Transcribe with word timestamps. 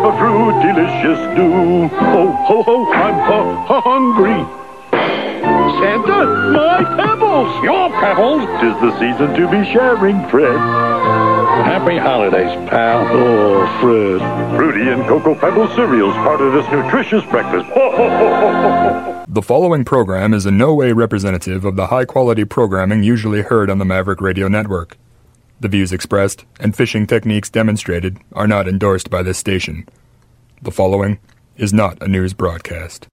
have 0.00 0.14
a 0.14 0.18
fruit 0.18 0.52
delicious 0.62 1.36
do. 1.36 1.88
Ho, 1.88 2.32
ho, 2.32 2.62
ho, 2.62 2.92
I'm 2.92 3.66
hu- 3.66 3.80
hungry. 3.80 4.56
Santa, 5.80 6.26
my 6.52 6.84
pebbles! 6.96 7.64
Your 7.64 7.90
pebbles? 8.00 8.42
Tis 8.60 8.74
the 8.80 8.92
season 8.98 9.34
to 9.34 9.50
be 9.50 9.64
sharing, 9.72 10.26
Fred. 10.28 10.56
Happy 11.64 11.96
holidays, 11.98 12.50
pal. 12.68 13.06
Oh, 13.10 13.66
Fred. 13.80 14.56
Fruity 14.56 14.90
and 14.90 15.02
Cocoa 15.06 15.34
Pebbles 15.34 15.74
cereals, 15.74 16.14
part 16.16 16.40
of 16.40 16.52
this 16.52 16.70
nutritious 16.70 17.24
breakfast. 17.30 17.66
Ho, 17.70 17.90
ho, 17.96 18.08
ho. 18.08 19.24
The 19.28 19.42
following 19.42 19.84
program 19.84 20.34
is 20.34 20.44
in 20.46 20.58
no 20.58 20.74
way 20.74 20.92
representative 20.92 21.64
of 21.64 21.76
the 21.76 21.86
high 21.86 22.04
quality 22.04 22.44
programming 22.44 23.02
usually 23.02 23.42
heard 23.42 23.70
on 23.70 23.78
the 23.78 23.84
Maverick 23.84 24.20
Radio 24.20 24.48
Network. 24.48 24.96
The 25.60 25.68
views 25.68 25.92
expressed 25.92 26.46
and 26.58 26.74
fishing 26.74 27.06
techniques 27.06 27.50
demonstrated 27.50 28.16
are 28.32 28.48
not 28.48 28.66
endorsed 28.66 29.10
by 29.10 29.22
this 29.22 29.36
station. 29.36 29.86
The 30.62 30.70
following 30.70 31.18
is 31.56 31.74
not 31.74 32.02
a 32.02 32.08
news 32.08 32.32
broadcast. 32.32 33.06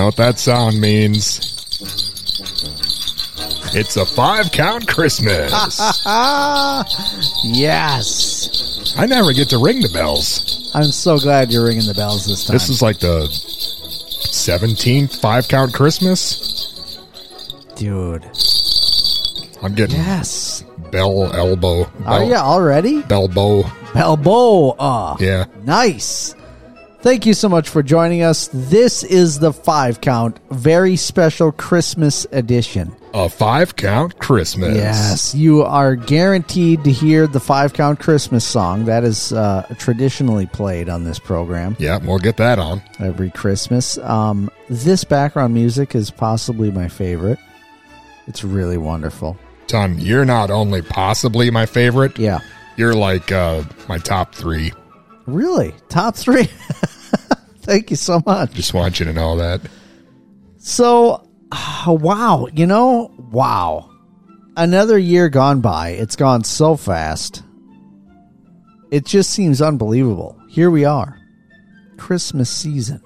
Know 0.00 0.06
what 0.06 0.16
that 0.16 0.38
sound 0.38 0.80
means? 0.80 1.38
It's 3.72 3.96
a 3.96 4.06
five 4.06 4.50
count 4.50 4.88
Christmas. 4.88 5.52
Yes. 7.44 8.94
I 8.98 9.06
never 9.06 9.32
get 9.32 9.48
to 9.50 9.58
ring 9.58 9.80
the 9.80 9.90
bells. 9.92 10.70
I'm 10.74 10.84
so 10.84 11.18
glad 11.18 11.50
you're 11.52 11.66
ringing 11.66 11.86
the 11.86 11.94
bells 11.94 12.26
this 12.26 12.46
time. 12.46 12.54
This 12.54 12.68
is 12.70 12.80
like 12.82 12.98
the 12.98 13.28
17th 13.28 15.20
five 15.20 15.46
count 15.48 15.72
Christmas. 15.74 16.98
dude. 17.76 18.24
I'm 19.62 19.74
getting 19.74 19.96
Yes. 19.96 20.64
bell 20.90 21.30
elbow. 21.34 21.90
Are 22.06 22.24
you 22.24 22.34
already? 22.34 23.02
bell 23.02 23.28
bow. 23.28 23.64
Balboa. 23.94 24.74
Uh, 24.78 25.16
yeah. 25.20 25.44
Nice. 25.64 26.09
Thank 27.02 27.24
you 27.24 27.32
so 27.32 27.48
much 27.48 27.68
for 27.70 27.82
joining 27.82 28.22
us. 28.22 28.50
This 28.52 29.02
is 29.02 29.38
the 29.38 29.54
five 29.54 30.02
count, 30.02 30.38
very 30.50 30.96
special 30.96 31.50
Christmas 31.50 32.26
edition. 32.30 32.94
A 33.14 33.28
five 33.30 33.74
count 33.74 34.18
Christmas. 34.18 34.76
Yes, 34.76 35.34
you 35.34 35.62
are 35.62 35.96
guaranteed 35.96 36.84
to 36.84 36.92
hear 36.92 37.26
the 37.26 37.40
five 37.40 37.72
count 37.72 38.00
Christmas 38.00 38.44
song 38.44 38.84
that 38.84 39.02
is 39.02 39.32
uh, 39.32 39.66
traditionally 39.78 40.44
played 40.46 40.90
on 40.90 41.04
this 41.04 41.18
program 41.18 41.74
Yeah, 41.78 41.96
we'll 41.96 42.18
get 42.18 42.36
that 42.36 42.58
on. 42.58 42.82
every 42.98 43.30
Christmas. 43.30 43.96
Um, 43.98 44.50
this 44.68 45.02
background 45.02 45.54
music 45.54 45.94
is 45.94 46.10
possibly 46.10 46.70
my 46.70 46.88
favorite. 46.88 47.38
It's 48.26 48.44
really 48.44 48.76
wonderful. 48.78 49.38
Tom, 49.68 49.98
you're 49.98 50.26
not 50.26 50.50
only 50.50 50.82
possibly 50.82 51.50
my 51.50 51.64
favorite, 51.64 52.18
Yeah, 52.18 52.40
you're 52.76 52.94
like 52.94 53.32
uh, 53.32 53.64
my 53.88 53.96
top 53.96 54.34
three. 54.34 54.72
Really 55.34 55.74
top 55.88 56.16
three. 56.16 56.44
Thank 57.62 57.90
you 57.90 57.96
so 57.96 58.22
much. 58.26 58.52
Just 58.52 58.74
you 59.00 59.06
to 59.06 59.12
know 59.12 59.36
that. 59.36 59.60
So, 60.58 61.28
uh, 61.52 61.92
wow, 61.92 62.48
you 62.52 62.66
know, 62.66 63.12
wow. 63.30 63.90
Another 64.56 64.98
year 64.98 65.28
gone 65.28 65.60
by. 65.60 65.90
It's 65.90 66.16
gone 66.16 66.44
so 66.44 66.76
fast. 66.76 67.42
It 68.90 69.06
just 69.06 69.30
seems 69.30 69.62
unbelievable. 69.62 70.40
Here 70.48 70.70
we 70.70 70.84
are. 70.84 71.18
Christmas 71.96 72.50
season. 72.50 73.00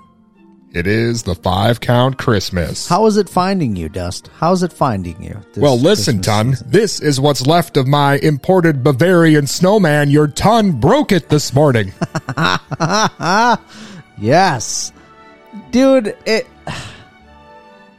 It 0.75 0.89
is 0.89 1.23
the 1.23 1.37
five 1.37 1.79
count 1.81 2.19
Christmas. 2.19 2.89
How 2.89 3.07
is 3.07 3.17
it 3.17 3.29
finding 3.29 3.77
you, 3.77 3.89
Dust? 3.89 4.29
How's 4.39 4.65
it 4.65 4.73
finding 4.73 5.23
you? 5.23 5.41
well, 5.57 5.79
listen, 5.79 6.17
Christmas 6.17 6.27
Ton. 6.27 6.51
season? 6.55 6.71
This 6.71 7.01
is 7.01 7.21
what's 7.21 7.47
left 7.47 7.77
of 7.77 7.87
my 7.87 8.17
imported 8.17 8.83
Bavarian 8.83 9.47
snowman. 9.47 10.11
Your 10.11 10.27
Ton 10.27 10.73
broke 10.73 11.13
it 11.13 11.29
this 11.29 11.55
morning. 11.55 11.93
Yes. 14.17 14.93
Dude, 15.73 16.17
it 16.25 16.47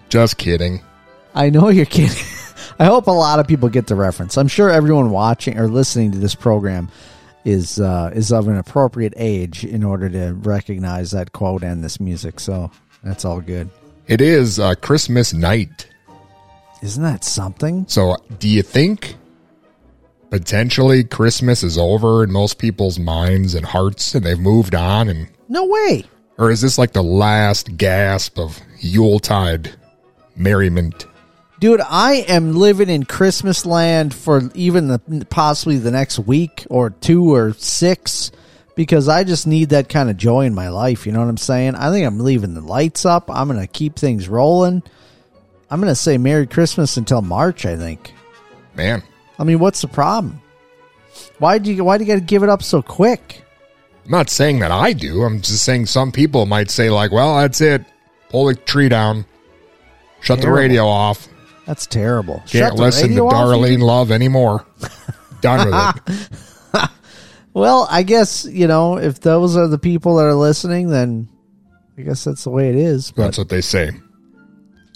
Just 0.09 0.37
kidding. 0.37 0.81
I 1.33 1.49
know 1.49 1.67
you're 1.69 1.85
kidding. 1.85 2.15
I 2.79 2.85
hope 2.85 3.07
a 3.07 3.11
lot 3.11 3.39
of 3.39 3.47
people 3.47 3.69
get 3.69 3.87
the 3.87 3.95
reference. 3.95 4.37
I'm 4.37 4.47
sure 4.47 4.69
everyone 4.69 5.09
watching 5.11 5.57
or 5.57 5.67
listening 5.67 6.11
to 6.13 6.17
this 6.17 6.35
program 6.35 6.89
is 7.45 7.79
uh, 7.79 8.11
is 8.13 8.33
of 8.33 8.47
an 8.47 8.57
appropriate 8.57 9.13
age 9.15 9.63
in 9.63 9.83
order 9.83 10.09
to 10.09 10.33
recognize 10.33 11.11
that 11.11 11.31
quote 11.31 11.63
and 11.63 11.83
this 11.83 11.99
music. 11.99 12.39
So 12.39 12.71
that's 13.03 13.23
all 13.23 13.39
good. 13.39 13.69
It 14.07 14.19
is 14.19 14.59
uh, 14.59 14.75
Christmas 14.75 15.33
night. 15.33 15.87
Isn't 16.81 17.03
that 17.03 17.23
something? 17.23 17.85
So, 17.87 18.17
do 18.39 18.47
you 18.47 18.61
think 18.61 19.15
potentially 20.29 21.03
Christmas 21.03 21.63
is 21.63 21.77
over 21.77 22.23
in 22.23 22.31
most 22.31 22.59
people's 22.59 22.99
minds 22.99 23.55
and 23.55 23.65
hearts 23.65 24.13
and 24.13 24.25
they've 24.25 24.39
moved 24.39 24.75
on? 24.75 25.09
And 25.09 25.29
No 25.49 25.65
way. 25.65 26.05
Or 26.37 26.51
is 26.51 26.61
this 26.61 26.77
like 26.77 26.91
the 26.91 27.01
last 27.01 27.77
gasp 27.77 28.37
of 28.37 28.59
Yuletide 28.79 29.73
merriment? 30.35 31.05
Dude, 31.65 31.81
I 31.81 32.17
am 32.27 32.53
living 32.53 32.89
in 32.89 33.05
Christmas 33.05 33.65
land 33.65 34.13
for 34.13 34.51
even 34.53 34.87
the 34.87 35.25
possibly 35.31 35.79
the 35.79 35.89
next 35.89 36.19
week 36.19 36.67
or 36.69 36.91
two 36.91 37.33
or 37.33 37.53
six 37.53 38.31
because 38.75 39.09
I 39.09 39.23
just 39.23 39.47
need 39.47 39.69
that 39.69 39.89
kind 39.89 40.11
of 40.11 40.15
joy 40.15 40.45
in 40.45 40.53
my 40.53 40.69
life. 40.69 41.07
You 41.07 41.11
know 41.11 41.21
what 41.21 41.27
I'm 41.27 41.37
saying? 41.37 41.73
I 41.73 41.89
think 41.89 42.05
I'm 42.05 42.19
leaving 42.19 42.53
the 42.53 42.61
lights 42.61 43.03
up. 43.03 43.31
I'm 43.31 43.47
going 43.47 43.59
to 43.59 43.65
keep 43.65 43.95
things 43.95 44.29
rolling. 44.29 44.83
I'm 45.71 45.81
going 45.81 45.91
to 45.91 45.95
say 45.95 46.19
Merry 46.19 46.45
Christmas 46.45 46.97
until 46.97 47.23
March, 47.23 47.65
I 47.65 47.75
think. 47.75 48.13
Man, 48.75 49.01
I 49.39 49.43
mean, 49.43 49.57
what's 49.57 49.81
the 49.81 49.87
problem? 49.87 50.43
Why 51.39 51.57
do 51.57 51.73
you 51.73 51.83
why 51.83 51.97
do 51.97 52.03
you 52.03 52.07
got 52.07 52.19
to 52.19 52.25
give 52.25 52.43
it 52.43 52.49
up 52.49 52.61
so 52.61 52.83
quick? 52.83 53.43
I'm 54.05 54.11
not 54.11 54.29
saying 54.29 54.59
that 54.59 54.69
I 54.69 54.93
do. 54.93 55.23
I'm 55.23 55.41
just 55.41 55.65
saying 55.65 55.87
some 55.87 56.11
people 56.11 56.45
might 56.45 56.69
say, 56.69 56.91
like, 56.91 57.11
well, 57.11 57.39
that's 57.39 57.59
it. 57.59 57.83
Pull 58.29 58.45
the 58.45 58.55
tree 58.55 58.87
down. 58.87 59.25
Shut 60.21 60.41
the 60.41 60.51
radio 60.51 60.85
off. 60.85 61.27
That's 61.65 61.87
terrible. 61.87 62.43
Can't 62.47 62.71
Shut 62.71 62.75
listen 62.75 63.09
to 63.15 63.21
Darlene? 63.21 63.79
Love 63.79 64.11
anymore. 64.11 64.65
Done 65.41 65.69
with 65.69 66.19
it. 66.19 66.19
Well, 67.55 67.87
I 67.89 68.03
guess, 68.03 68.43
you 68.43 68.67
know, 68.67 68.97
if 68.97 69.21
those 69.21 69.55
are 69.55 69.69
the 69.69 69.77
people 69.77 70.17
that 70.17 70.25
are 70.25 70.35
listening, 70.35 70.89
then 70.89 71.29
I 71.97 72.01
guess 72.01 72.25
that's 72.25 72.43
the 72.43 72.49
way 72.49 72.67
it 72.67 72.75
is. 72.75 73.13
But 73.13 73.23
That's 73.23 73.37
what 73.37 73.47
they 73.47 73.61
say. 73.61 73.91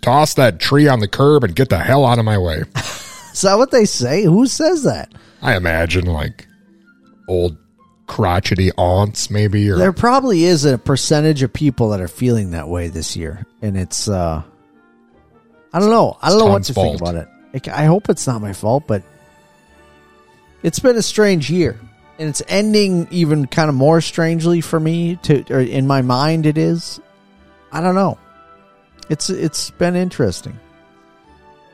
Toss 0.01 0.33
that 0.33 0.59
tree 0.59 0.85
on 0.89 0.99
the 0.99 1.07
curb 1.07 1.45
and 1.45 1.55
get 1.55 1.69
the 1.69 1.79
hell 1.79 2.05
out 2.05 2.19
of 2.19 2.25
my 2.25 2.37
way. 2.37 2.63
is 2.75 3.41
that 3.43 3.57
what 3.57 3.71
they 3.71 3.85
say? 3.85 4.23
Who 4.23 4.45
says 4.45 4.83
that? 4.83 5.13
I 5.41 5.55
imagine 5.55 6.03
like 6.03 6.47
old 7.29 7.57
crotchety 8.07 8.71
aunts, 8.77 9.29
maybe, 9.29 9.69
or 9.69 9.77
There 9.77 9.93
probably 9.93 10.43
is 10.43 10.65
a 10.65 10.77
percentage 10.77 11.41
of 11.43 11.53
people 11.53 11.91
that 11.91 12.01
are 12.01 12.09
feeling 12.09 12.51
that 12.51 12.67
way 12.67 12.89
this 12.89 13.15
year, 13.15 13.45
and 13.61 13.77
it's 13.77 14.09
uh 14.09 14.43
I 15.73 15.79
don't 15.79 15.89
know. 15.89 16.17
I 16.21 16.29
don't 16.29 16.39
know 16.39 16.45
what 16.47 16.63
to 16.63 16.73
think 16.73 16.99
about 16.99 17.15
it. 17.15 17.27
Like, 17.53 17.67
I 17.67 17.85
hope 17.85 18.09
it's 18.09 18.25
not 18.27 18.41
my 18.41 18.53
fault, 18.53 18.83
but 18.87 19.03
it's 20.63 20.79
been 20.79 20.95
a 20.95 21.01
strange 21.01 21.49
year. 21.49 21.79
and 22.19 22.27
it's 22.27 22.41
ending 22.47 23.07
even 23.11 23.47
kind 23.47 23.69
of 23.69 23.75
more 23.75 24.01
strangely 24.01 24.59
for 24.61 24.79
me 24.79 25.15
to 25.23 25.43
or 25.53 25.61
in 25.61 25.87
my 25.87 26.01
mind 26.01 26.45
it 26.45 26.57
is 26.57 26.99
i 27.71 27.79
don't 27.79 27.95
know 27.95 28.17
it's 29.09 29.29
it's 29.29 29.71
been 29.71 29.95
interesting 29.95 30.59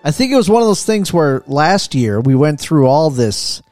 i 0.04 0.12
think 0.12 0.32
it 0.32 0.36
was 0.36 0.48
one 0.48 0.62
of 0.62 0.68
those 0.68 0.86
things 0.86 1.12
where 1.12 1.42
last 1.48 1.96
year 1.96 2.22
we 2.22 2.36
went 2.36 2.60
through 2.60 2.86
all 2.86 3.10
this 3.10 3.64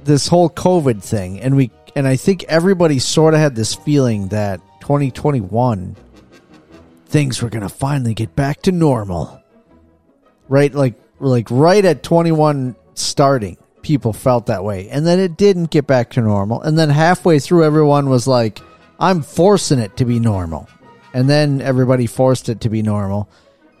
this 0.00 0.28
whole 0.28 0.50
covid 0.50 1.02
thing 1.02 1.40
and 1.40 1.56
we 1.56 1.70
and 1.96 2.06
i 2.06 2.14
think 2.16 2.44
everybody 2.44 2.98
sort 2.98 3.32
of 3.32 3.40
had 3.40 3.54
this 3.56 3.74
feeling 3.74 4.28
that 4.28 4.60
2021 4.82 5.96
things 7.14 7.40
were 7.40 7.48
to 7.48 7.68
finally 7.68 8.12
get 8.12 8.34
back 8.34 8.60
to 8.60 8.72
normal. 8.72 9.40
Right 10.48 10.74
like 10.74 10.94
like 11.20 11.46
right 11.48 11.84
at 11.84 12.02
21 12.02 12.74
starting 12.94 13.56
people 13.82 14.12
felt 14.12 14.46
that 14.46 14.64
way. 14.64 14.88
And 14.88 15.06
then 15.06 15.20
it 15.20 15.36
didn't 15.36 15.70
get 15.70 15.86
back 15.86 16.10
to 16.10 16.20
normal. 16.20 16.60
And 16.62 16.76
then 16.76 16.90
halfway 16.90 17.38
through 17.38 17.62
everyone 17.62 18.08
was 18.10 18.26
like 18.26 18.60
i'm 18.98 19.22
forcing 19.22 19.78
it 19.78 19.96
to 19.98 20.04
be 20.04 20.18
normal. 20.18 20.68
And 21.12 21.30
then 21.30 21.60
everybody 21.60 22.08
forced 22.08 22.48
it 22.48 22.62
to 22.62 22.68
be 22.68 22.82
normal. 22.82 23.28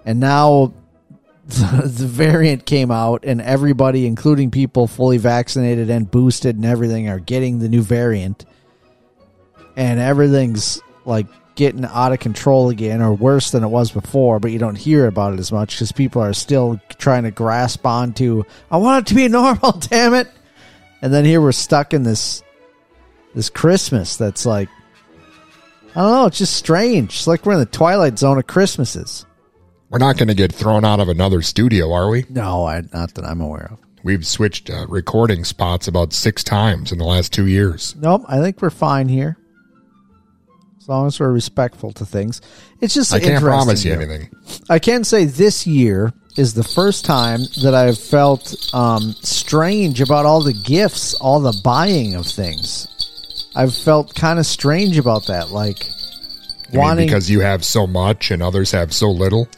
And 0.06 0.20
now 0.20 0.72
the 1.46 2.06
variant 2.06 2.66
came 2.66 2.92
out 2.92 3.24
and 3.24 3.42
everybody 3.42 4.06
including 4.06 4.52
people 4.52 4.86
fully 4.86 5.18
vaccinated 5.18 5.90
and 5.90 6.08
boosted 6.08 6.54
and 6.54 6.64
everything 6.64 7.08
are 7.08 7.18
getting 7.18 7.58
the 7.58 7.68
new 7.68 7.82
variant. 7.82 8.46
And 9.76 9.98
everything's 9.98 10.80
like 11.04 11.26
getting 11.54 11.84
out 11.84 12.12
of 12.12 12.20
control 12.20 12.70
again 12.70 13.00
or 13.00 13.14
worse 13.14 13.50
than 13.50 13.62
it 13.62 13.68
was 13.68 13.90
before, 13.90 14.40
but 14.40 14.50
you 14.50 14.58
don't 14.58 14.76
hear 14.76 15.06
about 15.06 15.34
it 15.34 15.40
as 15.40 15.52
much 15.52 15.76
because 15.76 15.92
people 15.92 16.22
are 16.22 16.32
still 16.32 16.80
trying 16.98 17.22
to 17.22 17.30
grasp 17.30 17.86
onto, 17.86 18.44
I 18.70 18.76
want 18.78 19.06
it 19.06 19.08
to 19.10 19.14
be 19.14 19.28
normal, 19.28 19.72
damn 19.72 20.14
it. 20.14 20.28
And 21.02 21.12
then 21.12 21.24
here 21.24 21.40
we're 21.40 21.52
stuck 21.52 21.92
in 21.92 22.02
this 22.02 22.42
this 23.34 23.50
Christmas 23.50 24.16
that's 24.16 24.46
like 24.46 24.68
I 25.96 26.00
don't 26.00 26.10
know, 26.10 26.26
it's 26.26 26.38
just 26.38 26.56
strange. 26.56 27.10
It's 27.10 27.26
like 27.26 27.46
we're 27.46 27.52
in 27.52 27.60
the 27.60 27.66
twilight 27.66 28.18
zone 28.18 28.38
of 28.38 28.46
Christmases. 28.48 29.26
We're 29.90 29.98
not 29.98 30.16
going 30.16 30.28
to 30.28 30.34
get 30.34 30.52
thrown 30.52 30.84
out 30.84 30.98
of 30.98 31.08
another 31.08 31.40
studio, 31.40 31.92
are 31.92 32.08
we? 32.08 32.24
No, 32.28 32.66
I, 32.66 32.82
not 32.92 33.14
that 33.14 33.24
I'm 33.24 33.40
aware 33.40 33.70
of. 33.70 33.78
We've 34.02 34.26
switched 34.26 34.70
uh, 34.70 34.86
recording 34.88 35.44
spots 35.44 35.86
about 35.86 36.12
six 36.12 36.42
times 36.42 36.90
in 36.90 36.98
the 36.98 37.04
last 37.04 37.32
two 37.32 37.46
years. 37.46 37.94
Nope, 37.96 38.22
I 38.28 38.40
think 38.40 38.60
we're 38.60 38.70
fine 38.70 39.08
here. 39.08 39.38
As 40.84 40.88
long 40.90 41.06
as 41.06 41.18
we're 41.18 41.32
respectful 41.32 41.92
to 41.92 42.04
things. 42.04 42.42
It's 42.82 42.92
just 42.92 43.14
I 43.14 43.18
can't 43.18 43.42
promise 43.42 43.86
you 43.86 43.94
anything. 43.94 44.28
I 44.68 44.78
can 44.78 45.02
say 45.02 45.24
this 45.24 45.66
year 45.66 46.12
is 46.36 46.52
the 46.52 46.62
first 46.62 47.06
time 47.06 47.40
that 47.62 47.74
I've 47.74 47.98
felt 47.98 48.54
um, 48.74 49.00
strange 49.22 50.02
about 50.02 50.26
all 50.26 50.42
the 50.42 50.52
gifts, 50.52 51.14
all 51.14 51.40
the 51.40 51.58
buying 51.64 52.14
of 52.16 52.26
things. 52.26 53.48
I've 53.56 53.74
felt 53.74 54.14
kind 54.14 54.38
of 54.38 54.44
strange 54.44 54.98
about 54.98 55.26
that, 55.28 55.48
like 55.52 55.86
You 56.70 56.80
wanting. 56.80 57.06
because 57.06 57.30
you 57.30 57.40
have 57.40 57.64
so 57.64 57.86
much 57.86 58.30
and 58.30 58.42
others 58.42 58.70
have 58.72 58.92
so 58.92 59.10
little. 59.10 59.48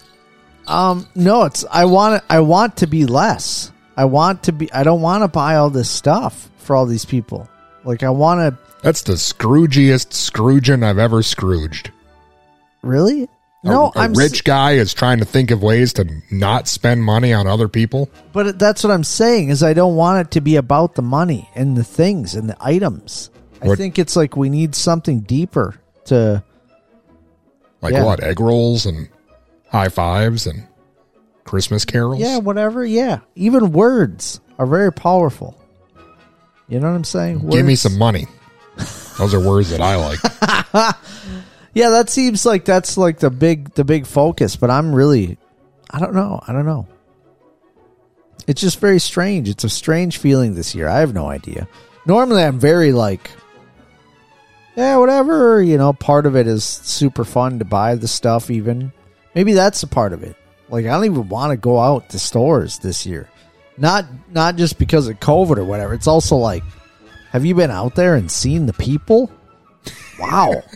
um, 0.68 1.08
no, 1.16 1.42
it's 1.42 1.64
I 1.72 1.86
want 1.86 2.22
I 2.30 2.38
want 2.38 2.76
to 2.76 2.86
be 2.86 3.04
less. 3.04 3.72
I 3.96 4.04
want 4.04 4.44
to 4.44 4.52
be. 4.52 4.72
I 4.72 4.84
don't 4.84 5.00
want 5.00 5.24
to 5.24 5.28
buy 5.28 5.56
all 5.56 5.70
this 5.70 5.90
stuff 5.90 6.50
for 6.58 6.76
all 6.76 6.86
these 6.86 7.04
people. 7.04 7.48
Like 7.82 8.04
I 8.04 8.10
want 8.10 8.40
to 8.56 8.65
That's 8.82 9.02
the 9.02 9.14
Scroogiest 9.14 10.12
Scrooging 10.12 10.82
I've 10.82 10.98
ever 10.98 11.22
Scrooged. 11.22 11.90
really. 12.82 13.24
A- 13.24 13.28
No, 13.68 13.90
a, 13.96 13.98
I'm 14.00 14.12
s- 14.12 14.16
rich 14.18 14.44
guy 14.44 14.72
is 14.72 14.94
trying 14.94 15.18
to 15.18 15.24
think 15.24 15.50
of 15.50 15.62
ways 15.62 15.92
to 15.94 16.06
not 16.30 16.68
spend 16.68 17.02
money 17.02 17.32
on 17.32 17.46
other 17.48 17.66
people. 17.68 18.08
But 18.32 18.58
that's 18.60 18.84
what 18.84 18.92
I'm 18.92 19.02
saying 19.02 19.48
is 19.48 19.62
I 19.62 19.72
don't 19.72 19.96
want 19.96 20.26
it 20.26 20.30
to 20.32 20.40
be 20.40 20.54
about 20.56 20.94
the 20.94 21.02
money 21.02 21.48
and 21.56 21.76
the 21.76 21.82
things 21.82 22.34
and 22.36 22.48
the 22.48 22.56
items. 22.60 23.30
I 23.62 23.74
think 23.74 23.98
it's 23.98 24.14
like 24.14 24.36
we 24.36 24.50
need 24.50 24.74
something 24.76 25.20
deeper 25.20 25.74
to 26.06 26.44
Like 27.82 27.94
Yeah. 27.94 28.04
what? 28.04 28.22
Egg 28.22 28.38
rolls 28.40 28.86
and 28.86 29.08
high 29.70 29.88
fives 29.88 30.46
and 30.46 30.66
Christmas 31.44 31.84
carols. 31.84 32.20
yeah, 32.20 32.38
whatever. 32.38 32.84
Yeah, 32.84 33.20
even 33.34 33.72
words 33.72 34.40
are 34.58 34.66
very 34.66 34.92
powerful. 34.92 35.56
You 36.68 36.78
know 36.80 36.88
what 36.90 36.96
I'm 36.96 37.04
saying? 37.04 37.48
Give 37.48 37.64
me 37.66 37.74
some 37.76 37.96
money. 37.98 38.26
Those 39.18 39.34
are 39.34 39.40
words 39.40 39.70
that 39.70 39.80
I 39.80 39.96
like. 39.96 40.96
Yeah, 41.76 41.90
that 41.90 42.08
seems 42.08 42.46
like 42.46 42.64
that's 42.64 42.96
like 42.96 43.18
the 43.18 43.28
big 43.28 43.74
the 43.74 43.84
big 43.84 44.06
focus, 44.06 44.56
but 44.56 44.70
I'm 44.70 44.94
really 44.94 45.36
I 45.90 45.98
don't 45.98 46.14
know. 46.14 46.40
I 46.48 46.54
don't 46.54 46.64
know. 46.64 46.88
It's 48.46 48.62
just 48.62 48.80
very 48.80 48.98
strange. 48.98 49.50
It's 49.50 49.62
a 49.62 49.68
strange 49.68 50.16
feeling 50.16 50.54
this 50.54 50.74
year. 50.74 50.88
I 50.88 51.00
have 51.00 51.12
no 51.12 51.28
idea. 51.28 51.68
Normally 52.06 52.44
I'm 52.44 52.58
very 52.58 52.92
like 52.92 53.30
yeah, 54.74 54.96
whatever, 54.96 55.62
you 55.62 55.76
know, 55.76 55.92
part 55.92 56.24
of 56.24 56.34
it 56.34 56.46
is 56.46 56.64
super 56.64 57.26
fun 57.26 57.58
to 57.58 57.66
buy 57.66 57.94
the 57.94 58.08
stuff 58.08 58.50
even. 58.50 58.90
Maybe 59.34 59.52
that's 59.52 59.82
a 59.82 59.86
part 59.86 60.14
of 60.14 60.22
it. 60.22 60.34
Like 60.70 60.86
I 60.86 60.92
don't 60.92 61.04
even 61.04 61.28
want 61.28 61.50
to 61.50 61.58
go 61.58 61.78
out 61.78 62.08
to 62.08 62.18
stores 62.18 62.78
this 62.78 63.04
year. 63.04 63.28
Not 63.76 64.06
not 64.30 64.56
just 64.56 64.78
because 64.78 65.08
of 65.08 65.20
COVID 65.20 65.58
or 65.58 65.64
whatever. 65.64 65.92
It's 65.92 66.06
also 66.06 66.36
like 66.36 66.64
have 67.30 67.44
you 67.44 67.54
been 67.54 67.70
out 67.70 67.94
there 67.94 68.14
and 68.14 68.30
seen 68.30 68.66
the 68.66 68.72
people? 68.72 69.30
Wow. 70.18 70.62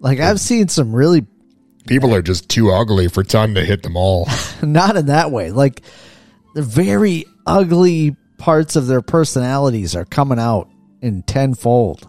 Like 0.00 0.20
I've 0.20 0.38
seen 0.38 0.68
some 0.68 0.94
really 0.94 1.26
People 1.88 2.14
are 2.14 2.22
just 2.22 2.50
too 2.50 2.70
ugly 2.70 3.08
for 3.08 3.24
time 3.24 3.54
to 3.54 3.64
hit 3.64 3.82
them 3.82 3.96
all. 3.96 4.28
not 4.62 4.96
in 4.96 5.06
that 5.06 5.32
way. 5.32 5.50
Like 5.50 5.82
the 6.54 6.62
very 6.62 7.24
ugly 7.46 8.14
parts 8.36 8.76
of 8.76 8.86
their 8.86 9.00
personalities 9.00 9.96
are 9.96 10.04
coming 10.04 10.38
out 10.38 10.68
in 11.00 11.22
tenfold. 11.22 12.08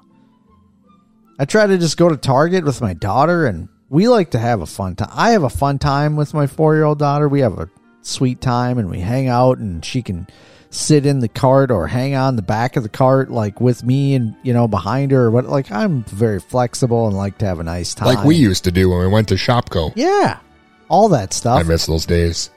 I 1.40 1.46
try 1.46 1.66
to 1.66 1.78
just 1.78 1.98
go 1.98 2.10
to 2.10 2.18
Target 2.18 2.66
with 2.66 2.82
my 2.82 2.94
daughter 2.94 3.46
and 3.46 3.70
we 3.88 4.10
like 4.10 4.32
to 4.32 4.40
have 4.40 4.62
a 4.62 4.66
fun 4.66 4.98
time. 4.98 5.10
I 5.14 5.32
have 5.32 5.44
a 5.44 5.50
fun 5.50 5.80
time 5.80 6.18
with 6.18 6.34
my 6.34 6.46
four 6.46 6.76
year 6.76 6.84
old 6.84 7.00
daughter. 7.00 7.30
We 7.30 7.40
have 7.40 7.58
a 7.58 7.70
sweet 8.02 8.42
time 8.42 8.78
and 8.78 8.90
we 8.90 9.00
hang 9.00 9.30
out 9.30 9.60
and 9.60 9.84
she 9.84 10.02
can 10.02 10.28
sit 10.72 11.06
in 11.06 11.20
the 11.20 11.28
cart 11.28 11.72
or 11.72 11.88
hang 11.88 12.16
on 12.16 12.36
the 12.36 12.42
back 12.44 12.76
of 12.76 12.84
the 12.84 12.90
cart 12.90 13.32
like 13.32 13.60
with 13.60 13.84
me 13.84 14.14
and 14.14 14.36
you 14.44 14.54
know 14.54 14.68
behind 14.68 15.12
her 15.12 15.26
or 15.26 15.32
what 15.32 15.46
like 15.46 15.72
I'm 15.72 16.04
very 16.04 16.40
flexible 16.40 17.08
and 17.08 17.18
like 17.18 17.40
to 17.40 17.46
have 17.46 17.60
a 17.60 17.64
nice 17.64 17.96
time. 17.96 18.08
like 18.08 18.24
we 18.24 18.36
used 18.36 18.64
to 18.66 18.72
do 18.72 18.90
when 18.90 19.00
we 19.00 19.08
went 19.08 19.28
to 19.30 19.36
ShopKo. 19.36 19.94
Yeah. 19.96 20.40
All 20.88 21.10
that 21.10 21.34
stuff 21.34 21.60
I 21.60 21.64
miss 21.64 21.88
those 21.88 22.06
days. 22.06 22.52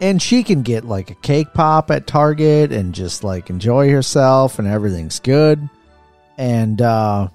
and 0.00 0.20
she 0.20 0.42
can 0.42 0.62
get 0.62 0.84
like 0.84 1.10
a 1.10 1.14
cake 1.16 1.52
pop 1.54 1.90
at 1.92 2.06
Target 2.08 2.72
and 2.72 2.94
just 2.94 3.22
like 3.22 3.48
enjoy 3.48 3.90
herself 3.90 4.58
and 4.58 4.66
everything's 4.66 5.20
good. 5.20 5.68
And 6.36 6.82
uh 6.82 7.28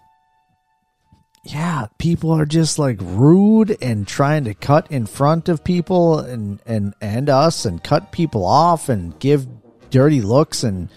yeah, 1.43 1.87
people 1.97 2.31
are 2.31 2.45
just 2.45 2.77
like 2.77 2.97
rude 3.01 3.77
and 3.81 4.05
trying 4.05 4.43
to 4.45 4.53
cut 4.53 4.91
in 4.91 5.05
front 5.05 5.47
of 5.47 5.63
people 5.63 6.19
and 6.19 6.59
and 6.65 6.93
and 6.99 7.29
us 7.29 7.63
and 7.63 7.81
cut 7.81 8.11
people 8.11 8.45
off 8.45 8.89
and 8.89 9.17
give 9.19 9.47
dirty 9.89 10.21
looks 10.21 10.63
and 10.63 10.89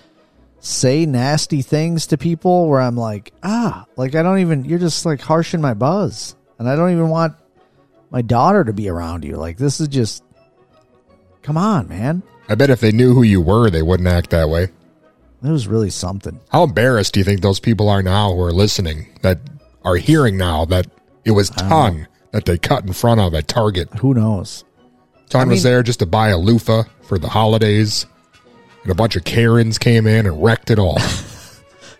say 0.61 1.06
nasty 1.06 1.62
things 1.62 2.09
to 2.09 2.18
people 2.18 2.68
where 2.68 2.80
I'm 2.80 2.97
like, 2.97 3.32
ah, 3.42 3.87
like 3.97 4.14
I 4.14 4.23
don't 4.23 4.40
even 4.40 4.64
you're 4.64 4.78
just 4.78 5.06
like 5.06 5.20
harshing 5.20 5.61
my 5.61 5.75
buzz. 5.75 6.37
And 6.59 6.68
I 6.68 6.76
don't 6.76 6.92
even 6.92 7.09
want 7.09 7.35
my 8.11 8.23
daughter 8.23 8.64
to 8.64 8.73
be 8.73 8.88
around 8.88 9.25
you. 9.25 9.37
Like 9.37 9.56
this 9.56 9.80
is 9.80 9.88
just 9.88 10.23
Come 11.42 11.56
on, 11.56 11.88
man. 11.88 12.23
I 12.49 12.54
bet 12.54 12.70
if 12.70 12.80
they 12.80 12.92
knew 12.92 13.14
who 13.14 13.23
you 13.23 13.40
were, 13.40 13.70
they 13.70 13.82
wouldn't 13.82 14.09
act 14.09 14.30
that 14.30 14.49
way. 14.49 14.64
It 15.42 15.49
was 15.49 15.66
really 15.66 15.90
something. 15.90 16.38
How 16.50 16.64
embarrassed 16.64 17.14
do 17.14 17.20
you 17.20 17.25
think 17.25 17.40
those 17.40 17.61
people 17.61 17.88
are 17.88 18.02
now 18.02 18.32
who 18.35 18.42
are 18.42 18.52
listening 18.52 19.18
that 19.23 19.38
are 19.85 19.97
hearing 19.97 20.37
now 20.37 20.66
that 20.66 20.87
it 21.25 21.30
was 21.30 21.49
ton 21.50 22.09
that 22.32 22.44
they 22.44 22.59
cut 22.59 22.85
in 22.85 22.92
front 22.92 23.20
of 23.20 23.35
at 23.35 23.49
Target? 23.49 23.88
Who 23.94 24.12
knows? 24.12 24.64
Ton 25.30 25.49
I 25.49 25.52
was 25.52 25.62
there 25.62 25.82
just 25.82 26.00
to 26.00 26.06
buy 26.06 26.28
a 26.28 26.37
loofah 26.37 26.82
for 27.02 27.18
the 27.18 27.28
holidays, 27.28 28.04
and 28.83 28.93
a 28.93 28.95
bunch 28.95 29.17
of 29.17 29.25
Karens 29.25 29.79
came 29.79 30.07
in 30.07 30.27
and 30.27 30.43
wrecked 30.43 30.71
it 30.71 30.79
all. 30.79 30.99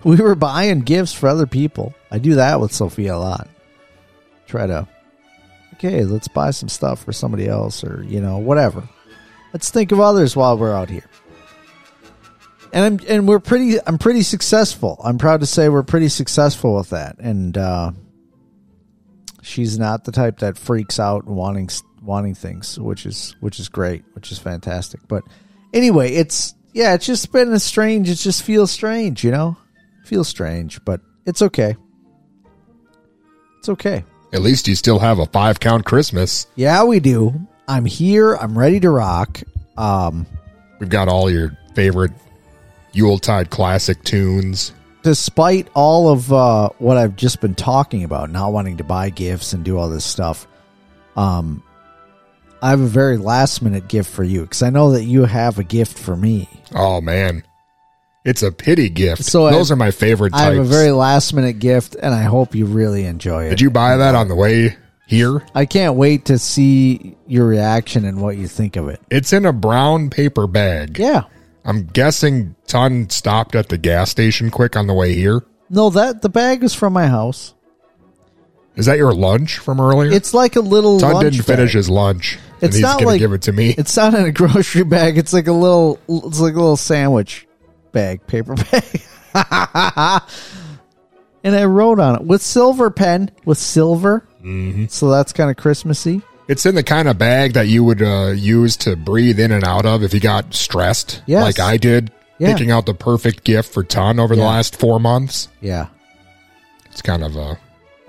We 0.03 0.17
were 0.17 0.35
buying 0.35 0.81
gifts 0.81 1.13
for 1.13 1.29
other 1.29 1.47
people. 1.47 1.95
I 2.11 2.19
do 2.19 2.37
that 2.37 2.61
with 2.61 2.73
Sophia 2.73 3.15
a 3.15 3.19
lot. 3.19 3.49
Try 4.47 4.67
to, 4.67 4.89
okay, 5.75 6.05
let's 6.05 6.29
buy 6.29 6.51
some 6.53 6.69
stuff 6.69 7.05
for 7.05 7.13
somebody 7.13 7.47
else 7.47 7.85
or, 7.85 8.03
you 8.05 8.21
know, 8.21 8.39
whatever. 8.39 8.89
Let's 9.53 9.71
think 9.71 9.93
of 9.93 10.01
others 10.01 10.35
while 10.35 10.57
we're 10.57 10.75
out 10.75 10.89
here. 10.89 11.05
And 12.73 12.85
I'm 12.85 13.09
and 13.09 13.29
we're 13.29 13.41
pretty 13.41 13.79
I'm 13.85 13.99
pretty 13.99 14.23
successful. 14.23 15.01
I'm 15.03 15.19
proud 15.19 15.41
to 15.41 15.47
say 15.47 15.69
we're 15.69 15.83
pretty 15.83 16.09
successful 16.09 16.77
with 16.77 16.91
that. 16.91 17.19
And 17.19 17.59
uh 17.59 17.91
she's 19.43 19.77
not 19.77 20.05
the 20.05 20.13
type 20.13 20.39
that 20.39 20.57
freaks 20.57 21.01
out 21.01 21.27
wanting 21.27 21.69
wanting 22.01 22.37
things, 22.37 22.79
which 22.79 23.07
is 23.07 23.35
which 23.41 23.59
is 23.59 23.69
great, 23.69 24.05
which 24.13 24.31
is 24.31 24.39
fantastic. 24.39 25.01
But 25.09 25.25
anyway, 25.75 26.13
it's 26.13 26.55
yeah, 26.73 26.95
it's 26.95 27.07
just 27.07 27.33
been 27.33 27.53
a 27.53 27.61
strange. 27.61 28.09
It 28.09 28.17
just 28.17 28.43
feels 28.43 28.71
strange, 28.71 29.25
you 29.25 29.31
know, 29.31 29.57
feels 30.05 30.29
strange, 30.29 30.85
but 30.85 31.01
it's 31.27 31.43
okay. 31.43 31.77
It's 33.59 33.69
okay. 33.69 34.05
At 34.33 34.43
least 34.43 34.69
you 34.69 34.75
still 34.75 34.99
have 34.99 35.19
a 35.19 35.27
five 35.27 35.61
count 35.61 35.85
Christmas. 35.85 36.47
Yeah, 36.55 36.85
we 36.85 37.01
do. 37.01 37.35
I'm 37.69 37.85
here. 37.85 38.35
I'm 38.35 38.57
ready 38.59 38.81
to 38.81 38.91
rock. 38.91 39.41
Um, 39.77 40.27
We've 40.79 40.89
got 40.89 41.09
all 41.09 41.31
your 41.31 41.57
favorite 41.75 42.13
Yuletide 42.93 43.51
classic 43.51 44.03
tunes. 44.03 44.73
despite 45.03 45.69
all 45.75 46.09
of 46.11 46.33
uh, 46.33 46.71
what 46.79 46.97
I've 46.97 47.17
just 47.17 47.41
been 47.41 47.55
talking 47.55 48.03
about, 48.05 48.31
not 48.31 48.53
wanting 48.53 48.79
to 48.79 48.85
buy 48.85 49.11
gifts 49.11 49.53
and 49.53 49.65
do 49.65 49.79
all 49.79 49.89
this 49.89 50.05
stuff, 50.05 50.47
um, 51.17 51.63
I 52.63 52.71
have 52.71 52.81
a 52.81 52.87
very 52.87 53.17
last 53.17 53.63
minute 53.63 53.89
gift 53.89 54.11
for 54.11 54.25
you 54.25 54.43
because 54.43 54.63
I 54.63 54.71
know 54.71 54.93
that 54.93 55.05
you 55.05 55.25
have 55.25 55.59
a 55.59 55.65
gift 55.65 55.99
for 55.99 56.17
me. 56.17 56.49
Oh 56.75 57.01
man, 57.01 57.43
it's 58.25 58.43
a 58.43 58.53
pity 58.53 58.89
gift. 58.89 59.25
So 59.25 59.47
I- 59.47 59.53
those 59.53 59.71
are 59.71 59.77
my 59.77 59.91
favorite 59.91 60.31
types. 60.31 60.43
I 60.43 60.45
have 60.55 60.59
a 60.59 60.65
very 60.65 60.91
last 60.93 61.33
minute 61.35 61.59
gift, 61.59 61.97
and 62.01 62.15
I 62.15 62.23
hope 62.23 62.55
you 62.55 62.67
really 62.67 63.05
enjoy 63.05 63.45
it. 63.47 63.51
Did 63.51 63.61
you 63.61 63.71
buy 63.71 63.97
that 63.97 64.15
on 64.15 64.29
the 64.29 64.35
way 64.35 64.77
here? 65.07 65.43
I 65.55 65.65
can't 65.65 65.95
wait 65.97 66.27
to 66.27 66.39
see 66.39 67.17
your 67.27 67.47
reaction 67.47 68.05
and 68.05 68.21
what 68.21 68.37
you 68.37 68.47
think 68.47 68.77
of 68.77 68.89
it. 68.89 69.01
It's 69.11 69.33
in 69.33 69.47
a 69.47 69.53
brown 69.53 70.11
paper 70.11 70.47
bag. 70.47 70.99
Yeah. 70.99 71.23
I'm 71.65 71.87
guessing 71.87 72.55
Ton 72.67 73.11
stopped 73.11 73.55
at 73.55 73.69
the 73.69 73.77
gas 73.79 74.11
station 74.11 74.51
quick 74.51 74.77
on 74.77 74.87
the 74.87 74.95
way 74.95 75.15
here. 75.15 75.43
No, 75.69 75.91
that 75.91 76.23
the 76.23 76.29
bag 76.29 76.63
is 76.65 76.75
from 76.75 76.93
my 76.93 77.07
house. 77.07 77.55
Is 78.77 78.87
that 78.87 78.97
your 78.99 79.13
lunch 79.13 79.59
from 79.59 79.81
earlier? 79.81 80.11
It's 80.11 80.33
like 80.33 80.57
a 80.57 80.61
little. 80.61 80.99
Ton 81.01 81.23
didn't 81.23 81.43
finish 81.43 81.71
bag. 81.73 81.77
his 81.77 81.91
lunch. 81.91 82.39
It's 82.63 82.77
he's 82.77 82.83
not 82.83 82.99
gonna 82.99 83.07
like 83.13 83.19
give 83.21 83.33
it 83.33 83.43
to 83.43 83.53
me. 83.53 83.75
It's 83.79 83.97
not 83.97 84.15
in 84.15 84.25
a 84.25 84.33
grocery 84.33 84.85
bag. 84.85 85.19
It's 85.19 85.33
like 85.33 85.47
a 85.47 85.53
little. 85.53 85.99
It's 86.09 86.41
like 86.41 86.55
a 86.55 86.61
little 86.61 86.77
sandwich 86.77 87.47
bag, 87.93 88.27
paper 88.27 88.55
bag. 88.71 89.03
and 91.43 91.55
I 91.57 91.65
wrote 91.65 91.99
on 91.99 92.17
it 92.17 92.23
with 92.23 92.43
silver 92.43 92.91
pen 92.91 93.31
with 93.45 93.59
silver. 93.59 94.27
Mm-hmm. 94.43 94.87
So 94.87 95.11
that's 95.11 95.33
kind 95.33 95.51
of 95.51 95.57
Christmassy. 95.57 96.23
It's 96.49 96.67
in 96.67 96.75
the 96.75 96.83
kind 96.83 97.09
of 97.09 97.17
bag 97.17 97.53
that 97.53 97.69
you 97.69 97.85
would 97.85 98.03
uh, 98.03 98.33
use 98.35 98.77
to 98.79 98.97
breathe 98.97 99.39
in 99.39 99.53
and 99.53 99.63
out 99.65 99.87
of 99.87 100.03
if 100.03 100.13
you 100.13 100.19
got 100.21 100.53
stressed, 100.53 101.23
Yes. 101.27 101.43
like 101.45 101.61
I 101.61 101.77
did, 101.77 102.11
Yeah. 102.39 102.53
picking 102.53 102.73
out 102.73 102.87
the 102.87 102.95
perfect 102.95 103.45
gift 103.45 103.73
for 103.73 103.85
Ton 103.85 104.19
over 104.19 104.35
the 104.35 104.43
last 104.43 104.75
four 104.75 104.99
months. 104.99 105.47
Yeah, 105.61 105.87
It's 106.91 107.03
kind 107.03 107.23
of 107.23 107.37
uh, 107.37 107.55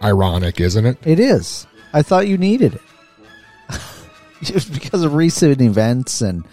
ironic, 0.03 0.59
isn't 0.59 0.85
it? 0.87 0.97
it 1.05 1.19
is. 1.19 1.67
I 1.93 2.01
thought 2.01 2.27
you 2.27 2.37
needed 2.39 2.73
it 2.73 2.81
just 4.43 4.73
because 4.73 5.03
of 5.03 5.13
recent 5.13 5.61
events, 5.61 6.21
and 6.21 6.45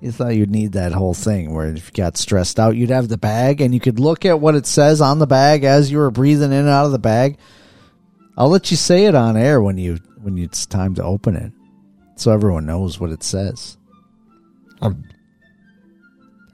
you 0.00 0.12
thought 0.12 0.34
you'd 0.34 0.50
need 0.50 0.72
that 0.72 0.92
whole 0.92 1.14
thing 1.14 1.52
where 1.52 1.68
if 1.68 1.86
you 1.88 1.92
got 1.92 2.16
stressed 2.16 2.58
out, 2.58 2.76
you'd 2.76 2.90
have 2.90 3.08
the 3.08 3.18
bag 3.18 3.60
and 3.60 3.74
you 3.74 3.80
could 3.80 4.00
look 4.00 4.24
at 4.24 4.40
what 4.40 4.54
it 4.54 4.66
says 4.66 5.00
on 5.00 5.18
the 5.18 5.26
bag 5.26 5.64
as 5.64 5.90
you 5.90 5.98
were 5.98 6.10
breathing 6.10 6.52
in 6.52 6.60
and 6.60 6.68
out 6.68 6.86
of 6.86 6.92
the 6.92 6.98
bag. 6.98 7.36
I'll 8.36 8.48
let 8.48 8.70
you 8.70 8.76
say 8.76 9.04
it 9.04 9.14
on 9.14 9.36
air 9.36 9.60
when 9.60 9.76
you 9.76 9.98
when 10.22 10.38
it's 10.38 10.64
time 10.66 10.94
to 10.94 11.02
open 11.02 11.36
it, 11.36 11.52
so 12.16 12.32
everyone 12.32 12.66
knows 12.66 12.98
what 12.98 13.10
it 13.10 13.22
says. 13.22 13.76
I'm, 14.82 15.04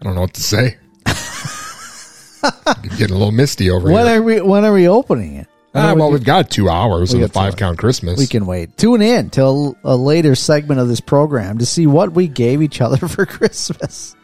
I 0.01 0.05
don't 0.05 0.15
know 0.15 0.23
what 0.23 0.35
to 0.35 0.43
say. 0.43 0.77
I'm 1.07 2.89
Getting 2.97 3.15
a 3.15 3.19
little 3.19 3.33
misty 3.33 3.71
over 3.71 3.91
When 3.91 4.07
here. 4.07 4.23
When 4.23 4.23
are 4.23 4.23
we 4.23 4.41
when 4.41 4.65
are 4.65 4.73
we 4.73 4.89
opening 4.89 5.37
it? 5.37 5.49
Ah, 5.77 5.91
are 5.91 5.95
we 5.95 6.01
well, 6.01 6.11
we've 6.11 6.25
got 6.25 6.51
two 6.51 6.69
hours 6.69 7.13
We 7.15 7.23
of 7.23 7.29
the 7.29 7.33
five 7.33 7.57
count 7.57 7.79
Christmas. 7.79 8.19
we 8.19 8.27
can 8.27 8.47
wait. 8.47 8.77
Tune 8.77 9.03
in 9.03 9.31
till 9.31 9.77
a 9.85 9.97
later 9.97 10.35
segment 10.35 10.81
of 10.81 10.89
this 10.89 11.01
program 11.01 11.59
to 11.59 11.67
see 11.67 11.87
what 11.87 12.13
we 12.13 12.29
gave 12.29 12.63
each 12.63 12.81
other 12.81 13.09
for 13.09 13.27
Christmas. 13.27 14.15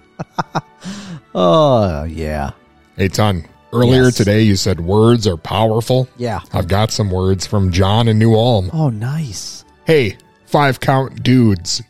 oh 1.34 2.04
yeah, 2.04 2.50
Hey, 2.96 3.08
Ton, 3.08 3.44
earlier 3.72 4.04
Yes. 4.04 4.14
today 4.16 4.42
you 4.42 4.54
said 4.56 4.80
words 4.80 5.26
are 5.26 5.36
powerful. 5.36 6.08
yeah. 6.16 6.40
I've 6.52 6.68
got 6.68 6.90
some 6.90 7.10
words 7.10 7.46
from 7.46 7.72
John 7.72 8.06
in 8.08 8.18
New 8.18 8.34
Ulm. 8.34 8.70
Oh 8.72 8.90
nice. 8.90 9.64
Hey, 9.86 10.16
five 10.46 10.78
count 10.80 11.22
dudes. 11.22 11.82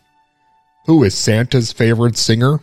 Who 0.87 1.03
is 1.05 1.15
Santa's 1.17 1.73
favorite 1.73 2.17
singer? 2.17 2.61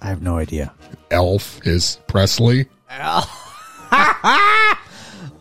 I 0.00 0.06
have 0.08 0.22
no 0.22 0.36
idea. 0.38 0.72
Elf 1.10 1.66
is 1.66 1.98
Presley. 2.06 2.66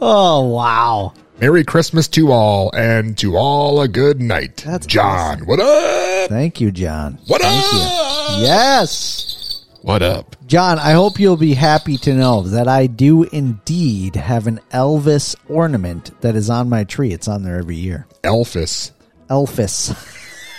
Oh 0.05 0.49
wow. 0.49 1.13
Merry 1.39 1.63
Christmas 1.63 2.09
to 2.09 2.29
all, 2.29 2.75
and 2.75 3.17
to 3.19 3.37
all 3.37 3.79
a 3.79 3.87
good 3.87 4.19
night. 4.19 4.57
That's 4.65 4.85
John. 4.85 5.45
What 5.45 5.61
up? 5.61 6.29
Thank 6.29 6.59
you, 6.59 6.73
John. 6.73 7.19
What 7.27 7.41
Thank 7.41 7.63
up? 7.73 8.37
you. 8.37 8.43
Yes. 8.43 9.63
What 9.81 10.01
up? 10.01 10.35
John, 10.45 10.77
I 10.77 10.91
hope 10.91 11.21
you'll 11.21 11.37
be 11.37 11.53
happy 11.53 11.95
to 11.99 12.13
know 12.13 12.41
that 12.41 12.67
I 12.67 12.87
do 12.87 13.23
indeed 13.23 14.17
have 14.17 14.45
an 14.45 14.59
Elvis 14.73 15.37
ornament 15.47 16.19
that 16.19 16.35
is 16.35 16.49
on 16.49 16.67
my 16.67 16.83
tree. 16.83 17.13
It's 17.13 17.29
on 17.29 17.43
there 17.43 17.57
every 17.57 17.77
year. 17.77 18.05
Elvis. 18.23 18.91
Elvis. 19.29 19.95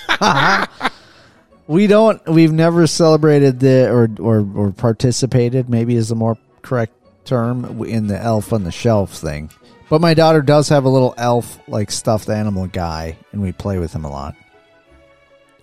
we 1.66 1.86
don't. 1.86 2.26
We've 2.26 2.52
never 2.52 2.86
celebrated 2.86 3.60
the 3.60 3.90
or 3.90 4.08
or 4.18 4.48
or 4.56 4.72
participated. 4.72 5.68
Maybe 5.68 5.96
is 5.96 6.10
a 6.10 6.14
more 6.14 6.38
correct 6.62 6.94
term 7.24 7.82
in 7.84 8.06
the 8.06 8.18
elf 8.20 8.52
on 8.52 8.64
the 8.64 8.72
shelf 8.72 9.12
thing. 9.12 9.50
But 9.90 10.00
my 10.00 10.14
daughter 10.14 10.42
does 10.42 10.68
have 10.70 10.84
a 10.84 10.88
little 10.88 11.14
elf 11.16 11.58
like 11.68 11.90
stuffed 11.90 12.28
animal 12.28 12.66
guy, 12.66 13.16
and 13.32 13.42
we 13.42 13.52
play 13.52 13.78
with 13.78 13.92
him 13.92 14.04
a 14.04 14.10
lot. 14.10 14.34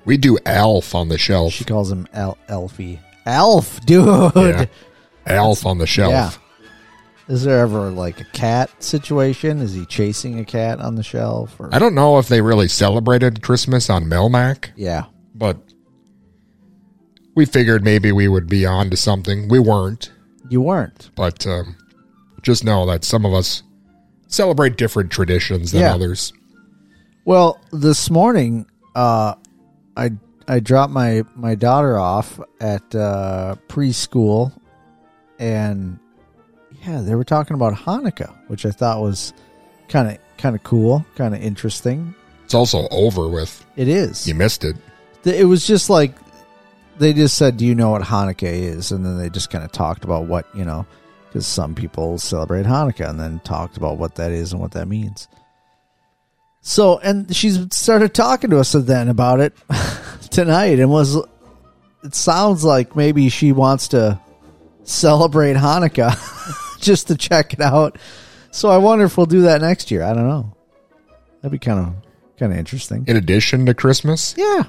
We 0.06 0.18
do 0.18 0.38
elf 0.46 0.96
on 0.96 1.10
the 1.10 1.18
shelf. 1.18 1.53
She 1.53 1.65
calls 1.65 1.91
him 1.91 2.08
El- 2.13 2.38
Elfie. 2.48 3.00
Elf, 3.25 3.82
dude. 3.86 4.32
Yeah. 4.36 4.65
Alf 5.25 5.65
on 5.65 5.77
the 5.77 5.88
shelf. 5.88 6.12
Yeah. 6.12 6.32
Is 7.27 7.44
there 7.44 7.60
ever 7.60 7.91
like 7.91 8.20
a 8.20 8.25
cat 8.25 8.84
situation? 8.84 9.60
Is 9.60 9.74
he 9.74 9.86
chasing 9.86 10.39
a 10.39 10.46
cat 10.46 10.80
on 10.80 10.96
the 10.96 11.03
shelf? 11.03 11.56
Or 11.60 11.70
I 11.74 11.80
don't 11.80 11.96
know 11.96 12.18
if 12.18 12.27
they 12.27 12.41
really 12.41 12.68
celebrated 12.68 13.41
Christmas 13.41 13.89
on 13.89 14.06
Melmac, 14.06 14.72
yeah, 14.75 15.06
but 15.34 15.58
we 17.36 17.46
figured 17.46 17.84
maybe 17.86 18.12
we 18.12 18.27
would 18.27 18.48
be 18.48 18.65
on 18.65 18.89
to 18.89 18.98
something. 18.98 19.48
We 19.48 19.60
weren't, 19.60 20.12
you 20.51 20.62
weren't. 20.62 21.10
but 21.15 21.46
um, 21.48 21.75
just 22.41 22.63
know 22.63 22.86
that 22.86 23.03
some 23.03 23.25
of 23.25 23.34
us 23.34 23.63
celebrate 24.27 24.77
different 24.77 25.12
traditions 25.12 25.72
than 25.72 25.81
Yeah. 25.81 25.93
others. 25.96 26.34
Well, 27.25 27.60
this 27.72 28.10
morning, 28.10 28.65
uh, 28.96 29.36
I 29.96 30.12
I 30.48 30.60
dropped 30.60 30.91
my 30.91 31.24
my 31.36 31.55
daughter 31.55 31.98
off 31.98 32.39
at 32.60 32.93
uh, 32.96 33.55
preschool, 33.67 34.51
and 35.39 36.00
yeah, 36.86 37.01
they 37.01 37.15
were 37.15 37.24
talking 37.24 37.53
about 37.55 37.74
Hanukkah, 37.74 38.34
which 38.48 38.65
I 38.65 38.72
thought 38.72 39.01
was 39.01 39.34
kind 39.88 40.10
of 40.10 40.17
kind 40.38 40.55
of 40.55 40.63
cool, 40.63 41.05
kind 41.15 41.36
of 41.36 41.41
interesting. 41.41 42.15
It's 42.43 42.53
also 42.55 42.88
over 42.91 43.29
with. 43.29 43.63
It 43.75 43.88
is. 43.88 44.27
You 44.27 44.34
missed 44.36 44.63
it. 44.63 44.75
Th- 45.24 45.39
It 45.39 45.46
was 45.46 45.65
just 45.65 45.89
like 45.89 46.13
they 46.98 47.13
just 47.13 47.38
said, 47.38 47.57
"Do 47.57 47.65
you 47.65 47.75
know 47.75 47.89
what 47.91 48.01
Hanukkah 48.01 48.43
is?" 48.43 48.91
And 48.91 49.05
then 49.05 49.17
they 49.17 49.29
just 49.29 49.50
kind 49.50 49.63
of 49.63 49.71
talked 49.71 50.03
about 50.03 50.25
what 50.27 50.45
you 50.55 50.65
know, 50.65 50.86
because 51.27 51.48
some 51.48 51.75
people 51.75 52.17
celebrate 52.17 52.65
Hanukkah, 52.65 53.10
and 53.10 53.19
then 53.19 53.39
talked 53.39 53.77
about 53.77 53.98
what 53.98 54.15
that 54.15 54.31
is 54.31 54.51
and 54.53 54.62
what 54.62 54.71
that 54.71 54.88
means. 54.88 55.27
So, 56.62 57.00
and 57.00 57.36
she 57.36 57.50
started 57.71 58.13
talking 58.13 58.51
to 58.51 58.60
us 58.60 58.74
then 58.74 59.10
about 59.10 59.39
it 59.39 59.55
tonight, 60.29 60.79
and 60.79 60.89
was 60.91 61.15
it 62.03 62.15
sounds 62.15 62.63
like 62.63 62.95
maybe 62.95 63.29
she 63.29 63.51
wants 63.51 63.89
to 63.89 64.19
celebrate 64.83 65.55
Hanukkah 65.55 66.15
just 66.79 67.07
to 67.07 67.15
check 67.15 67.53
it 67.53 67.62
out. 67.62 67.98
So 68.51 68.69
I 68.69 68.77
wonder 68.77 69.05
if 69.05 69.17
we'll 69.17 69.25
do 69.27 69.43
that 69.43 69.62
next 69.62 69.91
year. 69.91 70.03
I 70.03 70.13
don't 70.13 70.27
know. 70.27 70.53
That'd 71.41 71.51
be 71.51 71.60
kind 71.60 71.79
of 71.79 71.95
kind 72.38 72.51
of 72.51 72.57
interesting. 72.57 73.05
In 73.07 73.17
addition 73.17 73.65
to 73.67 73.74
Christmas, 73.74 74.36
Yeah. 74.38 74.63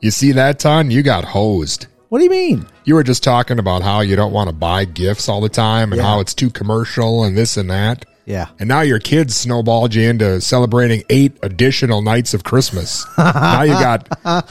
You 0.00 0.10
see 0.10 0.32
that, 0.32 0.58
Ton? 0.58 0.90
You 0.90 1.02
got 1.02 1.24
hosed. 1.24 1.86
What 2.08 2.18
do 2.18 2.24
you 2.24 2.30
mean? 2.30 2.66
You 2.84 2.94
were 2.94 3.02
just 3.02 3.22
talking 3.24 3.58
about 3.58 3.82
how 3.82 4.00
you 4.00 4.14
don't 4.16 4.32
want 4.32 4.48
to 4.48 4.54
buy 4.54 4.84
gifts 4.84 5.28
all 5.28 5.40
the 5.40 5.48
time 5.48 5.92
and 5.92 6.00
Yeah. 6.00 6.06
how 6.06 6.20
it's 6.20 6.34
too 6.34 6.50
commercial 6.50 7.24
and 7.24 7.36
this 7.36 7.56
and 7.56 7.68
that. 7.70 8.04
Yeah. 8.26 8.46
And 8.58 8.68
now 8.68 8.80
your 8.80 8.98
kids 8.98 9.34
snowballed 9.36 9.94
you 9.94 10.08
into 10.08 10.40
celebrating 10.40 11.04
eight 11.10 11.36
additional 11.42 12.02
nights 12.02 12.34
of 12.34 12.42
Christmas. 12.44 13.04
now 13.18 13.62
you 13.62 13.72
got 13.72 14.08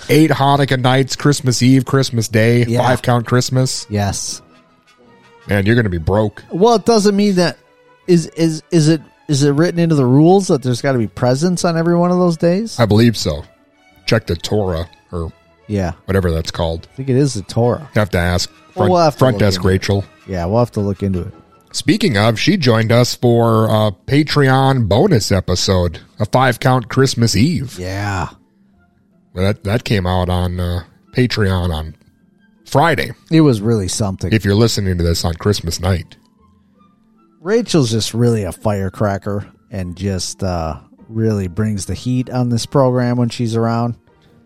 eight 0.09 0.31
Hanukkah 0.31 0.79
nights, 0.79 1.15
Christmas 1.15 1.61
Eve, 1.61 1.85
Christmas 1.85 2.27
Day, 2.27 2.63
Yeah. 2.65 2.79
five 2.79 3.01
count 3.01 3.25
Christmas. 3.25 3.85
Yes. 3.89 4.41
Man, 5.47 5.65
you're 5.65 5.75
going 5.75 5.83
to 5.85 5.89
be 5.89 5.97
broke. 5.97 6.43
Well, 6.51 6.75
it 6.75 6.85
doesn't 6.85 7.15
mean 7.15 7.35
that 7.35 7.57
is 8.07 8.27
is 8.27 8.63
is 8.71 8.87
it 8.89 9.01
is 9.27 9.43
it 9.43 9.51
written 9.51 9.79
into 9.79 9.95
the 9.95 10.05
rules 10.05 10.47
that 10.47 10.61
there's 10.63 10.81
got 10.81 10.93
to 10.93 10.97
be 10.99 11.07
presents 11.07 11.65
on 11.65 11.77
every 11.77 11.95
one 11.95 12.11
of 12.11 12.17
those 12.17 12.37
days? 12.37 12.79
I 12.79 12.85
believe 12.85 13.15
so. 13.17 13.43
Check 14.05 14.27
the 14.27 14.35
Torah 14.35 14.87
or 15.15 15.33
yeah, 15.67 15.93
whatever 16.05 16.31
that's 16.31 16.51
called. 16.51 16.87
I 16.91 16.95
think 16.95 17.09
it 17.09 17.15
is 17.15 17.33
the 17.33 17.41
Torah. 17.41 17.89
Have 17.95 18.09
to 18.11 18.17
ask 18.17 18.49
front, 18.73 18.91
we'll 18.91 19.01
have 19.01 19.13
to 19.13 19.19
front 19.19 19.39
desk 19.39 19.59
into 19.59 19.67
it. 19.67 19.71
Rachel. 19.71 20.05
Yeah, 20.27 20.45
we'll 20.45 20.59
have 20.59 20.71
to 20.71 20.81
look 20.81 21.01
into 21.03 21.21
it. 21.21 21.33
Speaking 21.71 22.17
of, 22.17 22.39
she 22.39 22.55
joined 22.55 22.91
us 22.91 23.15
for 23.15 23.65
a 23.65 23.91
Patreon 23.91 24.87
bonus 24.87 25.31
episode, 25.31 25.99
a 26.19 26.25
five 26.25 26.59
count 26.59 26.87
Christmas 26.89 27.35
Eve. 27.35 27.77
Yeah, 27.79 28.29
Well, 29.33 29.43
That 29.45 29.63
that 29.65 29.83
came 29.83 30.07
out 30.07 30.29
on 30.29 30.59
uh, 30.59 30.83
Patreon 31.13 31.73
on 31.73 31.95
Friday. 32.65 33.11
it 33.31 33.41
was 33.41 33.61
really 33.61 33.87
something. 33.87 34.31
If 34.31 34.45
you're 34.45 34.55
listening 34.55 34.97
to 34.97 35.03
this 35.03 35.25
on 35.25 35.33
Christmas 35.33 35.79
night, 35.79 36.15
Rachel's 37.41 37.91
just 37.91 38.13
really 38.13 38.43
a 38.43 38.51
firecracker 38.51 39.51
and 39.69 39.95
just 39.95 40.43
uh, 40.43 40.79
really 41.09 41.47
brings 41.47 41.85
the 41.85 41.93
heat 41.93 42.29
on 42.29 42.49
this 42.49 42.65
program 42.65 43.17
when 43.17 43.29
she's 43.29 43.55
around. 43.55 43.95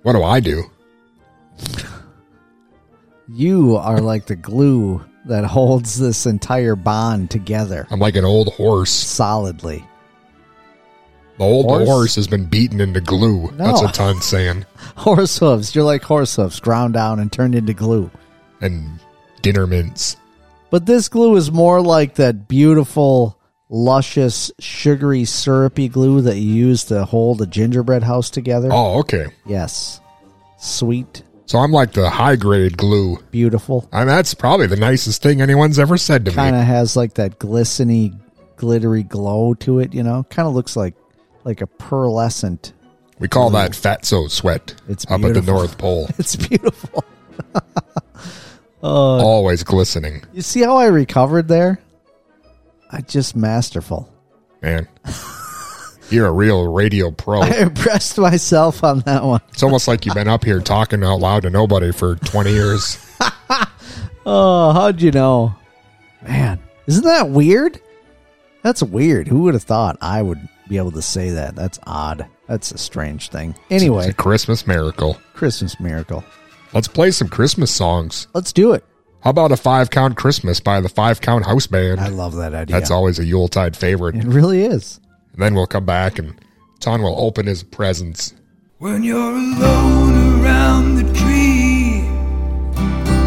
What 0.04 0.14
do 0.14 0.24
I 0.24 0.40
do? 0.40 0.64
You 3.28 3.76
are 3.78 4.02
like 4.02 4.26
the 4.26 4.36
glue 4.36 5.04
that 5.26 5.46
holds 5.46 6.00
this 6.00 6.26
entire 6.26 6.76
bond 6.76 7.30
together 7.30 7.86
I'm 7.92 8.00
like 8.00 8.16
an 8.16 8.26
old 8.26 8.54
horse. 8.54 8.90
solidly. 8.92 9.86
The 11.38 11.44
old 11.46 11.68
Horse? 11.68 11.88
horse, 11.88 12.16
has 12.16 12.28
been 12.28 12.46
beaten 12.48 12.82
into 12.82 13.00
glue. 13.00 13.50
That's 13.54 13.82
what 13.82 13.94
Ton's 13.94 14.26
saying. 14.26 14.66
Horse 14.98 15.38
hooves. 15.38 15.74
You're 15.74 15.86
like 15.86 16.04
horse 16.04 16.36
hooves, 16.36 16.60
ground 16.60 16.96
down 16.96 17.20
and 17.22 17.32
turned 17.32 17.56
into 17.56 17.74
glue. 17.74 18.12
And 18.60 19.00
dinner 19.42 19.66
mints. 19.66 20.18
But 20.70 20.86
this 20.86 21.08
glue 21.08 21.38
is 21.38 21.50
more 21.50 21.80
like 21.82 22.16
that 22.16 22.50
beautiful, 22.50 23.39
luscious, 23.70 24.52
sugary, 24.60 25.26
syrupy 25.26 25.88
glue 25.88 26.22
that 26.22 26.38
you 26.38 26.52
use 26.54 26.84
to 26.86 27.06
hold 27.06 27.42
a 27.42 27.46
gingerbread 27.46 28.04
house 28.04 28.30
together. 28.30 28.70
Oh, 28.72 29.00
okay. 29.00 29.28
Yes. 29.46 30.02
Sweet, 30.58 31.24
So 31.46 31.60
I'm 31.60 31.72
like 31.72 31.94
the 31.94 32.10
high 32.10 32.36
grade 32.36 32.78
glue. 32.78 33.18
beautiful. 33.32 33.88
I 33.94 34.00
mean, 34.00 34.08
that's 34.08 34.34
probably 34.34 34.68
the 34.68 34.76
nicest 34.76 35.22
thing 35.22 35.42
anyone's 35.42 35.80
ever 35.80 35.98
said 35.98 36.26
to 36.26 36.32
me. 36.32 36.36
Kind 36.36 36.56
me. 36.56 36.62
of 36.62 36.68
has 36.68 36.96
like 36.98 37.14
that 37.14 37.40
glistening, 37.40 38.20
glittery 38.58 39.04
glow 39.04 39.54
to 39.56 39.80
it, 39.80 39.94
you 39.94 40.04
know? 40.04 40.24
Kind 40.30 40.48
of 40.48 40.54
looks 40.54 40.76
like 40.76 40.96
like 41.46 41.62
a 41.62 41.68
pearlescent. 41.68 42.74
We 43.20 43.28
call 43.30 43.50
that 43.52 43.72
fatso 43.72 44.30
sweat 44.30 44.76
It's 44.90 45.06
up 45.10 45.22
at 45.24 45.34
the. 45.34 45.42
North 45.42 45.78
Pole. 45.78 46.10
It's 46.18 46.36
beautiful. 46.36 47.04
Uh, 48.82 48.88
Always 48.88 49.64
glistening. 49.64 50.24
You 50.32 50.42
see 50.42 50.62
how 50.62 50.78
I 50.78 50.86
recovered 50.86 51.50
there? 51.50 51.82
I 52.90 53.02
just 53.02 53.36
masterful. 53.36 54.12
Man. 54.62 54.88
You're 56.10 56.28
a 56.28 56.32
real 56.32 56.72
radio 56.72 57.12
pro. 57.12 57.42
I 57.44 57.50
impressed 57.60 58.18
myself 58.18 58.84
on 58.84 59.02
that 59.02 59.24
one. 59.24 59.42
It's 59.50 59.62
almost 59.62 59.88
like 59.88 60.06
you've 60.06 60.16
been 60.16 60.28
up 60.28 60.44
here 60.44 60.60
talking 60.60 61.04
out 61.04 61.20
loud 61.20 61.44
to 61.44 61.50
nobody 61.52 61.92
for 61.92 62.16
20 62.16 62.52
years. 62.52 62.98
Oh, 64.26 64.74
how'd 64.74 65.02
you 65.02 65.10
know? 65.12 65.56
Man, 66.22 66.60
isn't 66.86 67.04
that 67.04 67.30
weird? 67.30 67.80
That's 68.62 68.84
weird. 68.84 69.28
Who 69.28 69.44
would 69.44 69.56
have 69.56 69.64
thought 69.64 69.98
I 70.02 70.22
would 70.22 70.48
be 70.68 70.78
able 70.78 70.92
to 70.92 71.02
say 71.02 71.32
that? 71.32 71.56
That's 71.56 71.80
odd. 71.88 72.28
That's 72.48 72.72
a 72.72 72.78
strange 72.78 73.30
thing. 73.30 73.56
It's 73.70 73.82
Anyway, 73.82 74.10
a 74.10 74.14
Christmas 74.14 74.68
miracle. 74.68 75.18
Christmas 75.34 75.80
miracle. 75.80 76.24
Let's 76.74 76.88
play 76.88 77.10
some 77.10 77.28
Christmas 77.30 77.74
songs. 77.74 78.28
Let's 78.36 78.54
do 78.54 78.74
it. 78.74 78.84
How 79.22 79.32
about 79.32 79.52
a 79.52 79.58
five 79.58 79.90
count 79.90 80.16
Christmas 80.16 80.60
by 80.62 80.80
the 80.80 80.88
Five 80.88 81.20
Count 81.20 81.46
House 81.46 81.68
Band? 81.68 82.00
I 82.00 82.08
love 82.08 82.36
that 82.36 82.54
idea. 82.54 82.74
That's 82.74 82.90
always 82.90 83.20
a 83.20 83.26
Yuletide 83.26 83.76
favorite. 83.76 84.16
It 84.16 84.24
really 84.24 84.64
is. 84.64 85.00
And 85.34 85.42
then 85.42 85.56
we'll 85.56 85.68
come 85.68 85.86
back 85.86 86.20
and 86.20 86.40
Ton 86.80 87.02
will 87.02 87.20
open 87.20 87.46
his 87.46 87.62
presents. 87.62 88.34
When 88.78 89.04
you're 89.04 89.20
alone 89.36 90.42
around 90.42 90.96
the 90.96 91.14
tree 91.14 92.00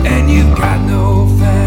and 0.09 0.31
you've 0.31 0.57
got 0.57 0.81
no 0.87 1.27
family 1.39 1.62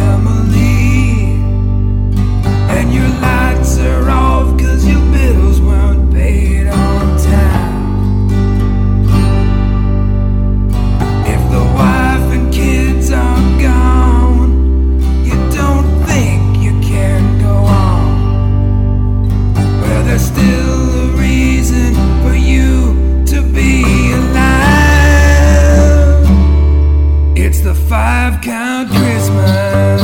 five 27.95 28.41
count 28.41 28.89
Christmas, 28.89 30.01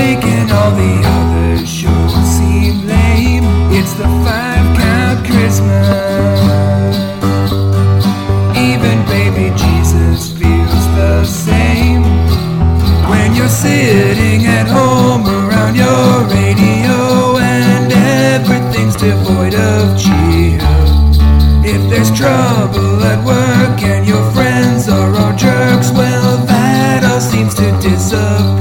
making 0.00 0.46
all 0.58 0.72
the 0.82 0.94
other 1.16 1.64
shows 1.64 2.14
seem 2.36 2.84
lame. 2.84 3.44
It's 3.78 3.92
the 4.00 4.08
five 4.24 4.66
count 4.80 5.18
Christmas. 5.30 6.94
Even 8.68 8.96
baby 9.14 9.46
Jesus 9.64 10.32
feels 10.38 10.84
the 10.98 11.24
same. 11.24 12.02
When 13.10 13.28
you're 13.36 13.56
sitting 13.66 14.46
at 14.58 14.66
home 14.66 15.24
around 15.40 15.76
your 15.76 16.10
radio 16.38 16.98
and 17.38 17.92
everything's 18.34 18.96
devoid 18.96 19.54
of 19.54 19.96
cheer. 20.02 20.58
If 21.72 21.80
there's 21.90 22.10
trouble 22.10 23.04
at 23.12 23.20
work 23.24 23.80
and 23.82 24.08
your 24.08 24.27
seems 27.96 28.57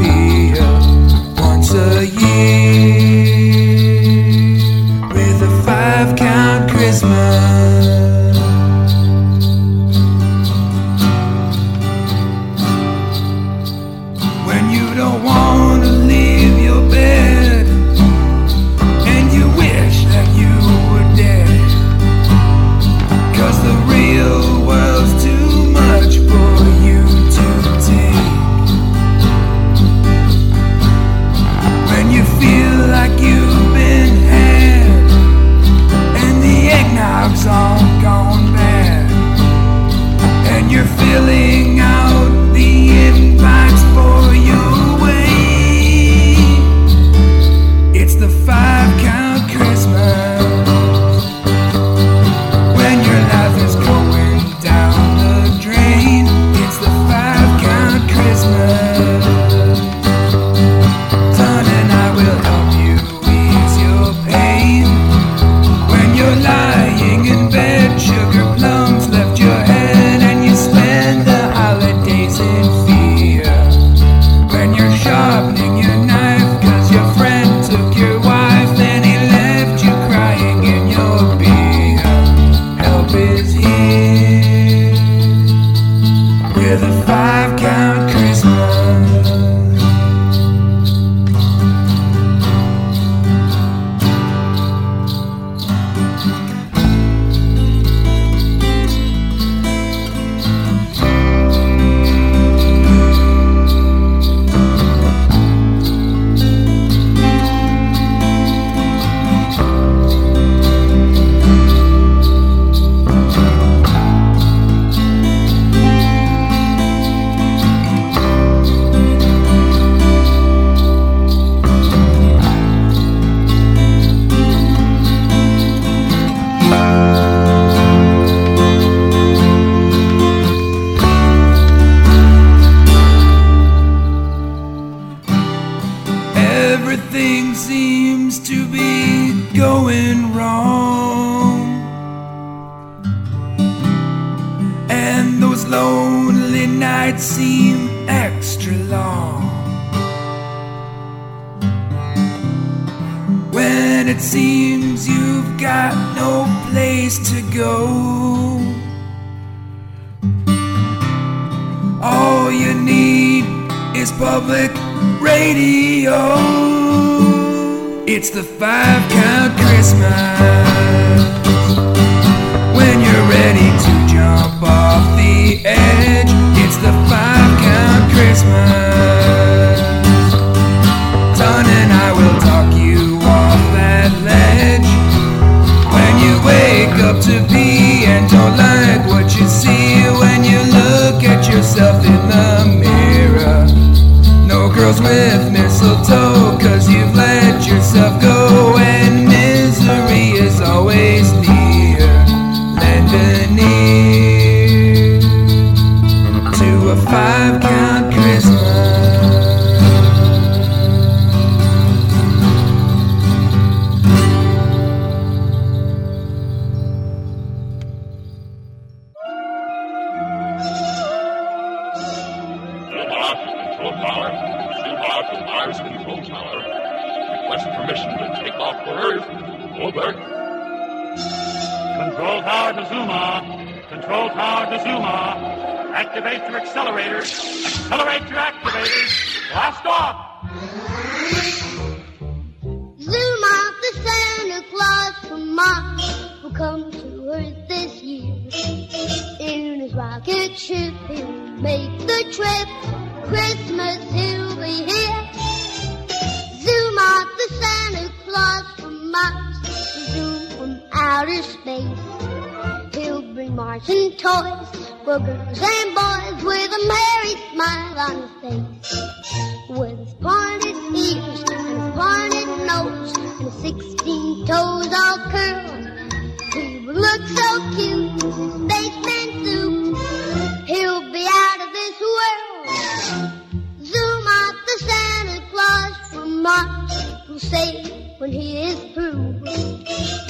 will 287.71 287.83
say 287.83 288.13
when 288.17 288.31
he 288.31 288.61
is 288.63 288.79
through. 288.93 289.33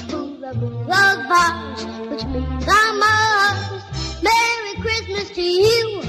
Boo 0.10 0.38
the 0.40 0.54
boo 0.60 0.84
the 0.86 1.26
bars, 1.30 1.86
which 2.10 2.26
means 2.26 2.66
I'm 2.68 3.00
Mars. 3.00 3.84
Merry 4.24 4.74
Christmas 4.82 5.30
to 5.32 5.42
you. 5.42 6.02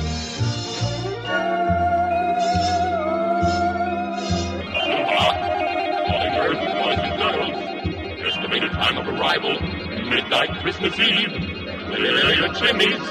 Calling 6.06 6.34
Earth, 6.36 6.62
boys 6.78 6.98
and 6.98 7.16
girls. 7.20 7.56
Estimated 8.26 8.70
time 8.72 8.96
of 8.98 9.06
arrival, 9.08 9.60
midnight 10.08 10.50
Christmas 10.62 10.98
Eve. 10.98 11.32
Clear 11.86 12.34
your 12.34 12.52
chimneys. 12.54 13.08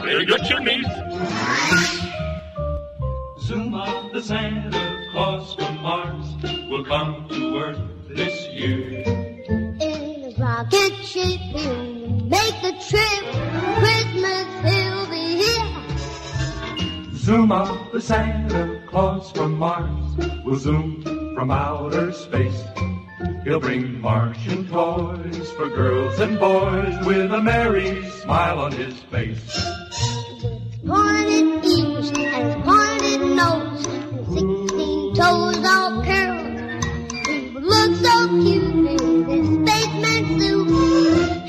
Clear 0.00 0.22
your 0.22 0.38
chimneys. 0.38 0.86
Zuma, 3.40 4.10
the 4.12 4.20
Santa 4.22 5.06
Claus 5.10 5.54
from 5.54 5.67
Mars, 5.88 6.36
will 6.68 6.84
come 6.84 7.26
to 7.30 7.56
Earth 7.56 7.80
this 8.10 8.46
year. 8.48 9.04
In 9.80 10.22
his 10.22 10.38
rocket 10.38 10.92
ship, 11.02 11.40
he'll 11.40 12.28
make 12.28 12.56
the 12.60 12.74
trip. 12.86 13.22
Christmas, 13.80 14.48
he'll 14.68 15.06
be 15.08 15.24
here. 15.40 17.14
Zoom 17.14 17.50
up 17.52 17.90
the 17.90 18.02
Santa 18.02 18.82
Claus 18.86 19.32
from 19.32 19.58
Mars, 19.58 20.44
will 20.44 20.56
zoom 20.56 21.00
from 21.34 21.50
outer 21.50 22.12
space. 22.12 22.64
He'll 23.44 23.58
bring 23.58 23.98
Martian 23.98 24.68
toys 24.68 25.50
for 25.52 25.70
girls 25.70 26.20
and 26.20 26.38
boys 26.38 27.02
with 27.06 27.32
a 27.32 27.40
merry 27.40 28.06
smile 28.10 28.58
on 28.58 28.72
his 28.72 29.00
face. 29.04 29.56
With 30.36 30.86
Pointed 30.86 31.64
ears 31.64 32.10
and 32.14 32.62
pointed 32.62 33.20
nose 33.34 33.97
toes 35.18 35.64
all 35.64 36.04
curled. 36.04 36.84
He 37.26 37.50
will 37.50 37.62
look 37.62 37.92
so 37.96 38.28
cute 38.40 38.86
in 38.86 39.24
his 39.26 39.46
spaceman 39.58 40.38
suit. 40.38 40.68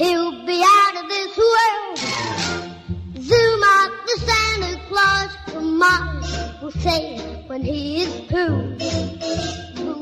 He'll 0.01 0.43
be 0.47 0.63
out 0.65 0.95
of 1.01 1.05
this 1.07 1.37
world. 1.37 1.97
Zoom 3.21 3.61
out 3.75 3.91
the 4.07 4.15
Santa 4.27 4.79
Claus 4.87 5.29
from 5.53 5.77
Mars 5.77 6.27
will 6.63 6.71
say 6.71 7.19
when 7.45 7.61
he 7.61 8.01
is 8.01 8.13
through. 8.27 8.75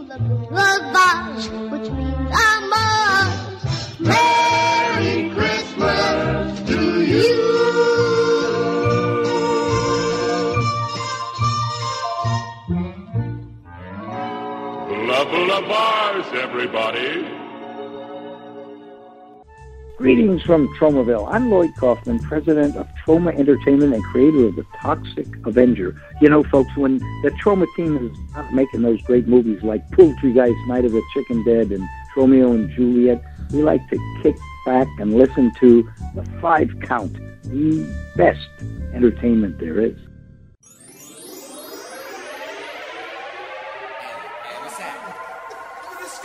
The 0.08 0.20
blood 0.50 0.94
bars, 0.94 1.50
which 1.50 1.92
means 1.92 2.32
I'm 2.34 2.70
Mars. 2.70 4.00
Merry 4.00 5.30
Christmas 5.36 6.70
to 6.70 7.04
you. 7.04 7.67
Bula 15.48 15.62
bars, 15.62 16.26
everybody. 16.34 17.26
Greetings 19.98 20.42
from 20.42 20.68
Tromaville. 20.76 21.26
I'm 21.32 21.50
Lloyd 21.50 21.70
Kaufman, 21.80 22.20
president 22.20 22.76
of 22.76 22.86
Troma 23.06 23.34
Entertainment 23.34 23.94
and 23.94 24.04
creator 24.04 24.48
of 24.48 24.58
The 24.58 24.66
Toxic 24.82 25.26
Avenger. 25.46 25.96
You 26.20 26.28
know, 26.28 26.44
folks, 26.44 26.76
when 26.76 26.98
the 27.24 27.32
Troma 27.42 27.66
team 27.78 27.96
is 27.96 28.18
not 28.36 28.54
making 28.54 28.82
those 28.82 29.02
great 29.04 29.30
movies 29.30 29.64
like 29.64 29.90
Poultrygeist, 29.92 30.68
Night 30.68 30.84
of 30.84 30.92
the 30.92 31.04
Chicken 31.14 31.46
Dead, 31.46 31.72
and 31.72 31.88
Tromeo 32.14 32.54
and 32.54 32.70
Juliet, 32.72 33.24
we 33.54 33.64
like 33.64 33.88
to 33.90 33.98
kick 34.22 34.36
back 34.66 34.90
and 35.00 35.14
listen 35.14 35.54
to 35.62 35.90
The 36.14 36.26
Five 36.42 36.78
Count, 36.82 37.14
the 37.44 37.90
best 38.18 38.50
entertainment 38.94 39.60
there 39.60 39.80
is. 39.80 39.98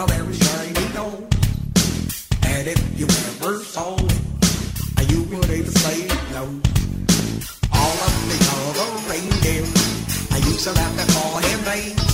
a 0.00 0.06
very 0.06 0.32
shiny 0.32 0.94
nose. 0.94 2.28
And 2.42 2.68
if 2.68 2.80
you 2.98 3.04
ever 3.04 3.58
saw 3.58 3.96
it, 3.96 5.10
you 5.10 5.24
would 5.24 5.50
even 5.50 5.72
say 5.72 6.06
no. 6.32 6.44
All 7.72 7.96
of 8.08 8.14
the 8.30 8.38
other 8.56 8.90
reindeer, 9.10 9.66
I 10.30 10.38
used 10.48 10.64
to 10.64 10.72
have 10.78 10.94
to 11.00 11.04
call 11.12 11.36
him 11.44 11.60
names. 11.64 12.04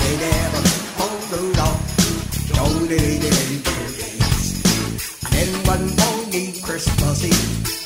They 0.00 0.14
never 0.18 0.60
met 0.66 0.82
old 1.04 1.22
Rudolph, 1.30 2.58
only 2.58 2.88
did 2.88 3.22
it 3.22 3.36
in 3.44 3.62
two. 3.62 3.86
And 5.26 5.32
then 5.34 5.50
one 5.72 5.86
bonny 5.96 6.60
Christmas 6.60 7.24
Eve, 7.24 7.79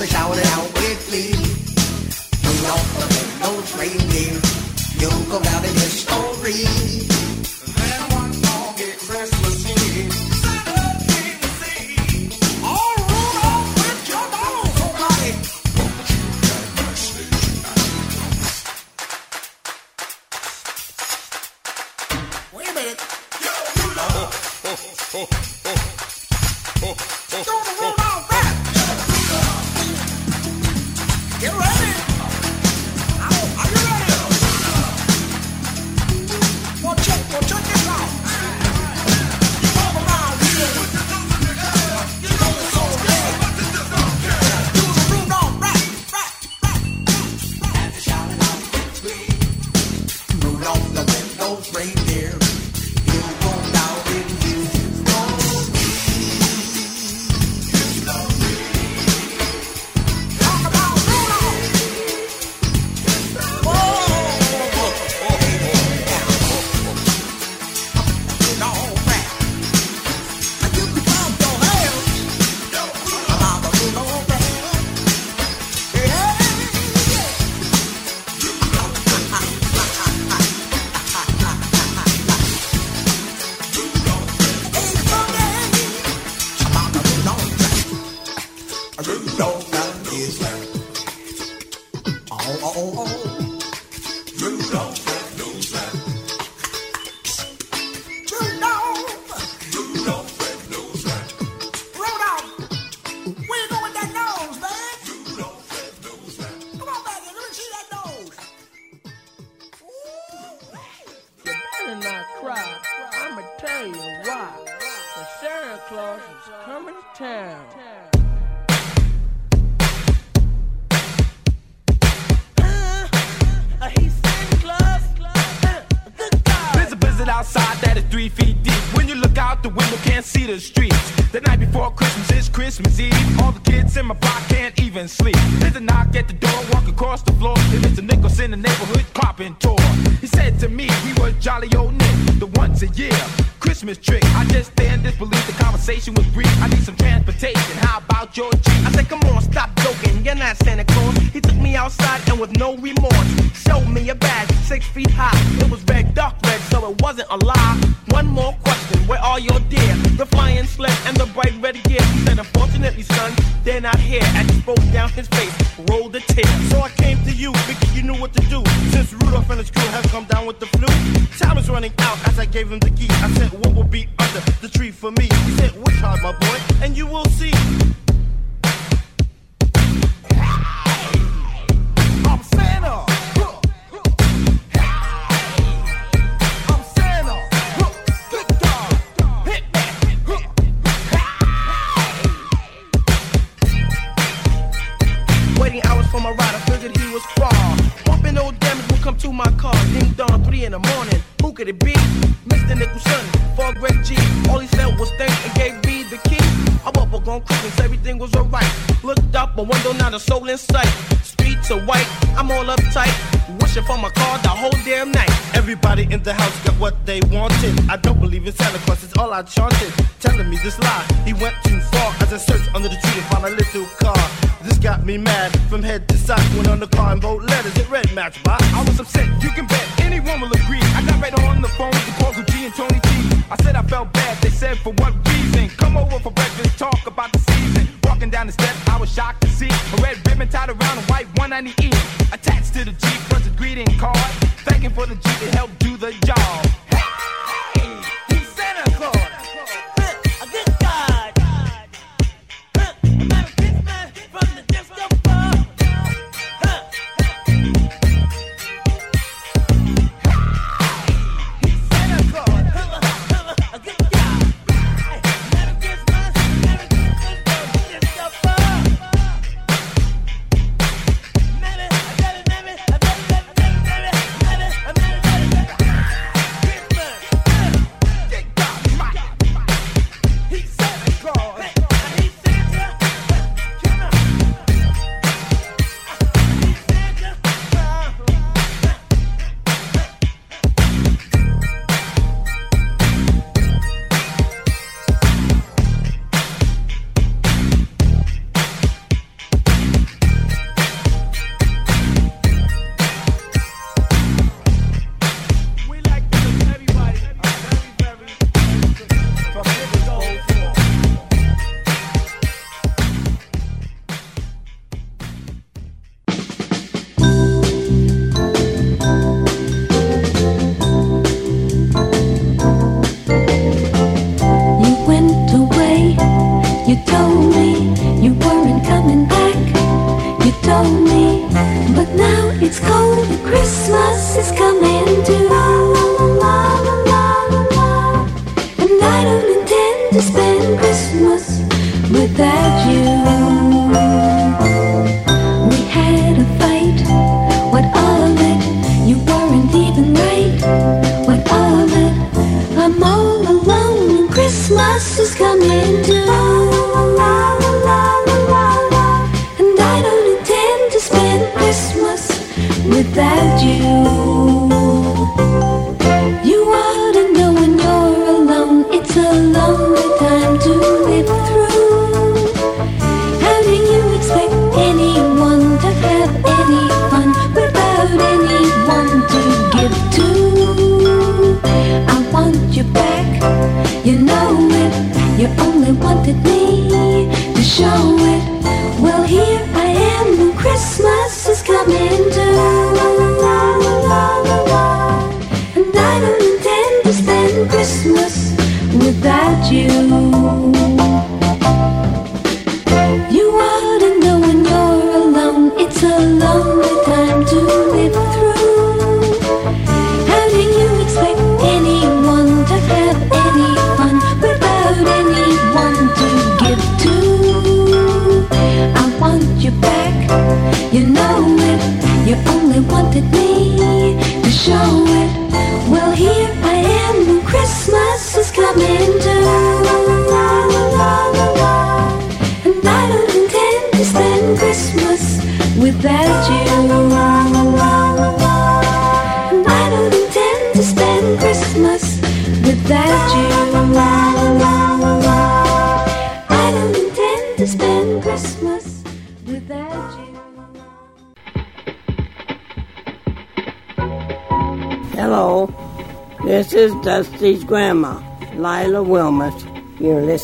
so 0.00 0.06
shout 0.06 0.34
it 0.34 0.46
out 0.46 0.72
with 0.80 1.12
me. 1.12 1.28
Rudolph 2.42 2.90
the 2.96 3.04
red-nosed 3.12 3.78
reindeer, 3.78 4.40
you 4.96 5.10
go 5.28 5.42
down 5.42 5.62
in 5.62 5.74
history. 5.74 7.29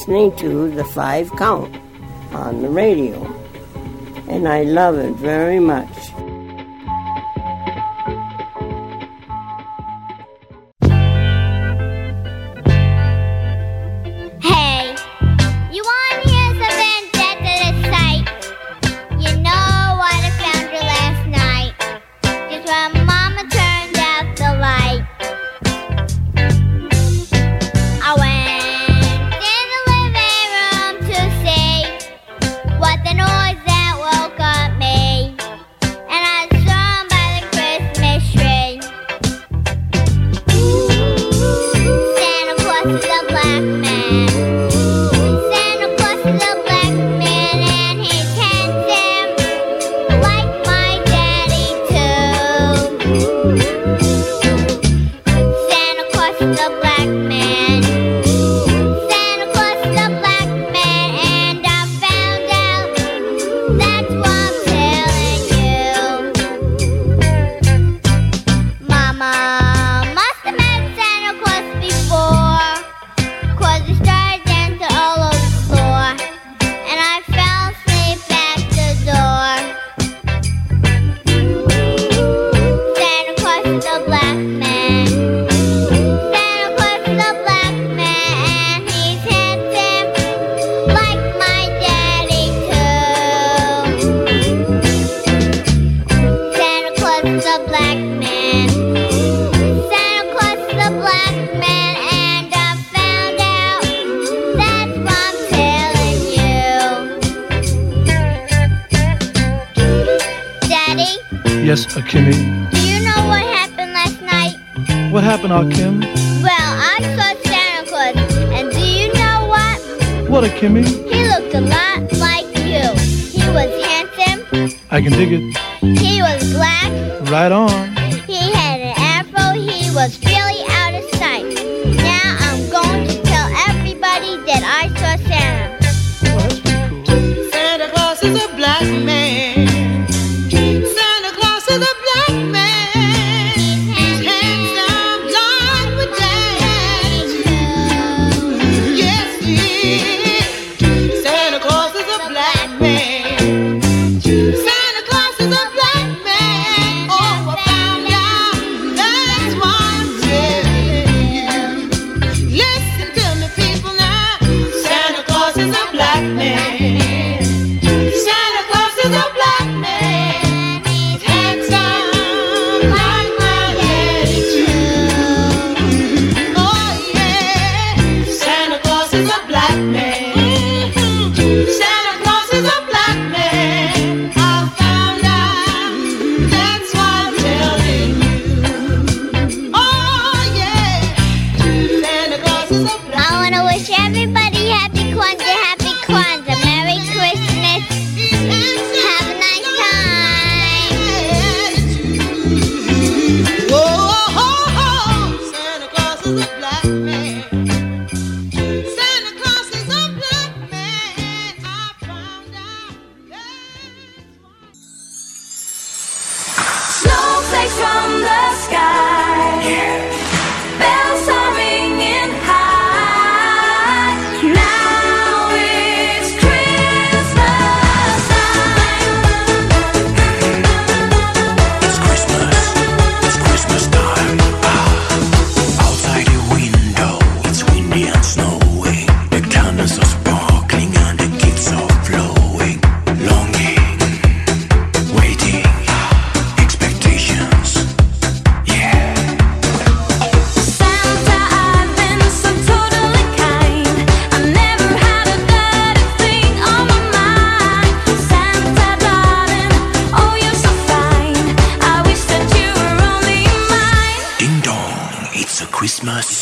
listening 0.06 0.36
to 0.36 0.70
the 0.70 0.84
five 0.84 1.28
count 1.32 1.74
on 2.32 2.62
the 2.62 2.68
radio. 2.68 3.20
And 4.28 4.46
I 4.46 4.62
love 4.62 4.98
it 4.98 5.14
very 5.14 5.58
much. 5.58 5.95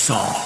Christmas 0.04 0.43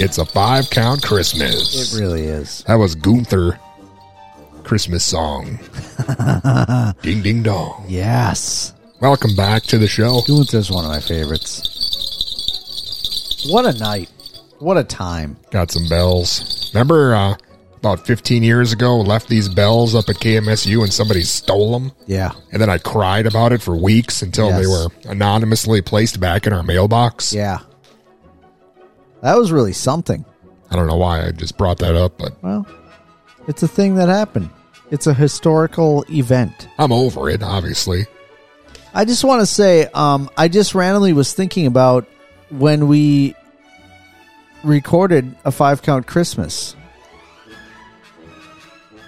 It's 0.00 0.18
a 0.18 0.24
five 0.24 0.70
count 0.70 1.02
Christmas. 1.02 1.92
It 1.92 2.00
really 2.00 2.22
is. 2.22 2.62
That 2.68 2.76
was 2.76 2.94
Gunther 2.94 3.58
Christmas 4.62 5.04
song. 5.04 5.58
ding 7.02 7.20
ding 7.20 7.42
dong. 7.42 7.84
Yes. 7.88 8.74
Welcome 9.00 9.34
back 9.34 9.64
to 9.64 9.76
the 9.76 9.88
show. 9.88 10.20
Gunther's 10.24 10.70
one 10.70 10.84
of 10.84 10.90
my 10.92 11.00
favorites. 11.00 11.64
What 13.50 13.66
a 13.66 13.76
night. 13.76 14.08
What 14.60 14.78
a 14.78 14.84
time. 14.84 15.36
Got 15.50 15.72
some 15.72 15.88
bells. 15.88 16.70
Remember 16.72 17.16
uh, 17.16 17.34
about 17.78 18.06
15 18.06 18.44
years 18.44 18.72
ago, 18.72 18.98
left 19.00 19.28
these 19.28 19.48
bells 19.48 19.96
up 19.96 20.08
at 20.08 20.14
KMSU 20.16 20.80
and 20.84 20.92
somebody 20.92 21.22
stole 21.22 21.72
them? 21.72 21.90
Yeah. 22.06 22.30
And 22.52 22.62
then 22.62 22.70
I 22.70 22.78
cried 22.78 23.26
about 23.26 23.50
it 23.50 23.62
for 23.62 23.74
weeks 23.74 24.22
until 24.22 24.52
they 24.52 24.68
were 24.68 24.86
anonymously 25.10 25.82
placed 25.82 26.20
back 26.20 26.46
in 26.46 26.52
our 26.52 26.62
mailbox. 26.62 27.32
Yeah. 27.32 27.58
That 29.22 29.36
was 29.36 29.52
really 29.52 29.72
something. 29.72 30.24
I 30.70 30.76
don't 30.76 30.86
know 30.86 30.96
why 30.96 31.26
I 31.26 31.30
just 31.32 31.56
brought 31.56 31.78
that 31.78 31.96
up, 31.96 32.18
but 32.18 32.42
Well, 32.42 32.66
it's 33.46 33.62
a 33.62 33.68
thing 33.68 33.94
that 33.96 34.08
happened. 34.08 34.50
It's 34.90 35.06
a 35.06 35.14
historical 35.14 36.04
event. 36.10 36.68
I'm 36.78 36.92
over 36.92 37.28
it, 37.28 37.42
obviously. 37.42 38.06
I 38.94 39.04
just 39.04 39.24
want 39.24 39.40
to 39.40 39.46
say, 39.46 39.86
um, 39.94 40.30
I 40.36 40.48
just 40.48 40.74
randomly 40.74 41.12
was 41.12 41.32
thinking 41.32 41.66
about 41.66 42.06
when 42.50 42.88
we 42.88 43.34
recorded 44.64 45.36
a 45.44 45.52
five 45.52 45.82
count 45.82 46.06
Christmas. 46.06 46.74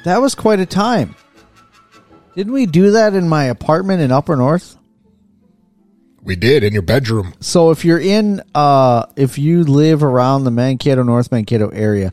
That 0.04 0.20
was 0.20 0.34
quite 0.34 0.60
a 0.60 0.66
time. 0.66 1.14
Didn't 2.34 2.52
we 2.52 2.66
do 2.66 2.92
that 2.92 3.14
in 3.14 3.28
my 3.28 3.44
apartment 3.44 4.00
in 4.02 4.12
Upper 4.12 4.36
North? 4.36 4.76
We 6.22 6.36
did 6.36 6.62
in 6.64 6.72
your 6.72 6.82
bedroom. 6.82 7.34
So 7.40 7.70
if 7.70 7.84
you're 7.84 8.00
in, 8.00 8.42
uh, 8.54 9.06
if 9.16 9.38
you 9.38 9.64
live 9.64 10.02
around 10.02 10.44
the 10.44 10.50
Mankato, 10.50 11.02
North 11.02 11.32
Mankato 11.32 11.68
area, 11.68 12.12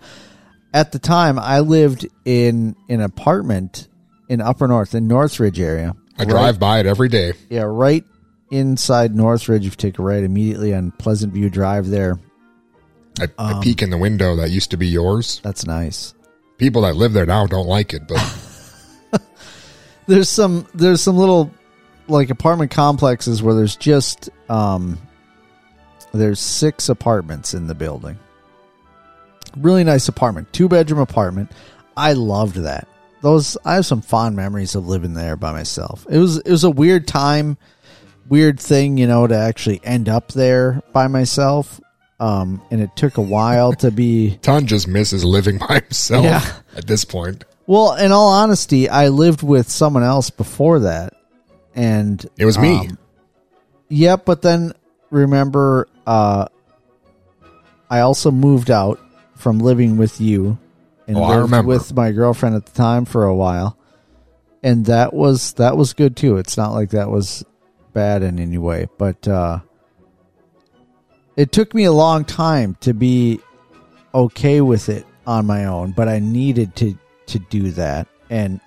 at 0.74 0.92
the 0.92 1.00
time 1.00 1.38
I 1.38 1.60
lived 1.60 2.08
in 2.26 2.76
an 2.90 3.02
apartment 3.02 3.88
in 4.30 4.42
Upper 4.42 4.68
North, 4.68 4.96
in 4.96 5.08
Northridge 5.08 5.60
area. 5.60 5.94
I 6.18 6.26
drive 6.26 6.60
by 6.60 6.80
it 6.80 6.86
every 6.86 7.10
day. 7.10 7.34
Yeah, 7.50 7.64
right 7.68 8.04
inside 8.50 9.16
Northridge. 9.16 9.66
If 9.66 9.74
you 9.74 9.78
take 9.78 10.00
a 10.00 10.04
right 10.04 10.24
immediately 10.24 10.74
on 10.74 10.92
Pleasant 10.92 11.34
View 11.34 11.50
Drive 11.50 11.88
there. 11.88 12.20
I, 13.20 13.28
I 13.38 13.52
Um, 13.54 13.62
peek 13.62 13.82
in 13.82 13.90
the 13.90 13.98
window 13.98 14.36
that 14.38 14.50
used 14.52 14.72
to 14.72 14.78
be 14.78 14.88
yours. 14.88 15.42
That's 15.44 15.66
nice. 15.66 16.14
People 16.58 16.84
that 16.84 16.96
live 16.96 17.14
there 17.14 17.26
now 17.26 17.46
don't 17.46 17.68
like 17.68 17.94
it, 17.94 18.08
but 18.08 18.18
There's 20.08 20.30
some 20.30 20.66
there's 20.74 21.02
some 21.02 21.18
little 21.18 21.52
like 22.08 22.30
apartment 22.30 22.72
complexes 22.72 23.42
where 23.44 23.56
there's 23.56 23.76
just 23.76 24.30
um 24.50 24.98
there's 26.14 26.40
six 26.40 26.90
apartments 26.90 27.54
in 27.54 27.68
the 27.68 27.76
building. 27.76 28.18
Really 29.56 29.84
nice 29.84 30.08
apartment, 30.08 30.52
two 30.54 30.68
bedroom 30.70 31.00
apartment. 31.00 31.52
I 31.96 32.14
loved 32.14 32.56
that. 32.58 32.88
Those 33.22 33.58
I 33.66 33.76
have 33.76 33.86
some 33.86 34.02
fond 34.02 34.36
memories 34.36 34.76
of 34.76 34.88
living 34.88 35.14
there 35.14 35.36
by 35.36 35.52
myself. 35.52 36.06
It 36.10 36.20
was 36.20 36.38
it 36.38 36.52
was 36.52 36.64
a 36.64 36.70
weird 36.70 37.08
time, 37.08 37.58
weird 38.30 38.60
thing, 38.60 38.98
you 38.98 39.08
know, 39.08 39.26
to 39.26 39.36
actually 39.36 39.82
end 39.84 40.08
up 40.10 40.32
there 40.34 40.82
by 40.94 41.08
myself. 41.08 41.80
um, 42.20 42.62
and 42.72 42.82
it 42.82 42.96
took 42.96 43.18
a 43.18 43.22
while 43.22 43.74
to 43.74 43.92
be. 43.92 44.38
Ton 44.42 44.66
just 44.66 44.88
misses 44.88 45.24
living 45.24 45.58
by 45.60 45.82
himself 45.82 46.24
Yeah. 46.26 46.44
at 46.76 46.88
this 46.88 47.06
point. 47.06 47.44
Well, 47.68 47.94
in 47.96 48.12
all 48.12 48.30
honesty, 48.30 48.90
I 48.90 49.10
lived 49.10 49.44
with 49.44 49.70
someone 49.70 50.02
else 50.04 50.30
before 50.32 50.80
that, 50.82 51.14
and 51.78 52.26
It 52.38 52.46
was 52.46 52.58
me. 52.58 52.90
um, 52.90 52.98
Yep, 53.90 54.26
but 54.26 54.42
then 54.42 54.74
remember, 55.12 55.88
uh, 56.06 56.48
I 57.90 58.02
also 58.02 58.32
moved 58.32 58.70
out 58.70 59.00
from 59.36 59.60
living 59.60 59.96
with 59.96 60.20
you, 60.20 60.58
and 61.08 61.16
Oh, 61.16 61.26
lived 61.26 61.66
with 61.66 61.96
my 61.96 62.12
girlfriend 62.12 62.56
at 62.56 62.66
the 62.66 62.74
time 62.74 63.06
for 63.06 63.24
a 63.24 63.34
while, 63.36 63.78
and 64.62 64.86
that 64.88 65.14
was 65.14 65.54
that 65.54 65.78
was 65.78 65.94
good 65.94 66.18
too. 66.18 66.36
It's 66.36 66.58
not 66.58 66.74
like 66.74 66.90
that 66.90 67.10
was 67.10 67.46
bad 67.94 68.24
in 68.24 68.40
any 68.40 68.58
way, 68.58 68.88
but 68.98 69.26
uh, 69.26 69.60
it 71.38 71.54
took 71.54 71.74
me 71.74 71.86
a 71.86 71.94
long 71.94 72.26
time 72.26 72.76
to 72.82 72.94
be 72.94 73.40
okay 74.14 74.60
with 74.60 74.90
it 74.90 75.06
on 75.26 75.46
my 75.46 75.66
own, 75.66 75.92
but 75.92 76.10
I 76.10 76.20
needed 76.20 76.76
to 76.78 76.98
to 77.28 77.40
do 77.40 77.72
that, 77.72 78.08
and 78.30 78.60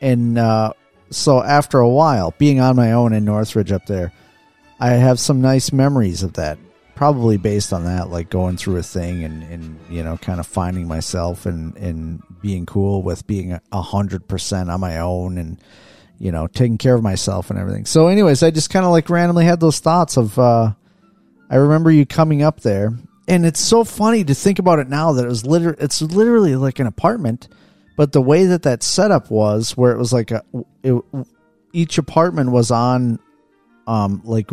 and 0.00 0.38
uh, 0.38 0.72
so 1.10 1.42
after 1.42 1.78
a 1.78 1.88
while, 1.88 2.34
being 2.38 2.60
on 2.60 2.76
my 2.76 2.92
own 2.92 3.12
in 3.12 3.24
Northridge 3.24 3.72
up 3.72 3.86
there, 3.86 4.12
I 4.78 4.90
have 4.90 5.20
some 5.20 5.40
nice 5.40 5.72
memories 5.72 6.22
of 6.22 6.34
that. 6.34 6.58
Probably 6.94 7.38
based 7.38 7.72
on 7.72 7.84
that, 7.86 8.10
like 8.10 8.28
going 8.28 8.58
through 8.58 8.76
a 8.76 8.82
thing 8.82 9.24
and, 9.24 9.42
and 9.44 9.80
you 9.88 10.02
know, 10.02 10.18
kind 10.18 10.38
of 10.38 10.46
finding 10.46 10.86
myself 10.86 11.46
and, 11.46 11.74
and 11.78 12.22
being 12.42 12.66
cool 12.66 13.02
with 13.02 13.26
being 13.26 13.58
a 13.72 13.82
hundred 13.82 14.28
percent 14.28 14.70
on 14.70 14.80
my 14.80 14.98
own 14.98 15.38
and, 15.38 15.58
you 16.18 16.30
know, 16.30 16.46
taking 16.46 16.76
care 16.76 16.94
of 16.94 17.02
myself 17.02 17.48
and 17.48 17.58
everything. 17.58 17.86
So 17.86 18.08
anyways, 18.08 18.42
I 18.42 18.50
just 18.50 18.68
kind 18.68 18.84
of 18.84 18.90
like 18.92 19.08
randomly 19.08 19.46
had 19.46 19.60
those 19.60 19.78
thoughts 19.78 20.18
of, 20.18 20.38
uh, 20.38 20.72
I 21.48 21.56
remember 21.56 21.90
you 21.90 22.04
coming 22.04 22.42
up 22.42 22.60
there 22.60 22.92
and 23.26 23.46
it's 23.46 23.60
so 23.60 23.82
funny 23.82 24.22
to 24.24 24.34
think 24.34 24.58
about 24.58 24.78
it 24.78 24.88
now 24.90 25.12
that 25.12 25.24
it 25.24 25.28
was 25.28 25.46
literally, 25.46 25.78
it's 25.80 26.02
literally 26.02 26.54
like 26.56 26.80
an 26.80 26.86
apartment, 26.86 27.48
but 27.96 28.12
the 28.12 28.22
way 28.22 28.46
that 28.46 28.62
that 28.62 28.82
setup 28.82 29.30
was 29.30 29.76
where 29.76 29.92
it 29.92 29.98
was 29.98 30.12
like 30.12 30.30
a, 30.30 30.42
it, 30.82 31.02
each 31.72 31.98
apartment 31.98 32.50
was 32.50 32.70
on, 32.70 33.18
um, 33.86 34.22
like 34.24 34.50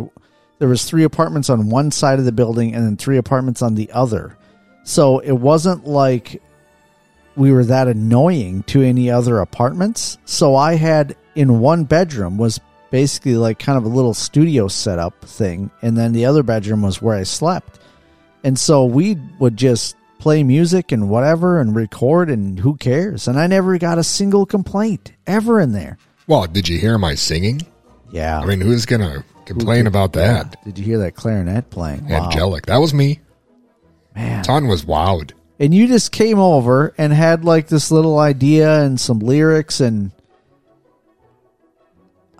there 0.58 0.68
was 0.68 0.84
three 0.84 1.04
apartments 1.04 1.50
on 1.50 1.70
one 1.70 1.90
side 1.90 2.18
of 2.18 2.24
the 2.24 2.32
building 2.32 2.74
and 2.74 2.84
then 2.84 2.96
three 2.96 3.16
apartments 3.16 3.62
on 3.62 3.74
the 3.74 3.90
other. 3.92 4.36
So 4.84 5.18
it 5.18 5.32
wasn't 5.32 5.86
like 5.86 6.42
we 7.36 7.52
were 7.52 7.64
that 7.64 7.88
annoying 7.88 8.64
to 8.64 8.82
any 8.82 9.10
other 9.10 9.38
apartments. 9.38 10.18
So 10.24 10.56
I 10.56 10.74
had 10.74 11.16
in 11.34 11.60
one 11.60 11.84
bedroom 11.84 12.36
was 12.36 12.60
basically 12.90 13.36
like 13.36 13.58
kind 13.58 13.78
of 13.78 13.84
a 13.84 13.94
little 13.94 14.14
studio 14.14 14.66
setup 14.66 15.24
thing, 15.24 15.70
and 15.82 15.96
then 15.96 16.12
the 16.12 16.26
other 16.26 16.42
bedroom 16.42 16.82
was 16.82 17.00
where 17.00 17.16
I 17.16 17.22
slept. 17.22 17.78
And 18.42 18.58
so 18.58 18.84
we 18.84 19.16
would 19.38 19.56
just 19.56 19.96
play 20.18 20.42
music 20.42 20.92
and 20.92 21.08
whatever 21.08 21.60
and 21.60 21.74
record 21.74 22.30
and 22.30 22.58
who 22.58 22.76
cares? 22.76 23.28
And 23.28 23.38
I 23.38 23.46
never 23.46 23.78
got 23.78 23.98
a 23.98 24.04
single 24.04 24.46
complaint 24.46 25.12
ever 25.26 25.60
in 25.60 25.72
there. 25.72 25.98
Well, 26.26 26.46
did 26.46 26.68
you 26.68 26.78
hear 26.78 26.98
my 26.98 27.14
singing? 27.14 27.62
Yeah. 28.10 28.40
I 28.40 28.46
mean, 28.46 28.60
who's 28.60 28.86
going 28.86 29.00
to 29.00 29.24
complain 29.44 29.86
about 29.86 30.12
that? 30.14 30.62
Did 30.64 30.78
you 30.78 30.84
hear 30.84 30.98
that 30.98 31.14
clarinet 31.14 31.70
playing? 31.70 32.08
Wow. 32.08 32.26
Angelic. 32.26 32.66
That 32.66 32.78
was 32.78 32.92
me. 32.92 33.20
Man. 34.14 34.42
Ton 34.44 34.66
was 34.66 34.84
wowed. 34.84 35.32
And 35.60 35.74
you 35.74 35.88
just 35.88 36.12
came 36.12 36.38
over 36.38 36.94
and 36.98 37.12
had 37.12 37.44
like 37.44 37.68
this 37.68 37.90
little 37.90 38.18
idea 38.18 38.82
and 38.82 39.00
some 39.00 39.18
lyrics 39.18 39.80
and 39.80 40.12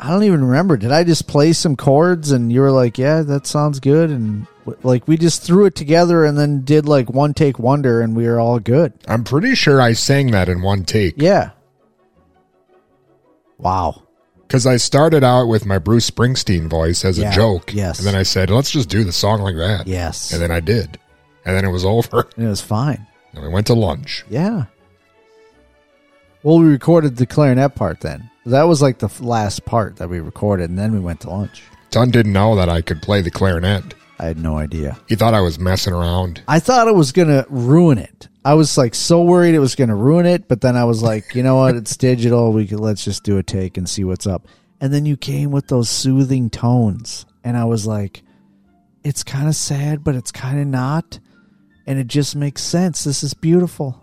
I 0.00 0.10
don't 0.10 0.22
even 0.22 0.44
remember. 0.44 0.76
Did 0.76 0.92
I 0.92 1.02
just 1.04 1.26
play 1.26 1.52
some 1.52 1.74
chords 1.76 2.30
and 2.30 2.52
you 2.52 2.60
were 2.60 2.70
like, 2.70 2.98
"Yeah, 2.98 3.22
that 3.22 3.46
sounds 3.46 3.80
good." 3.80 4.10
And 4.10 4.46
like 4.82 5.08
we 5.08 5.16
just 5.16 5.42
threw 5.42 5.64
it 5.64 5.74
together 5.74 6.24
and 6.24 6.38
then 6.38 6.62
did 6.64 6.86
like 6.86 7.10
one 7.10 7.34
take 7.34 7.58
wonder 7.58 8.00
and 8.00 8.14
we 8.14 8.26
were 8.26 8.38
all 8.38 8.60
good. 8.60 8.92
I'm 9.08 9.24
pretty 9.24 9.54
sure 9.54 9.80
I 9.80 9.94
sang 9.94 10.30
that 10.30 10.48
in 10.48 10.62
one 10.62 10.84
take. 10.84 11.14
Yeah. 11.16 11.50
Wow. 13.58 14.02
Because 14.46 14.66
I 14.66 14.76
started 14.76 15.24
out 15.24 15.46
with 15.46 15.66
my 15.66 15.78
Bruce 15.78 16.10
Springsteen 16.10 16.70
voice 16.70 17.04
as 17.04 17.18
Yeah, 17.18 17.32
a 17.32 17.34
joke. 17.34 17.74
yes. 17.74 17.98
And 17.98 18.06
then 18.06 18.14
I 18.14 18.22
said, 18.22 18.50
let's 18.50 18.70
just 18.70 18.88
do 18.88 19.04
the 19.04 19.12
song 19.12 19.40
like 19.40 19.56
that. 19.56 19.86
Yes. 19.86 20.32
And 20.32 20.40
then 20.40 20.50
I 20.50 20.60
did. 20.60 20.98
And 21.44 21.54
then 21.56 21.64
it 21.64 21.70
was 21.70 21.84
over. 21.84 22.28
And 22.36 22.46
it 22.46 22.48
was 22.48 22.60
fine. 22.62 23.06
And 23.34 23.42
we 23.42 23.48
went 23.48 23.66
to 23.66 23.74
lunch. 23.74 24.24
Yeah. 24.30 24.64
Well, 26.42 26.58
we 26.60 26.66
recorded 26.66 27.16
the 27.16 27.26
clarinet 27.26 27.74
part 27.74 28.00
then. 28.00 28.30
That 28.48 28.64
was 28.64 28.80
like 28.80 28.98
the 28.98 29.10
last 29.20 29.64
part 29.64 29.96
that 29.96 30.08
we 30.08 30.20
recorded, 30.20 30.70
and 30.70 30.78
then 30.78 30.92
we 30.92 31.00
went 31.00 31.20
to 31.20 31.30
lunch. 31.30 31.62
Ton 31.90 32.10
didn't 32.10 32.32
know 32.32 32.56
that 32.56 32.68
I 32.68 32.80
could 32.80 33.02
play 33.02 33.22
the 33.22 33.30
clarinet. 33.30 33.94
I 34.18 34.24
had 34.26 34.38
no 34.38 34.56
idea. 34.56 34.98
He 35.06 35.14
thought 35.14 35.34
I 35.34 35.40
was 35.40 35.58
messing 35.58 35.92
around. 35.92 36.42
I 36.48 36.58
thought 36.58 36.88
it 36.88 36.94
was 36.94 37.12
going 37.12 37.28
to 37.28 37.46
ruin 37.48 37.98
it. 37.98 38.28
I 38.44 38.54
was 38.54 38.76
like 38.76 38.94
so 38.94 39.22
worried 39.22 39.54
it 39.54 39.60
was 39.60 39.74
going 39.74 39.90
to 39.90 39.94
ruin 39.94 40.26
it, 40.26 40.48
but 40.48 40.60
then 40.60 40.76
I 40.76 40.84
was 40.84 41.02
like, 41.02 41.34
you 41.34 41.42
know 41.42 41.56
what? 41.56 41.76
It's 41.76 41.96
digital. 41.96 42.52
We 42.52 42.66
could 42.66 42.80
let's 42.80 43.04
just 43.04 43.22
do 43.22 43.38
a 43.38 43.42
take 43.42 43.76
and 43.76 43.88
see 43.88 44.04
what's 44.04 44.26
up. 44.26 44.48
And 44.80 44.92
then 44.92 45.06
you 45.06 45.16
came 45.16 45.50
with 45.50 45.68
those 45.68 45.90
soothing 45.90 46.50
tones, 46.50 47.26
and 47.44 47.56
I 47.56 47.64
was 47.64 47.86
like, 47.86 48.22
it's 49.04 49.22
kind 49.22 49.48
of 49.48 49.54
sad, 49.54 50.02
but 50.02 50.14
it's 50.14 50.32
kind 50.32 50.60
of 50.60 50.66
not, 50.66 51.18
and 51.86 51.98
it 51.98 52.06
just 52.06 52.34
makes 52.34 52.62
sense. 52.62 53.04
This 53.04 53.22
is 53.22 53.34
beautiful. 53.34 54.02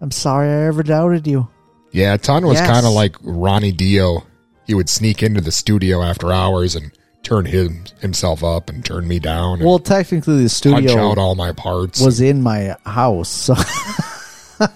I'm 0.00 0.10
sorry 0.10 0.48
I 0.48 0.66
ever 0.66 0.82
doubted 0.82 1.26
you. 1.26 1.48
Yeah, 1.92 2.16
Ton 2.16 2.46
was 2.46 2.58
Yes. 2.58 2.68
kind 2.70 2.86
of 2.86 2.92
like 2.92 3.16
Ronnie 3.22 3.72
Dio. 3.72 4.24
He 4.66 4.74
would 4.74 4.88
sneak 4.88 5.22
into 5.22 5.40
the 5.40 5.52
studio 5.52 6.02
after 6.02 6.32
hours 6.32 6.74
and 6.76 6.92
turn 7.22 7.46
him 7.46 7.84
himself 8.00 8.44
up 8.44 8.68
and 8.70 8.84
turn 8.84 9.08
me 9.08 9.18
down. 9.18 9.58
And 9.60 9.66
Well, 9.68 9.78
technically, 9.78 10.42
the 10.42 10.48
studio 10.48 11.10
out 11.10 11.18
all 11.18 11.34
my 11.34 11.52
parts. 11.52 12.00
was 12.00 12.20
in 12.20 12.42
my 12.42 12.76
house, 12.84 13.28
so 13.28 13.54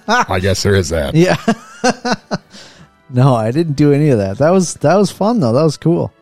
I 0.08 0.38
guess 0.40 0.62
there 0.62 0.74
is 0.74 0.88
that. 0.90 1.14
yeah. 1.14 1.36
no, 3.10 3.34
I 3.34 3.50
didn't 3.50 3.74
do 3.74 3.92
any 3.92 4.08
of 4.10 4.18
that. 4.18 4.38
That 4.38 4.50
was 4.50 4.74
that 4.74 4.96
was 4.96 5.10
fun 5.10 5.40
though. 5.40 5.52
That 5.52 5.62
was 5.64 5.76
cool. 5.76 6.12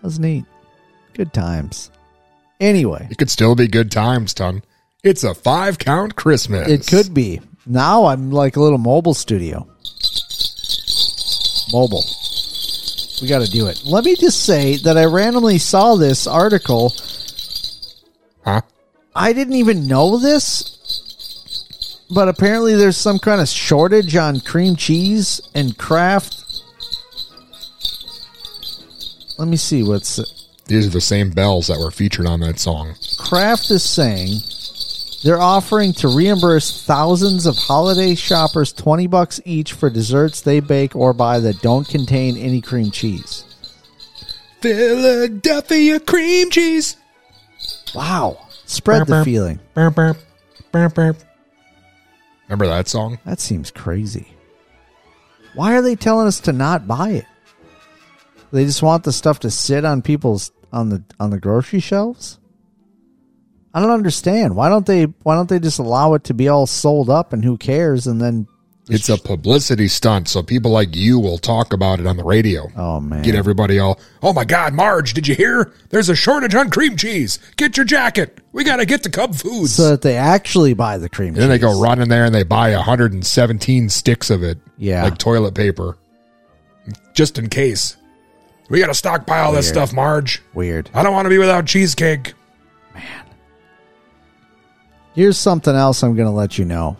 That 0.00 0.06
was 0.08 0.18
neat. 0.18 0.44
Good 1.14 1.32
times. 1.32 1.90
Anyway, 2.60 3.06
It 3.10 3.18
could 3.18 3.30
still 3.30 3.54
be 3.54 3.66
good 3.68 3.90
times, 3.90 4.34
Ton. 4.34 4.62
It's 5.02 5.24
a 5.24 5.34
five 5.34 5.78
count 5.78 6.14
Christmas. 6.16 6.68
it 6.68 6.86
could 6.86 7.12
be. 7.12 7.40
Now 7.66 8.06
I'm 8.06 8.30
like 8.30 8.56
a 8.56 8.60
little 8.60 8.78
mobile 8.78 9.14
studio. 9.14 9.68
Mobile. 11.72 12.04
We 13.20 13.28
got 13.28 13.44
to 13.44 13.50
do 13.50 13.68
it. 13.68 13.82
Let 13.84 14.04
me 14.04 14.16
just 14.16 14.44
say 14.44 14.78
that 14.78 14.98
I 14.98 15.04
randomly 15.04 15.58
saw 15.58 15.94
this 15.94 16.26
article. 16.26 16.92
Huh? 18.44 18.62
I 19.14 19.32
didn't 19.32 19.54
even 19.54 19.86
know 19.86 20.16
this, 20.16 22.06
but 22.10 22.28
apparently 22.28 22.74
there's 22.74 22.96
some 22.96 23.20
kind 23.20 23.40
of 23.40 23.48
shortage 23.48 24.16
on 24.16 24.40
cream 24.40 24.74
cheese 24.74 25.40
and 25.54 25.78
Kraft. 25.78 26.42
Let 29.38 29.46
me 29.46 29.56
see 29.56 29.82
what's 29.82 30.18
These 30.66 30.86
are 30.86 30.90
the 30.90 31.00
same 31.00 31.30
bells 31.30 31.68
that 31.68 31.78
were 31.78 31.90
featured 31.92 32.26
on 32.26 32.40
that 32.40 32.58
song. 32.58 32.94
Kraft 33.18 33.70
is 33.70 33.88
saying 33.88 34.40
they're 35.22 35.40
offering 35.40 35.92
to 35.94 36.08
reimburse 36.08 36.84
thousands 36.84 37.46
of 37.46 37.56
holiday 37.56 38.14
shoppers 38.14 38.72
20 38.72 39.06
bucks 39.06 39.40
each 39.44 39.72
for 39.72 39.88
desserts 39.88 40.40
they 40.40 40.60
bake 40.60 40.96
or 40.96 41.12
buy 41.12 41.38
that 41.40 41.60
don't 41.62 41.88
contain 41.88 42.36
any 42.36 42.60
cream 42.60 42.90
cheese. 42.90 43.44
Philadelphia 44.60 46.00
cream 46.00 46.50
cheese. 46.50 46.96
Wow. 47.94 48.38
Spread 48.64 49.02
the 49.02 49.06
Burp, 49.06 49.08
burp. 49.08 49.24
feeling. 49.24 49.60
Burp, 49.74 49.94
burp, 49.94 50.16
burp, 50.70 50.94
burp. 50.94 51.16
Remember 52.48 52.66
that 52.66 52.88
song? 52.88 53.18
That 53.24 53.40
seems 53.40 53.70
crazy. 53.70 54.28
Why 55.54 55.74
are 55.76 55.82
they 55.82 55.96
telling 55.96 56.26
us 56.26 56.40
to 56.40 56.52
not 56.52 56.86
buy 56.86 57.10
it? 57.10 57.26
They 58.52 58.64
just 58.64 58.82
want 58.82 59.04
the 59.04 59.12
stuff 59.12 59.40
to 59.40 59.50
sit 59.50 59.84
on 59.84 60.02
people's 60.02 60.52
on 60.72 60.88
the 60.88 61.02
on 61.20 61.30
the 61.30 61.38
grocery 61.38 61.80
shelves? 61.80 62.38
I 63.74 63.80
don't 63.80 63.90
understand. 63.90 64.54
Why 64.56 64.68
don't 64.68 64.86
they 64.86 65.04
why 65.22 65.34
don't 65.34 65.48
they 65.48 65.58
just 65.58 65.78
allow 65.78 66.14
it 66.14 66.24
to 66.24 66.34
be 66.34 66.48
all 66.48 66.66
sold 66.66 67.08
up 67.08 67.32
and 67.32 67.44
who 67.44 67.56
cares 67.56 68.06
and 68.06 68.20
then 68.20 68.46
It's 68.90 69.08
a 69.08 69.16
publicity 69.16 69.88
stunt, 69.88 70.28
so 70.28 70.42
people 70.42 70.70
like 70.72 70.94
you 70.94 71.18
will 71.18 71.38
talk 71.38 71.72
about 71.72 71.98
it 72.00 72.06
on 72.06 72.16
the 72.16 72.24
radio. 72.24 72.68
Oh 72.76 73.00
man. 73.00 73.22
Get 73.22 73.34
everybody 73.34 73.78
all, 73.78 73.98
oh 74.22 74.32
my 74.34 74.44
God, 74.44 74.74
Marge, 74.74 75.14
did 75.14 75.26
you 75.26 75.34
hear? 75.34 75.72
There's 75.90 76.08
a 76.10 76.16
shortage 76.16 76.54
on 76.54 76.68
cream 76.68 76.96
cheese. 76.96 77.38
Get 77.56 77.76
your 77.78 77.86
jacket. 77.86 78.40
We 78.52 78.64
got 78.64 78.76
to 78.76 78.84
get 78.84 79.04
to 79.04 79.10
Cub 79.10 79.34
Foods. 79.34 79.74
so 79.76 79.90
that 79.90 80.02
they 80.02 80.16
actually 80.16 80.74
buy 80.74 80.98
the 80.98 81.08
cream 81.08 81.28
and 81.28 81.36
then 81.38 81.48
they 81.48 81.58
go 81.58 81.80
run 81.80 82.02
in 82.02 82.08
there 82.10 82.24
and 82.26 82.34
they 82.34 82.42
buy 82.42 82.74
117 82.74 83.88
sticks 83.88 84.28
of 84.30 84.42
it. 84.42 84.58
Yeah. 84.76 85.04
Like 85.04 85.16
toilet 85.16 85.54
paper. 85.54 85.96
Just 87.14 87.38
in 87.38 87.48
case. 87.48 87.96
We 88.68 88.80
got 88.80 88.86
to 88.88 88.94
stockpile 88.94 89.52
this 89.52 89.68
stuff, 89.68 89.92
Marge. 89.92 90.42
Weird. 90.54 90.90
I 90.94 91.02
don't 91.02 91.12
want 91.12 91.26
to 91.26 91.30
be 91.30 91.38
without 91.38 91.66
cheesecake. 91.66 92.34
Here's 95.14 95.36
something 95.36 95.74
else 95.74 96.02
I'm 96.02 96.14
going 96.16 96.28
to 96.28 96.34
let 96.34 96.58
you 96.58 96.64
know. 96.64 96.96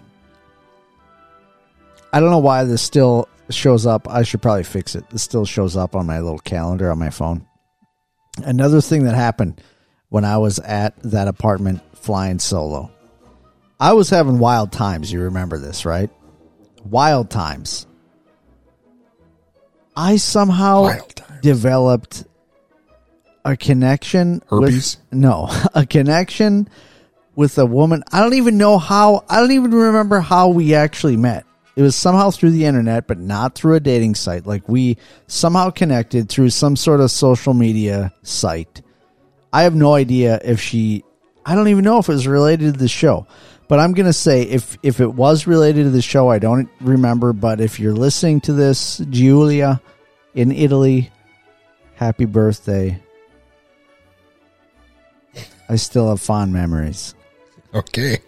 I 2.12 2.20
don't 2.20 2.30
know 2.30 2.38
why 2.38 2.64
this 2.64 2.82
still 2.82 3.28
shows 3.48 3.86
up. 3.86 4.08
I 4.08 4.22
should 4.22 4.42
probably 4.42 4.64
fix 4.64 4.94
it. 4.94 5.08
This 5.10 5.22
still 5.22 5.46
shows 5.46 5.76
up 5.76 5.96
on 5.96 6.06
my 6.06 6.20
little 6.20 6.38
calendar 6.38 6.90
on 6.90 6.98
my 6.98 7.10
phone. 7.10 7.46
Another 8.44 8.80
thing 8.80 9.04
that 9.04 9.14
happened 9.14 9.62
when 10.10 10.24
I 10.24 10.38
was 10.38 10.58
at 10.58 10.94
that 11.04 11.28
apartment 11.28 11.80
flying 11.96 12.38
solo. 12.38 12.90
I 13.80 13.94
was 13.94 14.10
having 14.10 14.38
wild 14.38 14.72
times. 14.72 15.10
You 15.10 15.22
remember 15.22 15.58
this, 15.58 15.86
right? 15.86 16.10
Wild 16.84 17.30
times. 17.30 17.86
I 19.96 20.16
somehow 20.16 20.96
developed 21.40 22.24
a 23.44 23.56
connection. 23.56 24.42
Herpes? 24.48 24.98
With, 25.10 25.18
no, 25.18 25.48
a 25.74 25.86
connection 25.86 26.68
with 27.34 27.58
a 27.58 27.66
woman. 27.66 28.02
I 28.12 28.20
don't 28.20 28.34
even 28.34 28.58
know 28.58 28.78
how. 28.78 29.24
I 29.28 29.40
don't 29.40 29.52
even 29.52 29.72
remember 29.72 30.20
how 30.20 30.48
we 30.48 30.74
actually 30.74 31.16
met. 31.16 31.46
It 31.74 31.82
was 31.82 31.96
somehow 31.96 32.30
through 32.30 32.50
the 32.50 32.66
internet, 32.66 33.06
but 33.06 33.18
not 33.18 33.54
through 33.54 33.76
a 33.76 33.80
dating 33.80 34.14
site. 34.14 34.46
Like 34.46 34.68
we 34.68 34.98
somehow 35.26 35.70
connected 35.70 36.28
through 36.28 36.50
some 36.50 36.76
sort 36.76 37.00
of 37.00 37.10
social 37.10 37.54
media 37.54 38.12
site. 38.22 38.82
I 39.52 39.62
have 39.62 39.74
no 39.74 39.94
idea 39.94 40.40
if 40.44 40.60
she. 40.60 41.04
I 41.44 41.54
don't 41.54 41.68
even 41.68 41.84
know 41.84 41.98
if 41.98 42.08
it 42.08 42.12
was 42.12 42.26
related 42.26 42.74
to 42.74 42.78
the 42.78 42.88
show. 42.88 43.26
But 43.68 43.80
I'm 43.80 43.94
gonna 43.94 44.12
say 44.12 44.42
if 44.42 44.76
if 44.82 45.00
it 45.00 45.14
was 45.14 45.46
related 45.46 45.84
to 45.84 45.90
the 45.90 46.02
show, 46.02 46.28
I 46.28 46.38
don't 46.38 46.68
remember. 46.80 47.32
But 47.32 47.60
if 47.60 47.80
you're 47.80 47.94
listening 47.94 48.42
to 48.42 48.52
this, 48.52 48.98
Julia, 49.08 49.80
in 50.34 50.52
Italy, 50.52 51.10
happy 51.94 52.26
birthday. 52.26 53.00
I 55.70 55.76
still 55.76 56.10
have 56.10 56.20
fond 56.20 56.52
memories. 56.52 57.14
Okay. 57.74 58.18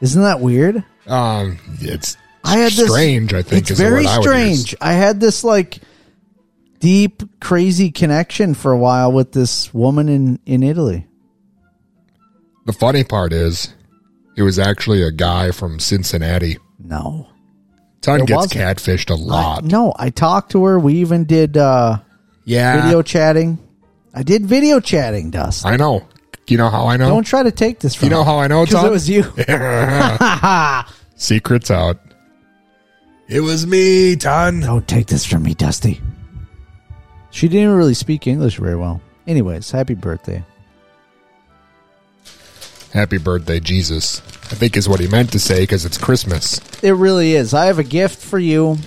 Isn't 0.00 0.22
that 0.22 0.40
weird? 0.40 0.84
Um, 1.06 1.58
it's 1.80 2.16
I 2.44 2.58
had 2.58 2.72
this, 2.72 2.88
strange. 2.90 3.34
I 3.34 3.42
think 3.42 3.62
it's 3.62 3.70
is 3.72 3.78
very 3.78 4.04
word 4.04 4.10
I 4.10 4.20
strange. 4.20 4.74
I 4.80 4.92
had 4.92 5.20
this 5.20 5.44
like 5.44 5.78
deep, 6.78 7.22
crazy 7.40 7.90
connection 7.90 8.54
for 8.54 8.72
a 8.72 8.78
while 8.78 9.12
with 9.12 9.32
this 9.32 9.72
woman 9.74 10.08
in 10.08 10.38
in 10.46 10.62
Italy. 10.62 11.06
The 12.66 12.72
funny 12.72 13.04
part 13.04 13.32
is, 13.32 13.74
it 14.36 14.42
was 14.42 14.58
actually 14.58 15.02
a 15.02 15.10
guy 15.10 15.50
from 15.50 15.80
Cincinnati. 15.80 16.58
No, 16.78 17.28
Ton 18.00 18.20
gets 18.24 18.32
wasn't. 18.36 18.60
catfished 18.60 19.10
a 19.10 19.14
lot. 19.14 19.64
I- 19.64 19.66
no, 19.66 19.92
I 19.98 20.10
talked 20.10 20.52
to 20.52 20.64
her. 20.64 20.78
We 20.78 20.94
even 20.96 21.24
did 21.24 21.56
uh 21.56 21.98
Yeah. 22.44 22.82
video 22.82 23.02
chatting. 23.02 23.58
I 24.14 24.22
did 24.22 24.46
video 24.46 24.80
chatting, 24.80 25.30
Dust. 25.30 25.64
I 25.66 25.76
know. 25.76 26.06
You 26.50 26.56
know 26.58 26.68
how 26.70 26.86
I 26.88 26.96
know? 26.96 27.08
Don't 27.08 27.24
try 27.24 27.42
to 27.42 27.52
take 27.52 27.78
this 27.78 27.94
from 27.94 28.06
me. 28.08 28.10
You 28.10 28.16
know 28.16 28.22
me. 28.22 28.26
how 28.26 28.38
I 28.40 28.46
know, 28.48 28.64
'Cause 28.64 28.74
Tom? 28.74 28.86
it 28.86 28.90
was 28.90 29.08
you. 29.08 29.22
Secrets 31.16 31.70
out. 31.70 31.98
It 33.28 33.40
was 33.40 33.66
me, 33.66 34.16
Ton. 34.16 34.60
Don't 34.60 34.88
take 34.88 35.06
this 35.06 35.24
from 35.24 35.44
me, 35.44 35.54
Dusty. 35.54 36.00
She 37.30 37.46
didn't 37.48 37.70
really 37.76 37.94
speak 37.94 38.26
English 38.26 38.56
very 38.58 38.74
well. 38.74 39.00
Anyways, 39.28 39.70
happy 39.70 39.94
birthday. 39.94 40.42
Happy 42.92 43.18
birthday, 43.18 43.60
Jesus. 43.60 44.20
I 44.50 44.56
think 44.56 44.76
is 44.76 44.88
what 44.88 44.98
he 44.98 45.06
meant 45.06 45.30
to 45.32 45.38
say 45.38 45.60
because 45.60 45.84
it's 45.84 45.96
Christmas. 45.96 46.60
It 46.82 46.90
really 46.92 47.34
is. 47.34 47.54
I 47.54 47.66
have 47.66 47.78
a 47.78 47.84
gift 47.84 48.20
for 48.20 48.38
you. 48.40 48.78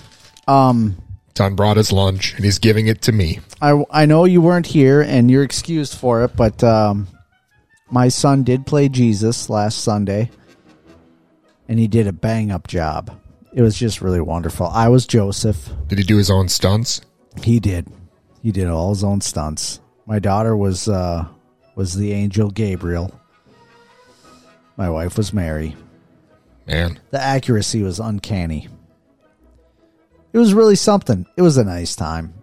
Um, 0.46 0.98
Ton 1.36 1.56
brought 1.56 1.78
his 1.78 1.94
lunch 1.94 2.34
and 2.36 2.44
he's 2.44 2.60
giving 2.60 2.88
it 2.88 3.02
to 3.04 3.14
me. 3.14 3.40
I 3.62 3.82
I 3.90 4.06
know 4.06 4.26
you 4.26 4.42
weren't 4.42 4.66
here 4.68 5.02
and 5.02 5.32
you're 5.32 5.44
excused 5.44 5.96
for 5.98 6.26
it, 6.26 6.36
but 6.36 6.62
um, 6.66 7.08
my 7.94 8.08
son 8.08 8.44
did 8.44 8.66
play 8.66 8.90
Jesus 8.90 9.52
last 9.52 9.84
Sunday, 9.84 10.32
and 11.70 11.78
he 11.78 11.88
did 11.88 12.08
a 12.08 12.12
bang 12.12 12.52
up 12.52 12.66
job. 12.68 13.16
It 13.54 13.62
was 13.62 13.78
just 13.78 14.02
really 14.02 14.20
wonderful. 14.20 14.66
I 14.66 14.88
was 14.88 15.06
Joseph. 15.06 15.70
Did 15.88 16.00
he 16.00 16.04
do 16.04 16.18
his 16.18 16.32
own 16.32 16.50
stunts? 16.50 17.02
He 17.44 17.60
did. 17.60 17.88
He 18.42 18.52
did 18.52 18.68
all 18.68 18.90
his 18.90 19.04
own 19.04 19.22
stunts. 19.22 19.80
My 20.08 20.18
daughter 20.18 20.58
was 20.58 20.88
uh, 20.88 21.28
was 21.76 21.94
the 21.94 22.14
angel 22.14 22.50
Gabriel. 22.50 23.14
My 24.76 24.90
wife 24.90 25.16
was 25.16 25.32
Mary. 25.32 25.76
Man, 26.66 27.00
The 27.12 27.22
accuracy 27.22 27.84
was 27.84 28.00
uncanny. 28.00 28.70
It 30.32 30.38
was 30.40 30.56
really 30.56 30.76
something. 30.76 31.28
It 31.38 31.44
was 31.44 31.58
a 31.58 31.64
nice 31.64 31.96
time. 31.96 32.34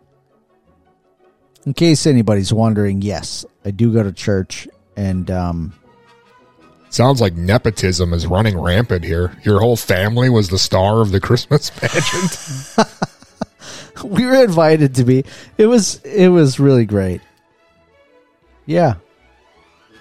In 1.67 1.75
case 1.75 2.07
anybody's 2.07 2.53
wondering, 2.53 3.03
yes, 3.03 3.45
I 3.65 3.73
do 3.73 3.93
go 3.93 4.05
to 4.05 4.13
church 4.13 4.69
and 5.01 5.31
um 5.31 5.73
sounds 6.91 7.21
like 7.21 7.35
nepotism 7.35 8.13
is 8.13 8.27
running 8.27 8.59
rampant 8.59 9.05
here. 9.05 9.37
Your 9.43 9.61
whole 9.61 9.77
family 9.77 10.29
was 10.29 10.49
the 10.49 10.59
star 10.59 11.01
of 11.01 11.11
the 11.11 11.21
Christmas 11.21 11.71
pageant. 11.75 12.77
we 14.05 14.27
were 14.27 14.45
invited 14.45 14.97
to 14.97 15.05
be. 15.05 15.25
It 15.57 15.67
was 15.67 15.97
it 16.05 16.29
was 16.29 16.61
really 16.61 16.85
great. 16.85 17.23
Yeah. 18.67 18.95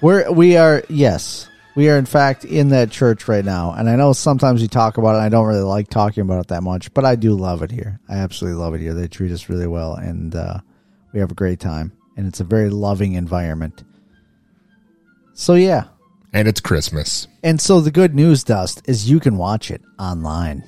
We're 0.01 0.31
we 0.31 0.57
are 0.57 0.83
yes. 0.89 1.47
We 1.75 1.89
are 1.89 1.97
in 1.97 2.05
fact 2.05 2.43
in 2.43 2.69
that 2.69 2.91
church 2.91 3.27
right 3.29 3.45
now. 3.45 3.71
And 3.71 3.89
I 3.89 3.95
know 3.95 4.11
sometimes 4.11 4.61
we 4.61 4.67
talk 4.67 4.97
about 4.97 5.11
it 5.11 5.19
and 5.19 5.23
I 5.23 5.29
don't 5.29 5.45
really 5.45 5.61
like 5.61 5.87
talking 5.87 6.21
about 6.23 6.41
it 6.41 6.47
that 6.47 6.63
much, 6.63 6.93
but 6.93 7.05
I 7.05 7.15
do 7.15 7.35
love 7.35 7.63
it 7.63 7.71
here. 7.71 8.01
I 8.09 8.17
absolutely 8.17 8.59
love 8.59 8.73
it 8.73 8.81
here. 8.81 8.93
They 8.93 9.07
treat 9.07 9.31
us 9.31 9.47
really 9.47 9.67
well 9.67 9.93
and 9.93 10.35
uh 10.35 10.59
we 11.13 11.21
have 11.21 11.31
a 11.31 11.35
great 11.35 11.61
time. 11.61 11.93
And 12.17 12.27
it's 12.27 12.41
a 12.41 12.43
very 12.43 12.69
loving 12.69 13.13
environment. 13.13 13.85
So 15.39 15.53
yeah. 15.53 15.85
and 16.33 16.49
it's 16.49 16.59
Christmas. 16.59 17.27
And 17.43 17.61
so 17.61 17.79
the 17.79 17.91
good 17.91 18.13
news, 18.13 18.43
Dust, 18.43 18.81
is 18.85 19.09
you 19.09 19.21
can 19.21 19.37
watch 19.37 19.71
it 19.71 19.81
online. 19.97 20.65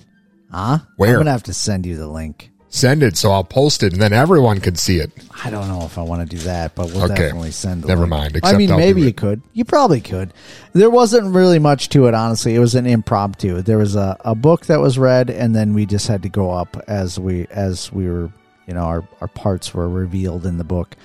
Huh? 0.49 0.79
Where? 0.95 1.11
I'm 1.11 1.17
gonna 1.17 1.31
have 1.31 1.43
to 1.43 1.53
send 1.53 1.85
you 1.85 1.97
the 1.97 2.07
link. 2.07 2.49
Send 2.69 3.03
it 3.03 3.17
so 3.17 3.31
I'll 3.31 3.43
post 3.43 3.83
it 3.83 3.91
and 3.91 4.01
then 4.01 4.13
everyone 4.13 4.61
can 4.61 4.75
see 4.75 4.99
it. 4.99 5.11
I 5.43 5.49
don't 5.49 5.67
know 5.67 5.81
if 5.83 5.97
I 5.97 6.03
want 6.03 6.21
to 6.29 6.37
do 6.37 6.41
that, 6.43 6.73
but 6.73 6.85
we'll 6.85 7.03
Okay. 7.03 7.15
definitely 7.15 7.51
send. 7.51 7.83
the 7.83 7.89
Never 7.89 8.03
link. 8.03 8.11
mind, 8.11 8.39
I 8.43 8.55
mean, 8.55 8.71
I'll 8.71 8.77
maybe 8.77 9.01
you 9.01 9.11
could. 9.11 9.41
You 9.51 9.65
probably 9.65 9.99
could. 9.99 10.33
There 10.71 10.89
wasn't 10.89 11.35
really 11.35 11.59
much 11.59 11.89
to 11.89 12.07
it, 12.07 12.13
honestly. 12.13 12.55
It 12.55 12.59
was 12.59 12.73
an 12.75 12.85
impromptu. 12.85 13.61
There 13.61 13.77
was 13.77 13.97
a, 13.97 14.15
a 14.23 14.35
book 14.35 14.67
that 14.67 14.79
was 14.79 14.97
read, 14.97 15.29
and 15.29 15.53
then 15.53 15.73
we 15.73 15.85
just 15.85 16.07
had 16.07 16.23
to 16.23 16.29
go 16.29 16.51
up 16.51 16.77
as 16.87 17.19
we 17.19 17.45
as 17.47 17.91
we 17.91 18.07
were, 18.07 18.31
you 18.67 18.73
know, 18.73 18.83
our 18.85 19.05
our 19.19 19.27
parts 19.27 19.73
were 19.73 19.89
revealed 19.89 20.45
in 20.45 20.57
the 20.57 20.63
book, 20.63 20.95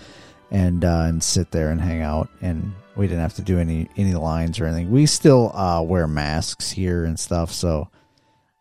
and 0.53 0.85
uh, 0.85 1.07
and 1.09 1.21
sit 1.21 1.51
there 1.51 1.71
and 1.73 1.81
hang 1.81 2.01
out, 2.01 2.29
and 2.41 2.73
we 2.97 3.07
didn't 3.07 3.23
have 3.23 3.35
to 3.35 3.43
do 3.43 3.59
any 3.59 3.89
any 3.97 4.15
lines 4.15 4.59
or 4.59 4.67
anything. 4.67 4.91
We 4.91 5.07
still 5.07 5.55
uh, 5.55 5.83
wear 5.83 6.07
masks 6.07 6.71
here 6.71 7.05
and 7.05 7.19
stuff, 7.19 7.53
so 7.53 7.89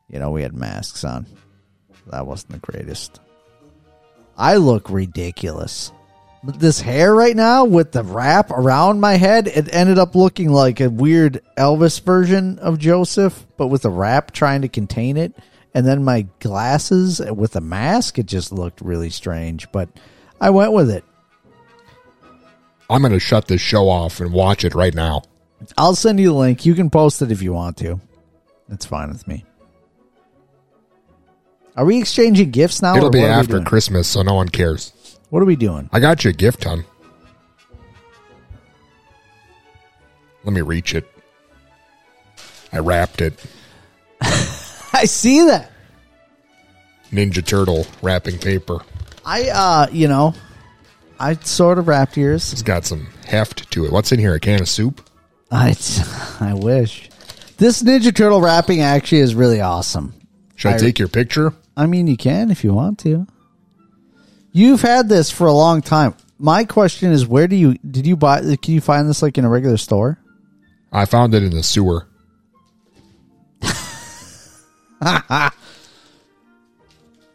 you 0.10 0.20
know 0.20 0.32
we 0.32 0.42
had 0.42 0.54
masks 0.54 1.04
on. 1.04 1.26
That 2.08 2.28
wasn't 2.28 2.52
the 2.52 2.72
greatest. 2.72 3.20
I 4.38 4.58
look 4.58 4.90
ridiculous. 4.90 5.92
This 6.44 6.80
hair 6.80 7.16
right 7.16 7.36
now 7.36 7.66
with 7.66 7.92
the 7.92 8.04
wrap 8.04 8.52
around 8.52 9.00
my 9.00 9.14
head, 9.16 9.48
it 9.48 9.74
ended 9.74 9.98
up 9.98 10.14
looking 10.14 10.52
like 10.52 10.80
a 10.80 10.92
weird 10.92 11.42
Elvis 11.58 12.00
version 12.02 12.60
of 12.60 12.78
Joseph, 12.78 13.48
but 13.58 13.68
with 13.68 13.86
a 13.86 13.90
wrap 13.90 14.32
trying 14.32 14.62
to 14.62 14.68
contain 14.68 15.18
it. 15.18 15.34
And 15.74 15.88
then 15.88 16.04
my 16.04 16.28
glasses 16.40 17.20
with 17.20 17.56
a 17.56 17.62
mask, 17.62 18.20
it 18.20 18.28
just 18.28 18.52
looked 18.52 18.82
really 18.82 19.10
strange. 19.10 19.72
But 19.72 19.90
I 20.40 20.52
went 20.52 20.74
with 20.74 20.92
it. 20.92 21.04
I'm 22.90 23.02
going 23.02 23.14
to 23.14 23.20
shut 23.20 23.48
this 23.48 23.62
show 23.62 23.90
off 23.90 24.20
and 24.20 24.32
watch 24.32 24.64
it 24.64 24.76
right 24.76 24.94
now. 24.94 25.24
I'll 25.78 25.96
send 25.96 26.20
you 26.20 26.30
the 26.30 26.34
link. 26.34 26.66
You 26.66 26.76
can 26.76 26.90
post 26.90 27.22
it 27.22 27.32
if 27.32 27.42
you 27.42 27.54
want 27.54 27.78
to. 27.78 28.00
It's 28.70 28.86
fine 28.86 29.10
with 29.10 29.28
me. 29.28 29.46
Are 31.76 31.86
we 31.86 32.00
exchanging 32.00 32.52
gifts 32.52 32.82
now? 32.82 32.96
It'll 32.96 33.10
be 33.10 33.20
what 33.20 33.26
are 33.26 33.28
we 33.28 33.34
after? 33.34 33.62
Christmas, 33.62 34.08
so 34.08 34.22
no 34.22 34.34
one 34.34 34.50
cares. 34.50 34.94
What 35.30 35.42
are 35.42 35.46
we 35.46 35.56
doing? 35.56 35.90
I 35.92 36.00
got 36.00 36.24
you 36.24 36.30
a 36.30 36.34
gift, 36.34 36.62
Ton. 36.62 36.86
Let 40.44 40.54
me 40.54 40.62
reach 40.62 40.94
it. 40.94 41.10
I 42.72 42.80
wrapped 42.80 43.22
it. 43.22 43.34
I 44.22 45.06
see 45.06 45.46
that. 45.46 45.72
Ninja 47.12 47.46
Turtle 47.46 47.86
wrapping 48.02 48.38
paper. 48.38 48.80
I, 49.26 49.50
uh, 49.50 49.88
you 49.92 50.08
know, 50.08 50.34
I 51.20 51.36
sort 51.36 51.80
of 51.80 51.88
wrapped 51.88 52.18
yours. 52.18 52.52
It's 52.52 52.62
got 52.62 52.86
some 52.86 53.08
heft 53.26 53.72
to 53.72 53.86
it. 53.86 53.92
What's 53.92 54.12
in 54.12 54.20
here? 54.20 54.36
A 54.36 54.40
can 54.40 54.62
of 54.62 54.70
soup? 54.70 55.08
I, 55.52 55.76
I 56.40 56.54
wish. 56.54 57.10
This 57.58 57.82
Ninja 57.84 58.14
Turtle 58.14 58.42
wrapping 58.42 58.82
actually 58.82 59.20
is 59.20 59.34
really 59.36 59.62
awesome. 59.62 60.14
Should 60.56 60.74
I, 60.74 60.78
take 60.78 61.00
your 61.00 61.08
picture? 61.08 61.54
I 61.78 61.86
mean, 61.86 62.08
you 62.08 62.18
can 62.18 62.52
if 62.52 62.64
you 62.64 62.74
want 62.74 63.00
to. 63.00 63.28
You've 64.52 64.82
had 64.82 65.10
this 65.10 65.32
for 65.32 65.48
a 65.48 65.54
long 65.54 65.82
time. 65.82 66.16
My 66.38 66.66
question 66.66 67.12
is, 67.12 67.28
where 67.28 67.48
do 67.48 67.56
you 67.56 67.76
did 67.76 68.06
you 68.06 68.18
buy? 68.18 68.42
Can 68.42 68.74
you 68.74 68.82
find 68.82 69.08
this 69.08 69.22
like 69.22 69.38
in 69.38 69.46
a 69.46 69.50
regular 69.50 69.78
store? 69.78 70.20
I 70.92 71.06
found 71.06 71.34
it 71.34 71.44
in 71.44 71.52
the 71.52 71.64
sewer. 71.64 72.08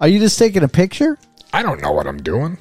Are 0.01 0.09
you 0.09 0.18
just 0.18 0.39
taking 0.39 0.62
a 0.62 0.68
picture? 0.68 1.18
I 1.53 1.62
don't 1.62 1.83
know 1.83 1.93
what 1.93 2.07
I'm 2.07 2.22
doing. 2.22 2.59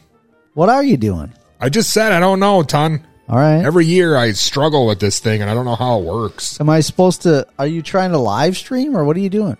What 0.53 0.69
are 0.69 0.83
you 0.83 0.97
doing? 0.97 1.33
I 1.59 1.69
just 1.69 1.91
said 1.91 2.11
I 2.11 2.19
don't 2.19 2.39
know, 2.39 2.63
Ton. 2.63 3.05
All 3.27 3.37
right. 3.37 3.63
Every 3.63 3.85
year 3.85 4.17
I 4.17 4.31
struggle 4.31 4.87
with 4.87 4.99
this 4.99 5.19
thing 5.19 5.41
and 5.41 5.49
I 5.49 5.53
don't 5.53 5.65
know 5.65 5.75
how 5.75 5.99
it 5.99 6.05
works. 6.05 6.59
Am 6.59 6.69
I 6.69 6.79
supposed 6.79 7.21
to? 7.23 7.45
Are 7.59 7.67
you 7.67 7.81
trying 7.81 8.11
to 8.11 8.17
live 8.17 8.57
stream 8.57 8.97
or 8.97 9.05
what 9.05 9.15
are 9.15 9.19
you 9.19 9.29
doing? 9.29 9.57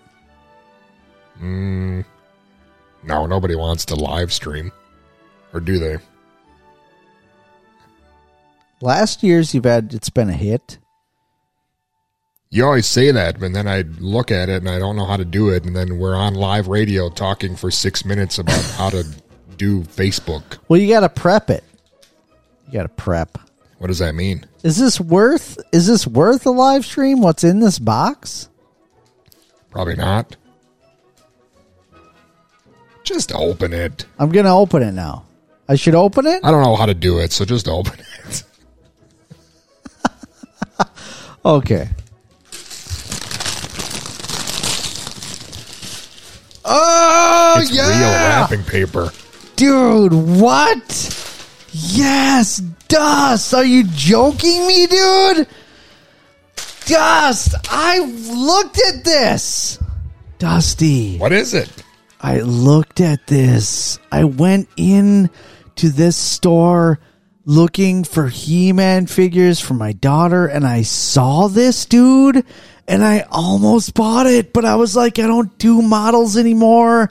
Mm, 1.40 2.04
no, 3.04 3.26
nobody 3.26 3.54
wants 3.54 3.84
to 3.86 3.94
live 3.94 4.32
stream. 4.32 4.72
Or 5.52 5.60
do 5.60 5.78
they? 5.78 5.98
Last 8.80 9.22
year's 9.22 9.54
you've 9.54 9.64
had 9.64 9.94
it's 9.94 10.10
been 10.10 10.28
a 10.30 10.34
hit. 10.34 10.78
You 12.50 12.64
always 12.64 12.86
say 12.86 13.12
that, 13.12 13.38
but 13.38 13.52
then 13.52 13.68
I 13.68 13.82
look 14.00 14.32
at 14.32 14.48
it 14.48 14.56
and 14.56 14.68
I 14.68 14.80
don't 14.80 14.96
know 14.96 15.04
how 15.06 15.16
to 15.16 15.24
do 15.24 15.50
it, 15.50 15.64
and 15.64 15.76
then 15.76 15.98
we're 15.98 16.16
on 16.16 16.34
live 16.34 16.66
radio 16.66 17.08
talking 17.08 17.54
for 17.54 17.70
six 17.70 18.04
minutes 18.04 18.40
about 18.40 18.64
how 18.72 18.90
to 18.90 19.06
do 19.60 19.82
Facebook. 19.82 20.56
Well, 20.68 20.80
you 20.80 20.88
got 20.88 21.00
to 21.00 21.10
prep 21.10 21.50
it. 21.50 21.62
You 22.66 22.72
got 22.72 22.84
to 22.84 22.88
prep. 22.88 23.36
What 23.76 23.88
does 23.88 23.98
that 23.98 24.14
mean? 24.14 24.46
Is 24.62 24.78
this 24.78 24.98
worth? 24.98 25.58
Is 25.70 25.86
this 25.86 26.06
worth 26.06 26.46
a 26.46 26.50
live 26.50 26.86
stream? 26.86 27.20
What's 27.20 27.44
in 27.44 27.60
this 27.60 27.78
box? 27.78 28.48
Probably 29.70 29.96
not. 29.96 30.36
Just 33.04 33.32
open 33.34 33.74
it. 33.74 34.06
I'm 34.18 34.30
gonna 34.30 34.56
open 34.56 34.82
it 34.82 34.92
now. 34.92 35.26
I 35.68 35.74
should 35.74 35.94
open 35.94 36.26
it. 36.26 36.44
I 36.44 36.50
don't 36.50 36.62
know 36.62 36.76
how 36.76 36.86
to 36.86 36.94
do 36.94 37.18
it, 37.18 37.32
so 37.32 37.44
just 37.44 37.68
open 37.68 37.98
it. 38.00 38.42
Okay. 41.42 41.88
Oh 46.66 47.54
yeah. 47.56 47.62
it's 47.62 47.72
real 47.72 48.10
wrapping 48.10 48.62
paper. 48.64 49.10
Dude! 49.60 50.14
What? 50.14 51.68
Yes, 51.70 52.60
Dust. 52.88 53.52
Are 53.52 53.64
you 53.64 53.84
joking 53.84 54.66
me, 54.66 54.86
dude? 54.86 55.46
Dust. 56.86 57.54
I 57.68 57.98
looked 57.98 58.80
at 58.88 59.04
this. 59.04 59.78
Dusty. 60.38 61.18
What 61.18 61.32
is 61.32 61.52
it? 61.52 61.70
I 62.22 62.40
looked 62.40 63.00
at 63.02 63.26
this. 63.26 63.98
I 64.10 64.24
went 64.24 64.68
in 64.78 65.28
to 65.76 65.90
this 65.90 66.16
store 66.16 66.98
looking 67.44 68.04
for 68.04 68.28
He-Man 68.28 69.06
figures 69.08 69.60
for 69.60 69.74
my 69.74 69.92
daughter 69.92 70.46
and 70.46 70.66
I 70.66 70.82
saw 70.82 71.48
this 71.48 71.84
dude 71.84 72.46
and 72.88 73.04
I 73.04 73.26
almost 73.30 73.92
bought 73.92 74.26
it, 74.26 74.54
but 74.54 74.64
I 74.64 74.76
was 74.76 74.96
like 74.96 75.18
I 75.18 75.26
don't 75.26 75.56
do 75.58 75.82
models 75.82 76.38
anymore. 76.38 77.10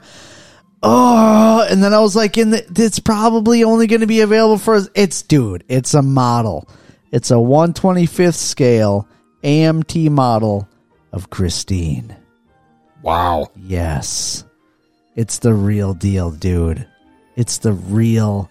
Oh, 0.82 1.66
and 1.68 1.82
then 1.82 1.92
I 1.92 2.00
was 2.00 2.16
like 2.16 2.38
in 2.38 2.50
the 2.50 2.64
it's 2.76 2.98
probably 2.98 3.64
only 3.64 3.86
going 3.86 4.00
to 4.00 4.06
be 4.06 4.20
available 4.22 4.58
for 4.58 4.74
us. 4.76 4.88
it's 4.94 5.22
dude, 5.22 5.64
it's 5.68 5.94
a 5.94 6.02
model. 6.02 6.68
It's 7.12 7.30
a 7.30 7.34
125th 7.34 8.34
scale 8.34 9.06
AMT 9.42 10.10
model 10.10 10.68
of 11.12 11.28
Christine. 11.28 12.16
Wow. 13.02 13.48
Yes. 13.56 14.44
It's 15.16 15.38
the 15.38 15.52
real 15.52 15.92
deal, 15.92 16.30
dude. 16.30 16.86
It's 17.36 17.58
the 17.58 17.72
real 17.72 18.48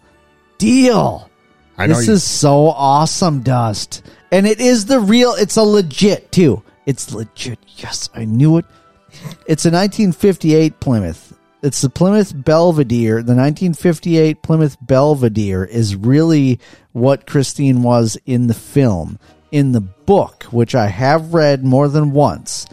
deal. 0.57 1.29
I 1.77 1.87
know 1.87 1.95
this 1.95 2.07
you- 2.07 2.13
is 2.13 2.23
so 2.23 2.67
awesome, 2.67 3.41
Dust. 3.41 4.03
And 4.31 4.45
it 4.45 4.59
is 4.59 4.85
the 4.85 4.99
real, 4.99 5.33
it's 5.35 5.55
a 5.55 5.63
legit, 5.63 6.31
too. 6.31 6.61
It's 6.85 7.13
legit. 7.13 7.59
Yes, 7.77 8.09
I 8.13 8.25
knew 8.25 8.57
it. 8.57 8.65
It's 9.47 9.65
a 9.65 9.71
1958 9.71 10.79
Plymouth. 10.79 11.28
It's 11.61 11.81
the 11.81 11.89
Plymouth 11.89 12.31
Belvedere. 12.33 13.15
The 13.15 13.35
1958 13.35 14.41
Plymouth 14.41 14.77
Belvedere 14.81 15.65
is 15.65 15.95
really 15.95 16.59
what 16.93 17.27
Christine 17.27 17.83
was 17.83 18.17
in 18.25 18.47
the 18.47 18.53
film. 18.53 19.19
In 19.51 19.73
the 19.73 19.81
book, 19.81 20.43
which 20.51 20.73
I 20.73 20.87
have 20.87 21.33
read 21.33 21.65
more 21.65 21.89
than 21.89 22.11
once, 22.11 22.65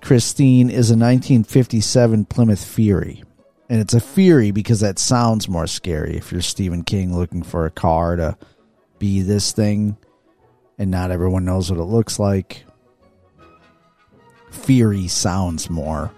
Christine 0.00 0.68
is 0.70 0.90
a 0.90 0.94
1957 0.94 2.26
Plymouth 2.26 2.64
Fury. 2.64 3.24
And 3.68 3.80
it's 3.80 3.94
a 3.94 4.00
Fury 4.00 4.52
because 4.52 4.80
that 4.80 5.00
sounds 5.00 5.48
more 5.48 5.66
scary 5.66 6.16
if 6.16 6.30
you're 6.30 6.42
Stephen 6.42 6.84
King 6.84 7.16
looking 7.16 7.42
for 7.42 7.66
a 7.66 7.70
car 7.70 8.14
to 8.16 8.36
be 9.00 9.22
this 9.22 9.52
thing 9.52 9.96
and 10.78 10.92
not 10.92 11.10
everyone 11.10 11.44
knows 11.44 11.70
what 11.70 11.80
it 11.80 11.84
looks 11.84 12.20
like. 12.20 12.64
Fury 14.50 15.08
sounds 15.08 15.68
more 15.68 16.12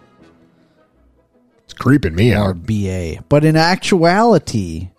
creeping 1.82 2.14
me 2.14 2.32
or 2.32 2.50
out. 2.50 2.64
BA. 2.64 3.24
But 3.28 3.44
in 3.44 3.56
actuality, 3.56 4.90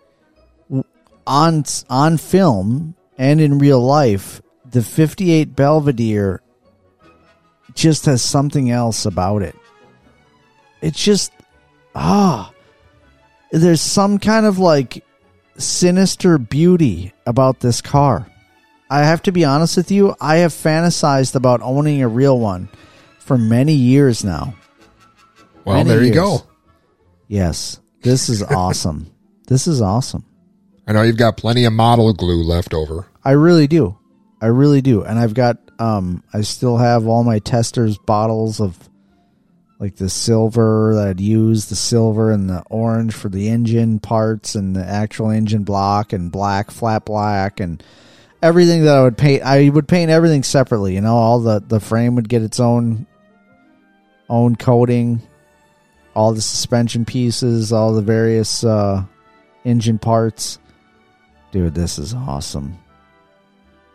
on 1.26 1.64
on 1.88 2.18
film 2.18 2.94
and 3.16 3.40
in 3.40 3.58
real 3.58 3.80
life, 3.80 4.42
the 4.70 4.82
58 4.82 5.56
Belvedere 5.56 6.42
just 7.74 8.04
has 8.04 8.20
something 8.22 8.70
else 8.70 9.06
about 9.06 9.42
it. 9.42 9.56
It's 10.82 11.02
just 11.02 11.32
ah, 11.94 12.52
there's 13.50 13.80
some 13.80 14.18
kind 14.18 14.44
of 14.44 14.58
like 14.58 15.02
sinister 15.56 16.36
beauty 16.36 17.14
about 17.26 17.60
this 17.60 17.80
car. 17.80 18.26
I 18.90 19.00
have 19.04 19.22
to 19.22 19.32
be 19.32 19.46
honest 19.46 19.78
with 19.78 19.90
you, 19.90 20.14
I 20.20 20.36
have 20.36 20.52
fantasized 20.52 21.34
about 21.34 21.62
owning 21.62 22.02
a 22.02 22.08
real 22.08 22.38
one 22.38 22.68
for 23.18 23.38
many 23.38 23.72
years 23.72 24.22
now. 24.22 24.54
Well, 25.64 25.78
Many 25.78 25.88
there 25.88 26.00
you 26.00 26.04
years. 26.06 26.16
go. 26.16 26.42
Yes. 27.28 27.80
This 28.02 28.28
is 28.28 28.42
awesome. 28.62 29.10
this 29.48 29.66
is 29.66 29.80
awesome. 29.80 30.24
I 30.86 30.92
know 30.92 31.02
you've 31.02 31.16
got 31.16 31.36
plenty 31.38 31.64
of 31.64 31.72
model 31.72 32.12
glue 32.12 32.42
left 32.42 32.74
over. 32.74 33.06
I 33.24 33.32
really 33.32 33.66
do. 33.66 33.98
I 34.40 34.46
really 34.46 34.82
do. 34.82 35.02
And 35.02 35.18
I've 35.18 35.34
got 35.34 35.58
um 35.78 36.22
I 36.32 36.42
still 36.42 36.76
have 36.76 37.06
all 37.06 37.24
my 37.24 37.38
Testors 37.40 37.98
bottles 38.04 38.60
of 38.60 38.76
like 39.80 39.96
the 39.96 40.08
silver 40.08 40.92
that 40.94 41.08
I'd 41.08 41.20
used, 41.20 41.68
the 41.70 41.76
silver 41.76 42.30
and 42.30 42.48
the 42.48 42.62
orange 42.70 43.12
for 43.14 43.28
the 43.28 43.48
engine 43.48 43.98
parts 43.98 44.54
and 44.54 44.74
the 44.76 44.84
actual 44.84 45.30
engine 45.30 45.64
block 45.64 46.12
and 46.12 46.30
black, 46.30 46.70
flat 46.70 47.04
black 47.04 47.60
and 47.60 47.82
everything 48.42 48.84
that 48.84 48.96
I 48.96 49.02
would 49.02 49.18
paint 49.18 49.42
I 49.42 49.68
would 49.70 49.88
paint 49.88 50.10
everything 50.10 50.42
separately, 50.42 50.94
you 50.94 51.00
know, 51.00 51.16
all 51.16 51.40
the 51.40 51.60
the 51.66 51.80
frame 51.80 52.14
would 52.16 52.28
get 52.28 52.42
its 52.42 52.60
own 52.60 53.06
own 54.28 54.56
coating, 54.56 55.22
all 56.14 56.32
the 56.32 56.40
suspension 56.40 57.04
pieces, 57.04 57.72
all 57.72 57.92
the 57.94 58.02
various 58.02 58.64
uh 58.64 59.04
engine 59.64 59.98
parts. 59.98 60.58
Dude, 61.52 61.74
this 61.74 61.98
is 61.98 62.14
awesome. 62.14 62.78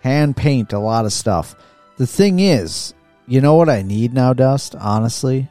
Hand 0.02 0.38
paint 0.38 0.72
a 0.74 0.80
lot 0.80 1.06
of 1.06 1.14
stuff. 1.14 1.56
The 1.98 2.08
thing 2.08 2.40
is, 2.40 2.94
you 3.28 3.42
know 3.42 3.56
what 3.56 3.70
I 3.70 3.82
need 3.82 4.14
now, 4.14 4.32
Dust? 4.34 4.76
Honestly, 4.76 5.50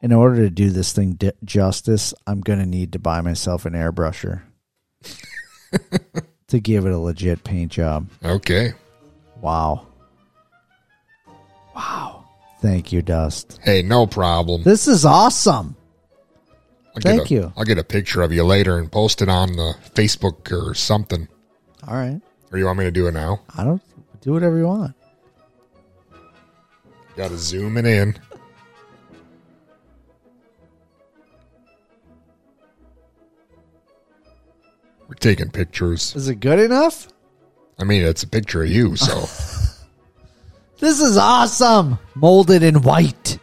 in 0.00 0.12
order 0.12 0.36
to 0.36 0.50
do 0.50 0.70
this 0.70 0.92
thing 0.92 1.12
di- 1.12 1.32
justice, 1.44 2.14
I'm 2.26 2.40
going 2.40 2.58
to 2.58 2.66
need 2.66 2.92
to 2.92 2.98
buy 2.98 3.20
myself 3.20 3.66
an 3.66 3.74
airbrusher 3.74 4.42
to 6.48 6.60
give 6.60 6.86
it 6.86 6.92
a 6.92 6.98
legit 6.98 7.44
paint 7.44 7.72
job. 7.72 8.08
Okay. 8.24 8.72
Wow. 9.40 9.86
Wow. 11.74 12.15
Thank 12.60 12.92
you, 12.92 13.02
Dust. 13.02 13.60
Hey, 13.62 13.82
no 13.82 14.06
problem. 14.06 14.62
This 14.62 14.88
is 14.88 15.04
awesome. 15.04 15.76
I'll 16.94 17.02
Thank 17.02 17.30
a, 17.30 17.34
you. 17.34 17.52
I'll 17.56 17.64
get 17.64 17.78
a 17.78 17.84
picture 17.84 18.22
of 18.22 18.32
you 18.32 18.42
later 18.42 18.78
and 18.78 18.90
post 18.90 19.20
it 19.20 19.28
on 19.28 19.52
the 19.52 19.74
Facebook 19.94 20.50
or 20.50 20.74
something. 20.74 21.28
All 21.86 21.94
right. 21.94 22.20
Or 22.50 22.58
you 22.58 22.64
want 22.64 22.78
me 22.78 22.84
to 22.84 22.90
do 22.90 23.06
it 23.06 23.12
now? 23.12 23.40
I 23.56 23.64
don't 23.64 23.82
do 24.22 24.32
whatever 24.32 24.56
you 24.56 24.66
want. 24.66 24.94
Got 27.16 27.28
to 27.28 27.38
zoom 27.38 27.76
it 27.76 27.84
in. 27.84 28.18
We're 35.06 35.14
taking 35.14 35.50
pictures. 35.50 36.14
Is 36.16 36.28
it 36.28 36.40
good 36.40 36.58
enough? 36.58 37.08
I 37.78 37.84
mean, 37.84 38.02
it's 38.02 38.22
a 38.22 38.28
picture 38.28 38.62
of 38.62 38.70
you, 38.70 38.96
so 38.96 39.14
This 40.78 41.00
is 41.00 41.16
awesome. 41.16 41.98
Molded 42.14 42.62
in 42.62 42.82
white. 42.82 43.38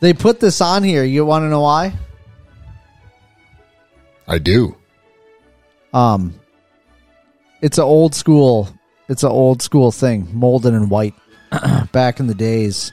They 0.00 0.12
put 0.12 0.40
this 0.40 0.60
on 0.60 0.82
here. 0.82 1.04
You 1.04 1.24
want 1.24 1.44
to 1.44 1.48
know 1.48 1.60
why? 1.62 1.94
I 4.26 4.38
do. 4.38 4.76
Um, 5.92 6.34
it's 7.60 7.78
an 7.78 7.84
old 7.84 8.14
school. 8.14 8.68
It's 9.08 9.22
an 9.22 9.30
old 9.30 9.62
school 9.62 9.92
thing, 9.92 10.28
molded 10.32 10.74
in 10.74 10.88
white. 10.88 11.14
Back 11.92 12.18
in 12.18 12.26
the 12.26 12.34
days, 12.34 12.92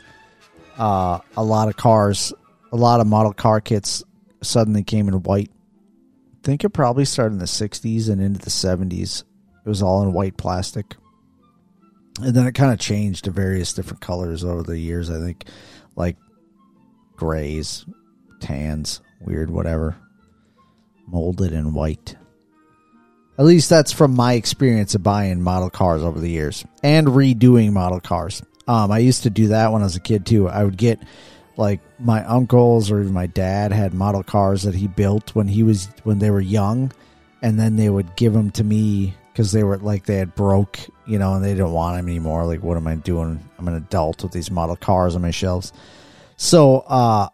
uh, 0.77 1.19
a 1.37 1.43
lot 1.43 1.69
of 1.69 1.77
cars, 1.77 2.33
a 2.71 2.75
lot 2.75 2.99
of 2.99 3.07
model 3.07 3.33
car 3.33 3.61
kits 3.61 4.03
suddenly 4.41 4.83
came 4.83 5.07
in 5.07 5.13
white. 5.23 5.49
I 5.49 6.37
think 6.43 6.63
it 6.63 6.69
probably 6.69 7.05
started 7.05 7.33
in 7.33 7.39
the 7.39 7.45
'60s 7.45 8.09
and 8.09 8.21
into 8.21 8.39
the 8.39 8.49
'70s. 8.49 9.23
It 9.65 9.69
was 9.69 9.81
all 9.81 10.03
in 10.03 10.13
white 10.13 10.35
plastic, 10.35 10.95
and 12.23 12.33
then 12.33 12.47
it 12.47 12.55
kind 12.55 12.71
of 12.71 12.79
changed 12.79 13.25
to 13.25 13.31
various 13.31 13.73
different 13.73 14.01
colors 14.01 14.43
over 14.43 14.63
the 14.63 14.77
years. 14.77 15.09
I 15.09 15.19
think, 15.19 15.45
like 15.95 16.17
grays, 17.15 17.85
tans, 18.39 19.01
weird, 19.19 19.49
whatever. 19.49 19.95
Molded 21.07 21.53
in 21.53 21.73
white. 21.73 22.15
At 23.37 23.45
least 23.45 23.69
that's 23.69 23.91
from 23.91 24.15
my 24.15 24.33
experience 24.33 24.95
of 24.95 25.03
buying 25.03 25.41
model 25.41 25.69
cars 25.69 26.03
over 26.03 26.19
the 26.19 26.29
years 26.29 26.65
and 26.83 27.07
redoing 27.07 27.71
model 27.71 27.99
cars. 27.99 28.43
Um, 28.67 28.91
I 28.91 28.99
used 28.99 29.23
to 29.23 29.29
do 29.29 29.47
that 29.47 29.71
when 29.71 29.81
I 29.81 29.85
was 29.85 29.95
a 29.95 30.01
kid 30.01 30.25
too. 30.25 30.47
I 30.47 30.63
would 30.63 30.77
get 30.77 30.99
like 31.57 31.79
my 31.99 32.23
uncles 32.25 32.91
or 32.91 33.01
even 33.01 33.13
my 33.13 33.27
dad 33.27 33.71
had 33.71 33.93
model 33.93 34.23
cars 34.23 34.63
that 34.63 34.75
he 34.75 34.87
built 34.87 35.35
when 35.35 35.47
he 35.47 35.63
was 35.63 35.89
when 36.03 36.19
they 36.19 36.31
were 36.31 36.41
young, 36.41 36.91
and 37.41 37.59
then 37.59 37.75
they 37.75 37.89
would 37.89 38.15
give 38.15 38.33
them 38.33 38.51
to 38.51 38.63
me 38.63 39.15
because 39.39 39.53
they 39.53 39.63
were 39.63 39.77
like 39.77 40.03
they 40.03 40.17
had 40.17 40.35
broke, 40.35 40.77
you 41.05 41.17
know, 41.17 41.33
and 41.33 41.41
they 41.41 41.53
didn't 41.53 41.71
want 41.71 41.95
them 41.95 42.09
anymore. 42.09 42.45
Like, 42.45 42.61
what 42.61 42.75
am 42.75 42.87
I 42.87 42.95
doing? 42.95 43.41
I'm 43.57 43.69
an 43.69 43.75
adult 43.75 44.21
with 44.21 44.33
these 44.33 44.51
model 44.51 44.75
cars 44.75 45.15
on 45.15 45.21
my 45.21 45.31
shelves. 45.31 45.71
So, 46.35 46.79
uh, 46.79 47.29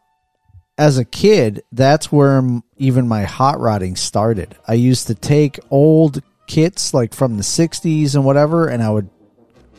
as 0.77 0.99
a 0.99 1.03
kid, 1.03 1.63
that's 1.71 2.11
where 2.11 2.43
even 2.77 3.07
my 3.07 3.23
hot 3.23 3.59
rodding 3.59 3.95
started. 3.95 4.55
I 4.67 4.75
used 4.75 5.07
to 5.07 5.15
take 5.15 5.59
old 5.71 6.21
kits 6.45 6.93
like 6.93 7.15
from 7.15 7.37
the 7.37 7.43
60s 7.43 8.13
and 8.13 8.23
whatever, 8.23 8.67
and 8.67 8.83
I 8.83 8.91
would 8.91 9.09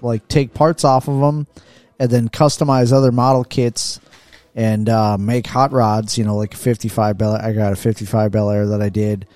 like 0.02 0.26
take 0.26 0.52
parts 0.52 0.82
off 0.82 1.06
of 1.06 1.20
them 1.20 1.46
and 2.00 2.10
then 2.10 2.28
customize 2.28 2.92
other 2.92 3.12
model 3.12 3.44
kits 3.44 4.00
and 4.56 4.88
uh, 4.88 5.16
make 5.16 5.46
hot 5.46 5.70
rods, 5.70 6.18
you 6.18 6.24
know, 6.24 6.34
like 6.34 6.54
a 6.54 6.56
55 6.56 7.18
Bel 7.18 7.36
I 7.36 7.52
got 7.52 7.72
a 7.72 7.76
55 7.76 8.32
Bel 8.32 8.50
Air 8.50 8.66
that 8.66 8.82
I 8.82 8.88
did. 8.88 9.28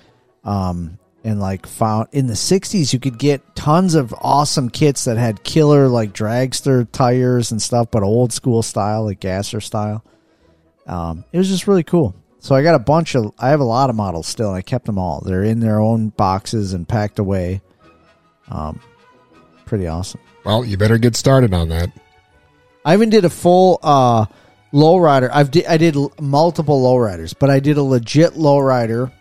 Um, 0.43 0.97
and 1.23 1.39
like 1.39 1.67
found 1.67 2.07
in 2.11 2.27
the 2.27 2.33
60s, 2.33 2.93
you 2.93 2.99
could 2.99 3.17
get 3.17 3.55
tons 3.55 3.95
of 3.95 4.13
awesome 4.19 4.69
kits 4.69 5.05
that 5.05 5.17
had 5.17 5.43
killer 5.43 5.87
like 5.87 6.13
dragster 6.13 6.87
tires 6.91 7.51
and 7.51 7.61
stuff, 7.61 7.89
but 7.91 8.03
old 8.03 8.33
school 8.33 8.63
style, 8.63 9.05
like 9.05 9.19
gasser 9.19 9.61
style. 9.61 10.03
Um, 10.87 11.23
it 11.31 11.37
was 11.37 11.47
just 11.49 11.67
really 11.67 11.83
cool. 11.83 12.15
So 12.39 12.55
I 12.55 12.63
got 12.63 12.73
a 12.73 12.79
bunch 12.79 13.15
of, 13.15 13.33
I 13.37 13.49
have 13.49 13.59
a 13.59 13.65
lot 13.65 13.91
of 13.91 13.95
models 13.95 14.27
still. 14.27 14.49
and 14.49 14.57
I 14.57 14.61
kept 14.63 14.85
them 14.85 14.97
all. 14.97 15.21
They're 15.21 15.43
in 15.43 15.59
their 15.59 15.79
own 15.79 16.09
boxes 16.09 16.73
and 16.73 16.87
packed 16.87 17.19
away. 17.19 17.61
Um, 18.49 18.79
pretty 19.65 19.87
awesome. 19.87 20.21
Well, 20.43 20.65
you 20.65 20.75
better 20.75 20.97
get 20.97 21.15
started 21.15 21.53
on 21.53 21.69
that. 21.69 21.91
I 22.83 22.93
even 22.93 23.11
did 23.11 23.25
a 23.25 23.29
full 23.29 23.79
uh, 23.83 24.25
lowrider. 24.73 25.29
I've 25.31 25.51
di- 25.51 25.67
I 25.67 25.77
did 25.77 25.95
multiple 26.19 26.81
lowriders, 26.81 27.35
but 27.37 27.51
I 27.51 27.59
did 27.59 27.77
a 27.77 27.83
legit 27.83 28.33
lowrider 28.33 29.11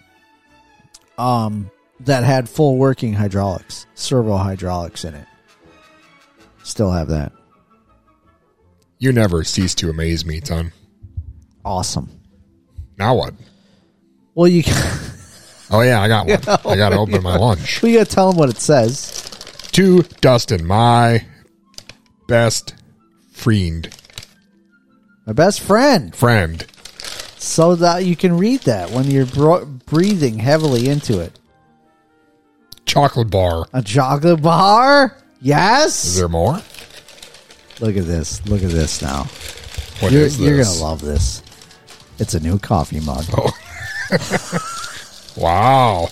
um, 1.19 1.71
that 2.01 2.25
had 2.25 2.49
full 2.49 2.77
working 2.77 3.13
hydraulics, 3.15 3.87
servo 3.95 4.37
hydraulics 4.37 5.05
in 5.05 5.15
it. 5.15 5.27
Still 6.63 6.91
have 6.91 7.09
that. 7.09 7.33
You 8.99 9.13
never 9.13 9.45
cease 9.45 9.75
to 9.77 9.91
amaze 9.91 10.25
me, 10.25 10.41
Ton. 10.41 10.73
Awesome. 11.65 12.11
Now 12.99 13.15
what? 13.15 13.35
Well, 14.35 14.49
you 14.49 14.63
Oh 15.73 15.83
yeah, 15.83 16.01
I 16.01 16.09
got 16.09 16.27
one. 16.27 16.73
I 16.73 16.77
got 16.77 16.89
to 16.91 16.97
open 16.99 17.23
my 17.23 17.37
lunch. 17.37 17.81
we 17.81 17.95
got 17.95 18.07
to 18.07 18.13
tell 18.15 18.31
them 18.31 18.39
what 18.39 18.51
it 18.51 18.59
says. 18.59 19.23
To 19.73 20.03
Dustin, 20.21 20.67
my 20.67 21.25
best 22.27 22.75
friend. 23.33 23.89
My 25.27 25.33
best 25.33 25.61
friend. 25.61 26.15
Friend. 26.15 26.67
So 27.39 27.77
that 27.77 28.05
you 28.05 28.17
can 28.17 28.37
read 28.37 28.61
that 28.63 28.91
when 28.91 29.11
you're 29.11 29.27
bro- 29.27 29.65
breathing 29.65 30.39
heavily 30.39 30.89
into 30.89 31.21
it. 31.21 31.39
Chocolate 32.91 33.31
bar. 33.31 33.67
A 33.73 33.83
chocolate 33.83 34.43
bar? 34.43 35.17
Yes. 35.41 36.07
Is 36.07 36.17
there 36.17 36.27
more? 36.29 36.61
Look 37.79 37.97
at 37.97 38.05
this. 38.05 38.45
Look 38.49 38.65
at 38.65 38.71
this 38.71 39.01
now. 39.01 39.29
What 40.01 40.11
you're, 40.11 40.27
You're 40.27 40.65
gonna 40.65 40.77
love 40.83 41.01
this. 41.01 41.41
It's 42.19 42.35
a 42.35 42.41
new 42.41 42.59
coffee 42.59 42.99
mug. 42.99 43.25
Oh. 43.37 43.53
Wow. 45.37 46.09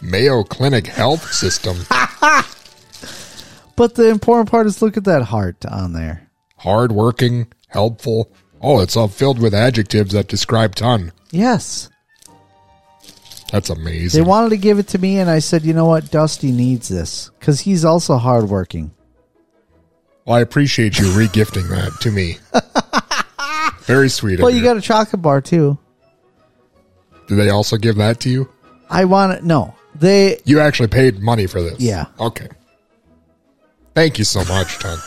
Mayo 0.00 0.42
Clinic 0.44 0.86
Health 0.86 1.30
System. 1.30 1.76
But 3.76 3.96
the 3.96 4.08
important 4.08 4.50
part 4.50 4.66
is 4.66 4.80
look 4.80 4.96
at 4.96 5.04
that 5.04 5.24
heart 5.24 5.66
on 5.66 5.92
there. 5.92 6.30
Hardworking, 6.58 7.48
helpful. 7.68 8.32
Oh, 8.62 8.80
it's 8.80 8.96
all 8.96 9.08
filled 9.08 9.40
with 9.40 9.52
adjectives 9.52 10.12
that 10.12 10.28
describe 10.28 10.74
Ton. 10.74 11.12
Yes. 11.32 11.90
That's 13.52 13.70
amazing. 13.70 14.22
They 14.22 14.28
wanted 14.28 14.50
to 14.50 14.56
give 14.56 14.78
it 14.78 14.88
to 14.88 14.98
me, 14.98 15.18
and 15.18 15.30
I 15.30 15.38
said, 15.38 15.62
you 15.62 15.72
know 15.74 15.86
what? 15.86 16.10
Dusty 16.10 16.50
needs 16.50 16.88
this 16.88 17.30
because 17.38 17.60
he's 17.60 17.84
also 17.84 18.16
hardworking. 18.16 18.90
well, 20.24 20.36
I 20.36 20.40
appreciate 20.40 20.98
you 20.98 21.04
regifting 21.06 21.68
that 21.70 21.92
to 22.00 22.10
me. 22.10 22.38
Very 23.84 24.08
sweet 24.08 24.38
Well, 24.38 24.48
of 24.48 24.54
you 24.54 24.60
you. 24.60 24.66
got 24.66 24.76
a 24.76 24.80
chocolate 24.80 25.22
bar 25.22 25.40
too. 25.40 25.78
Do 27.28 27.36
they 27.36 27.50
also 27.50 27.76
give 27.76 27.96
that 27.96 28.20
to 28.20 28.30
you? 28.30 28.48
I 28.90 29.04
want 29.04 29.32
it. 29.32 29.44
No, 29.44 29.74
they. 29.94 30.40
You 30.44 30.60
actually 30.60 30.88
paid 30.88 31.20
money 31.20 31.46
for 31.46 31.62
this. 31.62 31.78
Yeah. 31.80 32.06
Okay. 32.18 32.48
Thank 33.94 34.18
you 34.18 34.24
so 34.24 34.40
much, 34.46 34.78
Ton. 34.78 34.98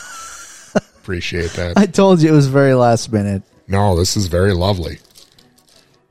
Appreciate 1.02 1.50
that. 1.52 1.76
I 1.76 1.86
told 1.86 2.22
you 2.22 2.28
it 2.28 2.32
was 2.32 2.46
very 2.46 2.74
last 2.74 3.12
minute, 3.12 3.42
No, 3.66 3.96
this 3.96 4.16
is 4.16 4.26
very 4.28 4.52
lovely. 4.54 4.98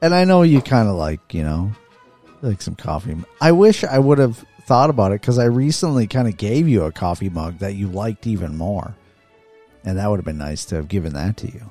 and 0.02 0.14
I 0.14 0.24
know 0.26 0.42
you 0.44 0.62
kind 0.62 0.88
of 0.88 0.96
like 0.96 1.34
you 1.34 1.44
know, 1.44 1.72
like 2.42 2.62
some 2.62 2.76
coffee. 2.76 3.16
I 3.42 3.52
wish 3.52 3.84
I 3.84 4.00
would 4.00 4.18
have 4.18 4.44
thought 4.64 4.90
about 4.90 5.12
it 5.12 5.22
because 5.22 5.38
I 5.40 5.46
recently 5.46 6.08
kind 6.08 6.28
of 6.28 6.38
gave 6.38 6.68
you 6.68 6.84
a 6.84 6.92
coffee 6.92 7.30
mug 7.30 7.60
that 7.60 7.76
you 7.76 7.88
liked 7.88 8.28
even 8.28 8.58
more, 8.58 8.96
and 9.84 9.98
that 9.98 10.10
would 10.10 10.18
have 10.18 10.26
been 10.26 10.38
nice 10.38 10.66
to 10.66 10.76
have 10.76 10.88
given 10.88 11.14
that 11.14 11.38
to 11.38 11.48
you. 11.48 11.70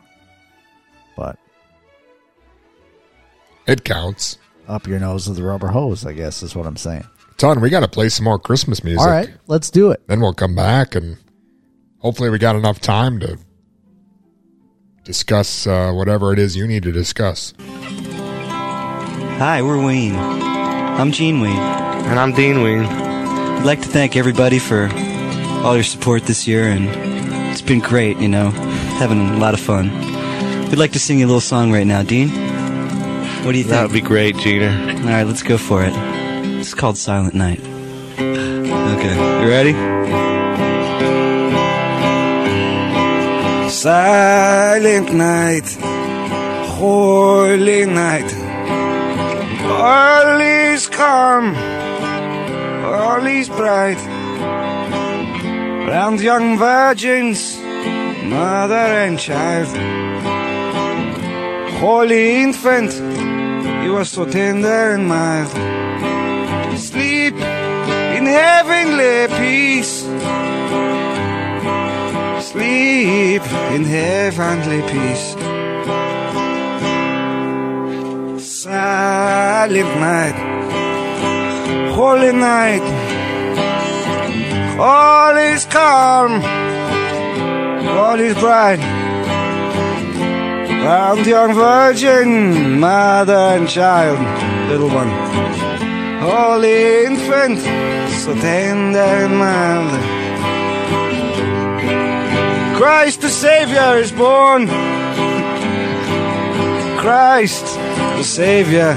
But 1.16 1.38
It 3.66 3.84
counts. 3.84 4.38
up 4.68 4.86
your 4.86 4.98
nose 4.98 5.28
with 5.28 5.36
the 5.36 5.42
rubber 5.44 5.68
hose, 5.68 6.04
I 6.06 6.12
guess 6.12 6.42
is 6.42 6.54
what 6.56 6.66
I'm 6.66 6.76
saying. 6.76 7.06
Ton, 7.38 7.60
we 7.60 7.68
got 7.70 7.80
to 7.80 7.88
play 7.88 8.08
some 8.08 8.24
more 8.24 8.38
Christmas 8.38 8.82
music. 8.82 9.00
All 9.02 9.10
right, 9.10 9.30
let's 9.46 9.70
do 9.70 9.90
it. 9.90 10.02
Then 10.08 10.20
we'll 10.20 10.32
come 10.34 10.54
back 10.54 10.94
and 10.94 11.18
hopefully 11.98 12.30
we 12.30 12.38
got 12.38 12.56
enough 12.56 12.80
time 12.80 13.20
to 13.20 13.38
discuss 15.04 15.66
uh, 15.66 15.92
whatever 15.92 16.32
it 16.32 16.38
is 16.38 16.56
you 16.56 16.66
need 16.66 16.82
to 16.82 16.92
discuss. 16.92 17.52
Hi, 19.38 19.60
we're 19.60 19.84
Wayne. 19.84 20.14
I'm 20.14 21.12
Gene 21.12 21.40
Wayne. 21.40 21.58
And 21.58 22.18
I'm 22.18 22.32
Dean 22.32 22.62
Wayne. 22.62 22.86
I'd 22.86 23.66
like 23.66 23.82
to 23.82 23.86
thank 23.88 24.16
everybody 24.16 24.58
for 24.58 24.88
all 25.62 25.74
your 25.74 25.84
support 25.84 26.22
this 26.22 26.48
year, 26.48 26.68
and 26.68 26.88
it's 27.52 27.60
been 27.60 27.80
great, 27.80 28.16
you 28.16 28.28
know, 28.28 28.48
having 28.98 29.28
a 29.28 29.36
lot 29.36 29.52
of 29.52 29.60
fun. 29.60 29.90
We'd 30.70 30.78
like 30.78 30.92
to 30.92 30.98
sing 30.98 31.18
you 31.18 31.26
a 31.26 31.28
little 31.28 31.42
song 31.42 31.70
right 31.70 31.86
now, 31.86 32.02
Dean. 32.02 32.30
What 33.44 33.52
do 33.52 33.58
you 33.58 33.64
think? 33.64 33.74
That 33.74 33.82
would 33.82 33.92
be 33.92 34.00
great, 34.00 34.38
Gina. 34.38 34.70
All 34.70 35.04
right, 35.04 35.24
let's 35.24 35.42
go 35.42 35.58
for 35.58 35.84
it. 35.84 35.92
It's 36.58 36.72
called 36.72 36.96
Silent 36.96 37.34
Night. 37.34 37.60
Okay, 37.60 39.42
you 39.42 39.48
ready? 39.50 39.74
Silent 43.68 45.12
night, 45.12 45.76
holy 46.78 47.84
night. 47.84 48.45
All 49.78 50.40
is 50.40 50.88
calm, 50.88 51.54
all 52.84 53.26
is 53.26 53.48
bright. 53.50 53.98
Round 55.86 56.18
young 56.18 56.56
virgins, 56.58 57.58
mother 58.24 58.86
and 59.04 59.18
child. 59.18 59.68
Holy 61.78 62.42
infant, 62.42 62.94
you 63.84 63.94
are 63.96 64.06
so 64.06 64.24
tender 64.24 64.94
and 64.94 65.06
mild. 65.06 65.50
Sleep 66.78 67.34
in 67.34 68.24
heavenly 68.24 69.28
peace. 69.36 70.04
Sleep 72.50 73.42
in 73.74 73.84
heavenly 73.84 74.80
peace. 74.90 75.55
Silent 78.86 79.98
night, 79.98 80.38
holy 81.92 82.32
night. 82.32 82.84
All 84.78 85.36
is 85.36 85.64
calm, 85.64 86.40
all 87.98 88.20
is 88.20 88.38
bright. 88.38 88.78
Round 90.86 91.26
young 91.26 91.52
virgin, 91.54 92.78
mother 92.78 93.56
and 93.56 93.68
child, 93.68 94.20
little 94.70 94.90
one. 95.02 95.10
Holy 96.20 97.06
infant, 97.06 97.58
so 98.22 98.34
tender 98.34 99.14
and 99.24 99.36
mild. 99.36 99.90
Christ 102.78 103.20
the 103.20 103.30
Savior 103.30 103.98
is 103.98 104.12
born. 104.12 104.68
Christ 107.02 107.66
the 108.16 108.24
Savior 108.24 108.92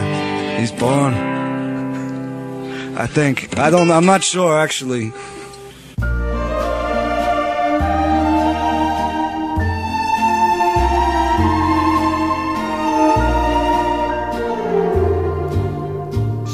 is 0.59 0.71
born. 0.71 1.13
I 2.97 3.05
think. 3.05 3.57
I 3.59 3.69
don't 3.69 3.91
I'm 3.91 4.05
not 4.05 4.23
sure 4.23 4.57
actually. 4.57 5.11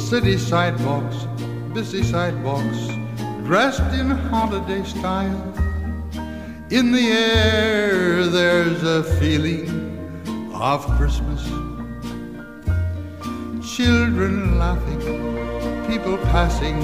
City 0.10 0.38
sidewalks, 0.38 1.28
busy 1.74 2.02
sidewalks, 2.02 2.88
dressed 3.44 3.94
in 3.94 4.10
holiday 4.10 4.84
style. 4.84 5.54
In 6.72 6.92
the 6.92 7.12
air, 7.12 8.26
there's 8.26 8.82
a 8.82 9.04
feeling 9.20 9.70
of 10.54 10.84
Christmas. 10.98 11.65
Children 13.76 14.58
laughing, 14.58 15.02
people 15.86 16.18
passing, 16.32 16.80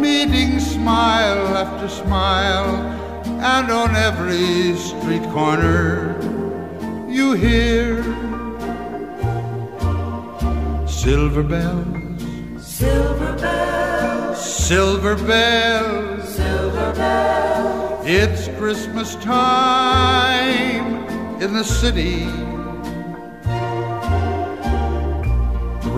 meeting 0.00 0.58
smile 0.58 1.54
after 1.54 1.90
smile, 1.90 2.74
and 3.42 3.70
on 3.70 3.94
every 3.94 4.78
street 4.78 5.22
corner 5.24 6.16
you 7.06 7.34
hear 7.34 8.02
silver 10.88 11.42
bells, 11.42 12.24
silver 12.56 13.36
bells, 13.36 14.40
silver 14.40 15.16
bells, 15.16 16.34
silver 16.34 16.92
bells. 16.94 18.06
It's 18.06 18.48
Christmas 18.56 19.16
time 19.16 21.04
in 21.42 21.52
the 21.52 21.62
city. 21.62 22.49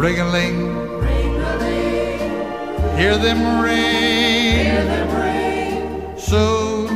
ring 0.02 0.18
a 0.18 0.28
ling. 0.32 0.58
Hear 2.98 3.16
them 3.18 3.62
ring. 3.62 4.64
Hear 4.66 4.84
them 4.84 5.08
ring. 5.22 6.18
Soon 6.18 6.88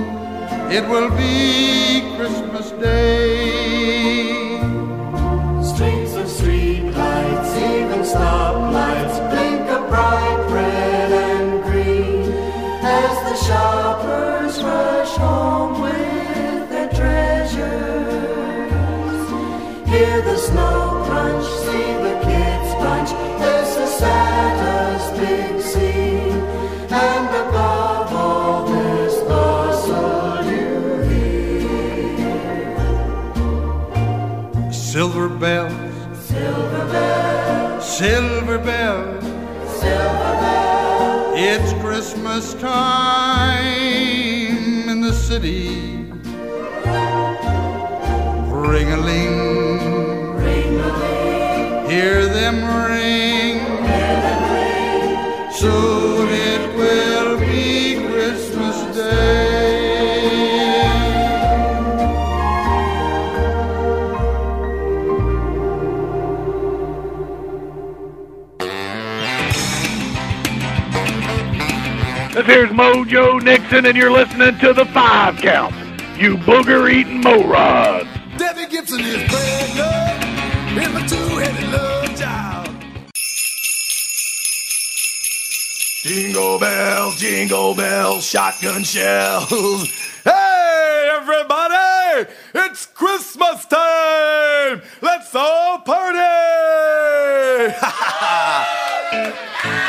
it 0.73 0.85
will 0.89 1.11
be 1.11 2.03
Christmas 2.17 2.73
Day. 2.73 3.66
Silver 37.97 38.59
bell, 38.59 39.23
silver 39.81 40.35
bell, 40.43 41.33
it's 41.35 41.73
Christmas 41.83 42.53
time 42.53 43.73
in 44.91 45.01
the 45.01 45.15
city. 45.15 46.05
Ring 48.53 48.93
a 48.93 48.99
ling, 48.99 50.37
ring 50.37 50.77
hear 51.89 52.27
them 52.27 52.57
ring, 52.85 53.61
hear 53.65 54.21
them 54.27 54.43
ring. 54.53 55.51
Soon 55.53 56.29
it 56.29 56.77
will 56.77 57.39
be 57.39 57.95
Christmas 58.11 58.77
Day. 58.95 59.46
There's 72.57 72.71
Mojo 72.71 73.43
Nixon, 73.43 73.85
and 73.85 73.95
you're 73.95 74.11
listening 74.11 74.59
to 74.61 74.73
the 74.73 74.87
Five 74.87 75.37
Count. 75.37 75.75
You 76.19 76.39
booger 76.39 76.91
eating 76.91 77.21
morons. 77.21 78.09
Debbie 78.39 78.67
Gibson 78.67 79.01
is 79.01 79.31
pregnant 79.31 80.25
in 80.83 80.95
my 80.95 81.07
two-headed 81.07 81.71
love 81.71 82.19
child. 82.19 82.71
Jingle 86.03 86.59
bells, 86.59 87.21
jingle 87.21 87.75
bells, 87.75 88.27
shotgun 88.27 88.85
shells. 88.85 89.91
Hey, 90.25 91.11
everybody! 91.13 92.31
It's 92.55 92.87
Christmas 92.87 93.67
time! 93.67 94.81
Let's 95.03 95.35
all 95.35 95.81
party! 95.81 96.17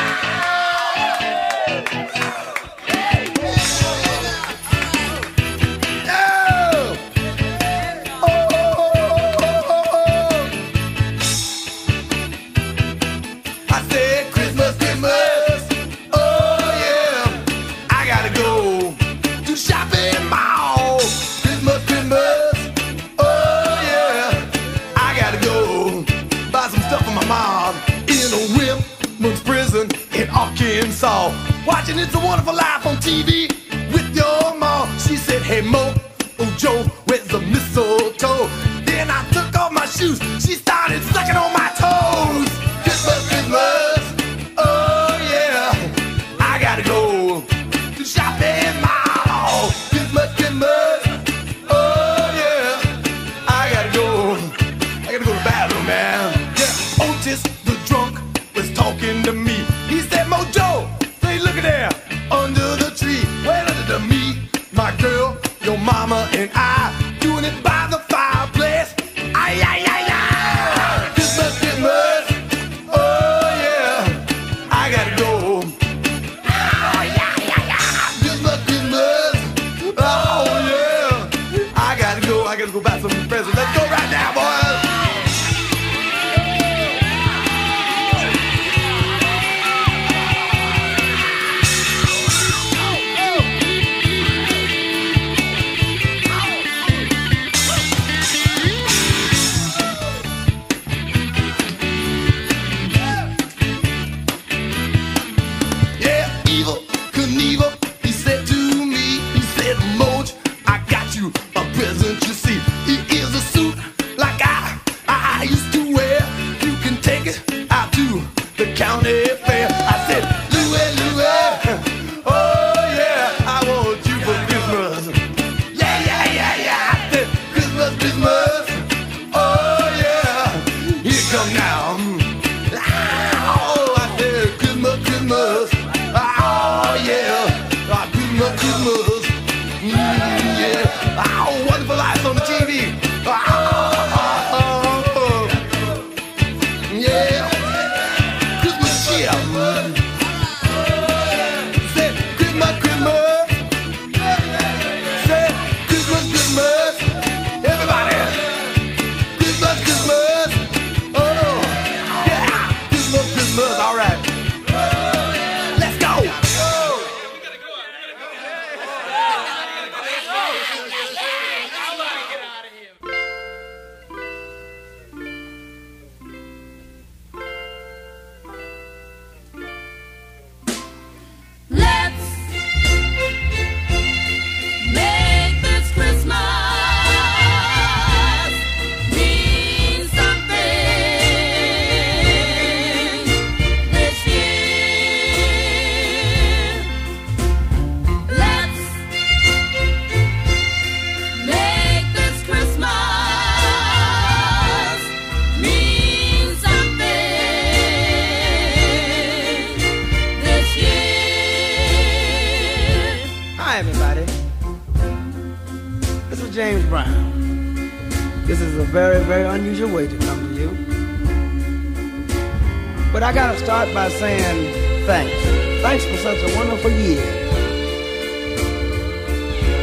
thanks. 225.07 225.33
Thanks 225.81 226.03
for 226.03 226.17
such 226.17 226.37
a 226.47 226.55
wonderful 226.57 226.91
year. 226.91 227.23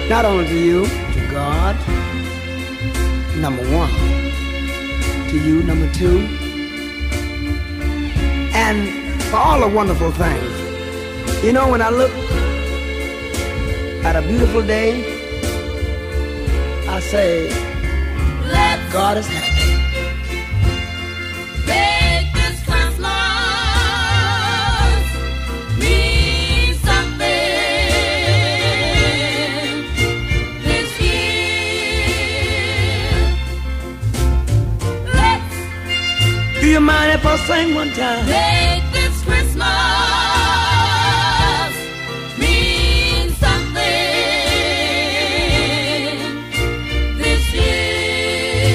Not 0.09 0.27
only 0.27 0.47
to 0.47 0.59
you, 0.69 0.85
to 0.87 1.29
God, 1.31 1.75
number 3.39 3.65
one. 3.73 3.91
To 5.31 5.37
you, 5.47 5.63
number 5.63 5.91
two. 5.95 6.19
And 8.65 8.79
for 9.31 9.39
all 9.39 9.61
the 9.61 9.69
wonderful 9.75 10.13
things. 10.13 11.43
You 11.43 11.53
know, 11.53 11.71
when 11.71 11.81
I 11.81 11.89
look 11.89 12.13
at 14.05 14.17
a 14.17 14.23
beautiful 14.29 14.63
day, 14.63 14.91
I 16.87 17.01
say, 17.01 17.49
God 18.93 19.17
is 19.17 19.27
happy. 19.27 19.44
You 36.75 36.81
mind 36.81 37.13
if 37.13 37.25
I 37.25 37.37
sing 37.47 37.73
one 37.77 37.93
time? 37.93 38.27
make 38.27 38.83
this 38.93 39.23
Christmas 39.23 39.65
mean 42.37 43.31
something 43.45 43.95
this 47.17 47.55
year. 47.55 48.75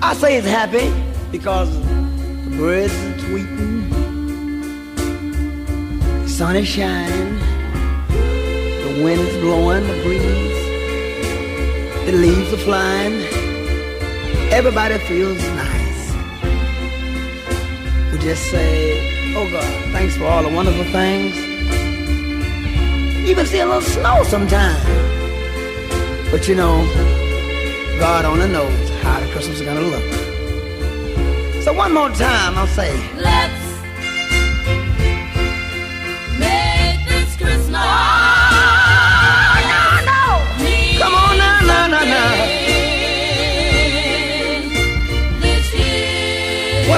I 0.00 0.14
say 0.14 0.36
it's 0.36 0.46
happy 0.46 0.92
because 1.32 1.68
the 2.44 2.50
birds 2.56 2.94
are 2.94 3.16
tweeting, 3.24 3.90
the 6.22 6.28
sun 6.28 6.54
is 6.54 6.68
shining, 6.68 7.40
the 8.84 9.02
wind 9.02 9.20
is 9.20 9.36
blowing, 9.38 9.84
the 9.88 9.94
breeze, 10.04 10.60
the 12.06 12.12
leaves 12.12 12.52
are 12.52 12.58
flying. 12.58 13.29
Everybody 14.52 14.98
feels 14.98 15.38
nice. 15.50 16.12
We 18.10 18.18
just 18.18 18.50
say, 18.50 19.34
oh 19.36 19.48
God, 19.48 19.92
thanks 19.92 20.16
for 20.16 20.24
all 20.24 20.42
the 20.42 20.48
wonderful 20.48 20.84
things. 20.92 21.36
Even 23.28 23.46
see 23.46 23.60
a 23.60 23.66
little 23.66 23.80
snow 23.80 24.24
sometimes. 24.24 24.84
But 26.32 26.48
you 26.48 26.56
know, 26.56 26.82
God 28.00 28.24
only 28.24 28.48
knows 28.48 28.90
how 29.02 29.20
the 29.20 29.26
Christmas 29.30 29.60
is 29.60 29.62
gonna 29.62 29.82
look. 29.82 30.02
So 31.62 31.72
one 31.72 31.94
more 31.94 32.10
time, 32.10 32.58
I'll 32.58 32.66
say, 32.66 32.90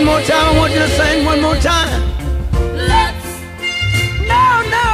one 0.04 0.14
more 0.18 0.20
time, 0.26 0.54
I 0.54 0.58
want 0.58 0.72
you 0.72 0.78
to 0.80 0.88
sing 0.88 1.24
one 1.24 1.40
more 1.40 1.54
time. 1.56 2.02
Let's 2.74 3.26
No, 4.26 4.62
no. 4.76 4.88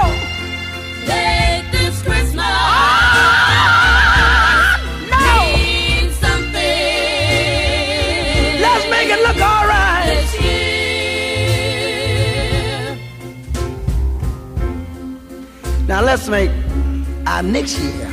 make 1.06 1.64
this 1.72 2.02
Christmas. 2.02 2.44
Ah, 2.44 2.76
no. 5.08 5.28
Mean 5.56 6.10
something. 6.12 6.60
Let's 8.60 8.84
make 8.90 9.08
it 9.08 9.20
look 9.26 9.40
all 9.40 9.66
right. 9.66 10.14
This 10.14 10.32
year. 10.42 11.78
Now 15.86 16.02
let's 16.02 16.28
make 16.28 16.50
our 17.26 17.42
next 17.42 17.78
year 17.78 18.08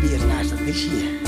be 0.00 0.14
as 0.14 0.24
nice 0.24 0.50
as 0.52 0.58
this 0.60 0.84
year. 0.86 1.20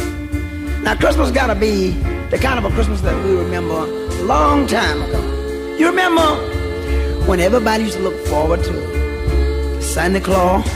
Now 0.83 0.97
Christmas 0.97 1.31
gotta 1.31 1.55
be 1.55 1.91
the 2.31 2.39
kind 2.39 2.59
of 2.59 2.65
a 2.65 2.71
Christmas 2.75 3.01
that 3.03 3.15
we 3.25 3.37
remember 3.37 3.87
long 4.23 4.67
time 4.67 5.03
ago. 5.03 5.21
You 5.77 5.87
remember 5.89 6.23
when 7.27 7.41
everybody 7.41 7.85
used 7.85 7.97
to 7.97 8.03
look 8.03 8.19
forward 8.27 8.63
to 8.65 9.83
Santa 9.83 10.21
Claus? 10.21 10.67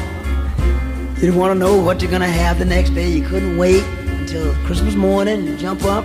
You 1.16 1.20
didn't 1.22 1.36
want 1.36 1.52
to 1.52 1.58
know 1.58 1.80
what 1.80 2.02
you're 2.02 2.10
gonna 2.10 2.26
have 2.26 2.58
the 2.58 2.64
next 2.64 2.90
day. 2.90 3.08
You 3.08 3.26
couldn't 3.26 3.56
wait 3.56 3.82
until 4.20 4.52
Christmas 4.66 4.94
morning 4.94 5.46
and 5.46 5.58
jump 5.58 5.84
up. 5.84 6.04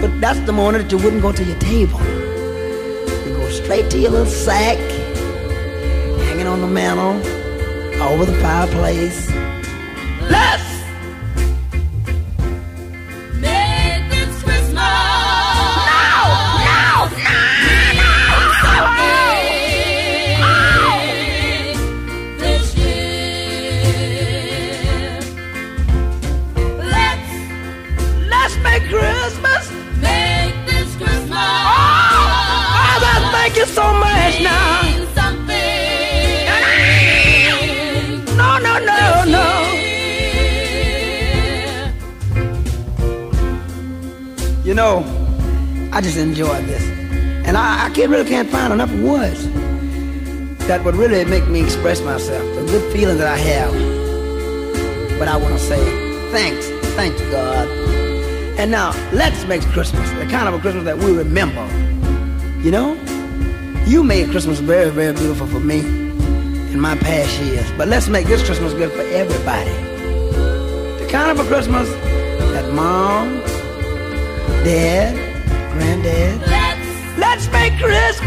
But 0.00 0.20
that's 0.20 0.40
the 0.40 0.52
morning 0.52 0.82
that 0.82 0.90
you 0.90 0.98
wouldn't 0.98 1.22
go 1.22 1.32
to 1.32 1.44
your 1.44 1.58
table. 1.58 2.00
You 3.26 3.34
go 3.36 3.48
straight 3.50 3.90
to 3.90 3.98
your 3.98 4.10
little 4.10 4.26
sack, 4.26 4.78
hanging 6.26 6.46
on 6.46 6.60
the 6.60 6.66
mantle, 6.66 7.16
over 8.02 8.24
the 8.24 8.34
fireplace. 8.40 9.25
I 48.06 48.08
really 48.08 48.30
can't 48.30 48.48
find 48.48 48.72
enough 48.72 48.92
words 49.00 49.50
that 50.68 50.84
would 50.84 50.94
really 50.94 51.24
make 51.24 51.48
me 51.48 51.60
express 51.60 52.00
myself, 52.02 52.40
the 52.54 52.64
good 52.66 52.92
feeling 52.92 53.18
that 53.18 53.26
I 53.26 53.36
have. 53.36 53.72
But 55.18 55.26
I 55.26 55.36
want 55.36 55.54
to 55.54 55.58
say 55.58 56.30
thanks, 56.30 56.68
thank 56.94 57.18
you, 57.18 57.28
God. 57.32 57.66
And 58.60 58.70
now, 58.70 58.92
let's 59.10 59.44
make 59.46 59.60
Christmas 59.62 60.08
the 60.10 60.26
kind 60.26 60.46
of 60.46 60.54
a 60.54 60.60
Christmas 60.60 60.84
that 60.84 60.98
we 60.98 61.16
remember. 61.16 61.66
You 62.62 62.70
know, 62.70 62.94
you 63.86 64.04
made 64.04 64.30
Christmas 64.30 64.60
very, 64.60 64.90
very 64.90 65.12
beautiful 65.12 65.48
for 65.48 65.58
me 65.58 65.80
in 65.80 66.78
my 66.78 66.96
past 66.98 67.36
years. 67.42 67.68
But 67.72 67.88
let's 67.88 68.06
make 68.06 68.28
this 68.28 68.40
Christmas 68.44 68.72
good 68.72 68.92
for 68.92 69.02
everybody. 69.02 69.72
The 71.02 71.08
kind 71.10 71.36
of 71.36 71.44
a 71.44 71.48
Christmas 71.48 71.90
that 72.52 72.72
mom, 72.72 73.40
dad, 74.62 75.16
granddad, 75.72 76.55
Let's 77.88 78.25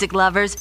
music 0.00 0.14
lovers. 0.14 0.56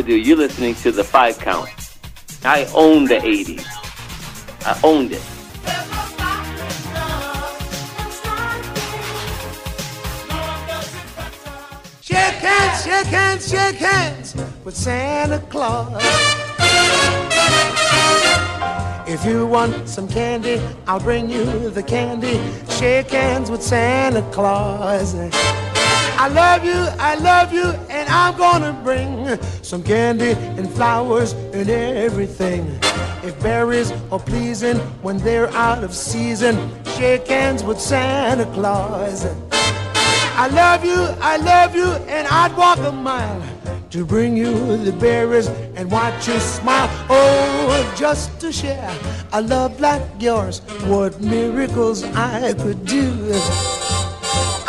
This. 0.00 0.26
You're 0.26 0.36
listening 0.36 0.74
to 0.76 0.92
The 0.92 1.04
Five 1.04 1.38
Count. 1.38 1.68
I 2.44 2.66
own 2.74 3.04
the 3.04 3.16
80s. 3.16 3.64
I 4.64 4.80
owned 4.82 5.12
it. 5.12 5.22
Shake 12.00 12.40
hands, 12.40 12.84
shake 12.84 13.06
hands, 13.06 13.50
shake 13.50 13.76
hands 13.76 14.36
with 14.64 14.76
Santa 14.76 15.38
Claus. 15.50 16.02
If 19.06 19.26
you 19.26 19.46
want 19.46 19.88
some 19.88 20.08
candy, 20.08 20.60
I'll 20.86 20.98
bring 20.98 21.28
you 21.28 21.68
the 21.70 21.82
candy. 21.82 22.40
Shake 22.70 23.10
hands 23.10 23.50
with 23.50 23.62
Santa 23.62 24.22
Claus. 24.32 25.14
I 25.14 26.28
love 26.28 26.64
you, 26.64 26.86
I 26.98 27.16
love 27.16 27.52
you, 27.52 27.71
I'm 28.12 28.36
gonna 28.36 28.78
bring 28.84 29.38
some 29.62 29.82
candy 29.82 30.32
and 30.58 30.70
flowers 30.70 31.32
and 31.32 31.68
everything. 31.70 32.78
If 33.24 33.40
berries 33.42 33.90
are 34.10 34.20
pleasing 34.20 34.76
when 35.00 35.16
they're 35.16 35.48
out 35.50 35.82
of 35.82 35.94
season, 35.94 36.54
shake 36.96 37.28
hands 37.28 37.64
with 37.64 37.80
Santa 37.80 38.44
Claus. 38.52 39.24
I 40.34 40.48
love 40.48 40.84
you, 40.84 41.00
I 41.20 41.36
love 41.38 41.74
you, 41.74 41.88
and 42.08 42.28
I'd 42.28 42.54
walk 42.56 42.78
a 42.80 42.92
mile 42.92 43.42
to 43.90 44.04
bring 44.04 44.36
you 44.36 44.76
the 44.76 44.92
berries 44.92 45.48
and 45.76 45.90
watch 45.90 46.28
you 46.28 46.38
smile. 46.38 46.90
Oh, 47.08 47.94
just 47.96 48.38
to 48.40 48.52
share 48.52 48.94
a 49.32 49.40
love 49.40 49.80
like 49.80 50.02
yours, 50.18 50.60
what 50.84 51.18
miracles 51.20 52.04
I 52.04 52.52
could 52.54 52.84
do. 52.84 53.81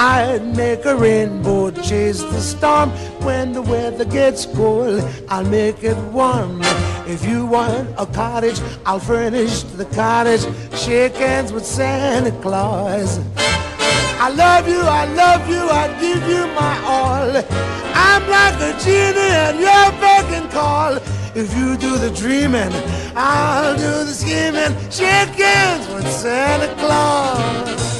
I'd 0.05 0.57
make 0.57 0.84
a 0.84 0.97
rainbow 0.97 1.71
chase 1.71 2.21
the 2.21 2.41
storm. 2.41 2.89
When 3.23 3.53
the 3.53 3.61
weather 3.61 4.03
gets 4.03 4.45
cold, 4.45 5.01
I'll 5.30 5.45
make 5.45 5.81
it 5.81 5.95
warm. 6.11 6.59
If 7.07 7.25
you 7.25 7.45
want 7.45 7.88
a 7.97 8.05
cottage, 8.05 8.59
I'll 8.85 8.99
furnish 8.99 9.63
the 9.63 9.85
cottage. 9.85 10.41
Shake 10.75 11.15
hands 11.15 11.53
with 11.53 11.65
Santa 11.65 12.31
Claus. 12.41 13.21
I 14.19 14.27
love 14.27 14.67
you, 14.67 14.81
I 14.81 15.05
love 15.05 15.47
you, 15.47 15.63
I 15.69 15.88
give 16.01 16.23
you 16.27 16.47
my 16.47 16.75
all. 16.84 17.31
I'm 17.95 18.23
like 18.30 18.59
a 18.59 18.77
genie 18.84 19.34
and 19.45 19.57
you're 19.57 19.91
beck 20.03 20.25
and 20.38 20.51
call. 20.51 20.97
If 21.34 21.55
you 21.55 21.77
do 21.77 21.97
the 21.97 22.11
dreaming, 22.11 22.73
I'll 23.15 23.77
do 23.77 24.03
the 24.03 24.13
scheming. 24.13 24.73
Shake 24.91 25.39
hands 25.39 25.88
with 25.95 26.11
Santa 26.11 26.75
Claus. 26.75 27.93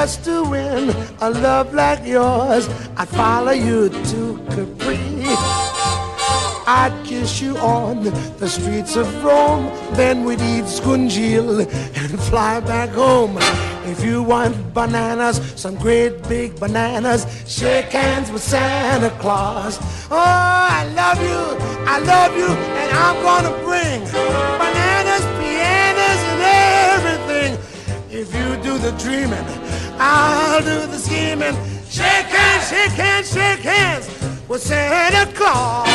Just 0.00 0.24
to 0.24 0.42
win 0.44 0.88
a 1.20 1.28
love 1.28 1.74
like 1.74 2.02
yours, 2.06 2.66
I'd 2.96 3.06
follow 3.10 3.52
you 3.52 3.90
to 3.90 4.20
Capri. 4.48 4.98
I'd 6.66 6.94
kiss 7.04 7.42
you 7.42 7.58
on 7.58 8.04
the 8.38 8.48
streets 8.48 8.96
of 8.96 9.06
Rome, 9.22 9.66
then 9.92 10.24
we'd 10.24 10.40
eat 10.40 10.64
scungil 10.64 11.68
and 12.00 12.18
fly 12.30 12.60
back 12.60 12.88
home. 12.90 13.36
If 13.92 14.02
you 14.02 14.22
want 14.22 14.72
bananas, 14.72 15.36
some 15.54 15.74
great 15.74 16.26
big 16.26 16.58
bananas, 16.58 17.26
shake 17.46 17.92
hands 17.92 18.30
with 18.32 18.42
Santa 18.42 19.10
Claus. 19.20 19.78
Oh, 20.10 20.16
I 20.16 20.82
love 21.00 21.20
you, 21.30 21.42
I 21.94 21.98
love 22.12 22.32
you, 22.40 22.50
and 22.80 22.90
I'm 23.04 23.18
gonna 23.28 23.54
bring 23.68 24.00
bananas, 24.62 25.24
pianos, 25.38 26.20
and 26.32 26.40
everything. 26.94 27.50
If 28.10 28.34
you 28.34 28.48
do 28.62 28.78
the 28.78 28.92
dreaming, 29.04 29.69
I'll 30.02 30.62
do 30.62 30.86
the 30.86 30.96
scheming. 30.96 31.54
Shake 31.90 32.06
hands, 32.06 32.68
shake 32.70 32.92
hands, 32.92 33.32
shake 33.32 33.60
hands 33.60 34.08
with 34.48 34.62
Santa 34.62 35.30
Claus. 35.34 35.86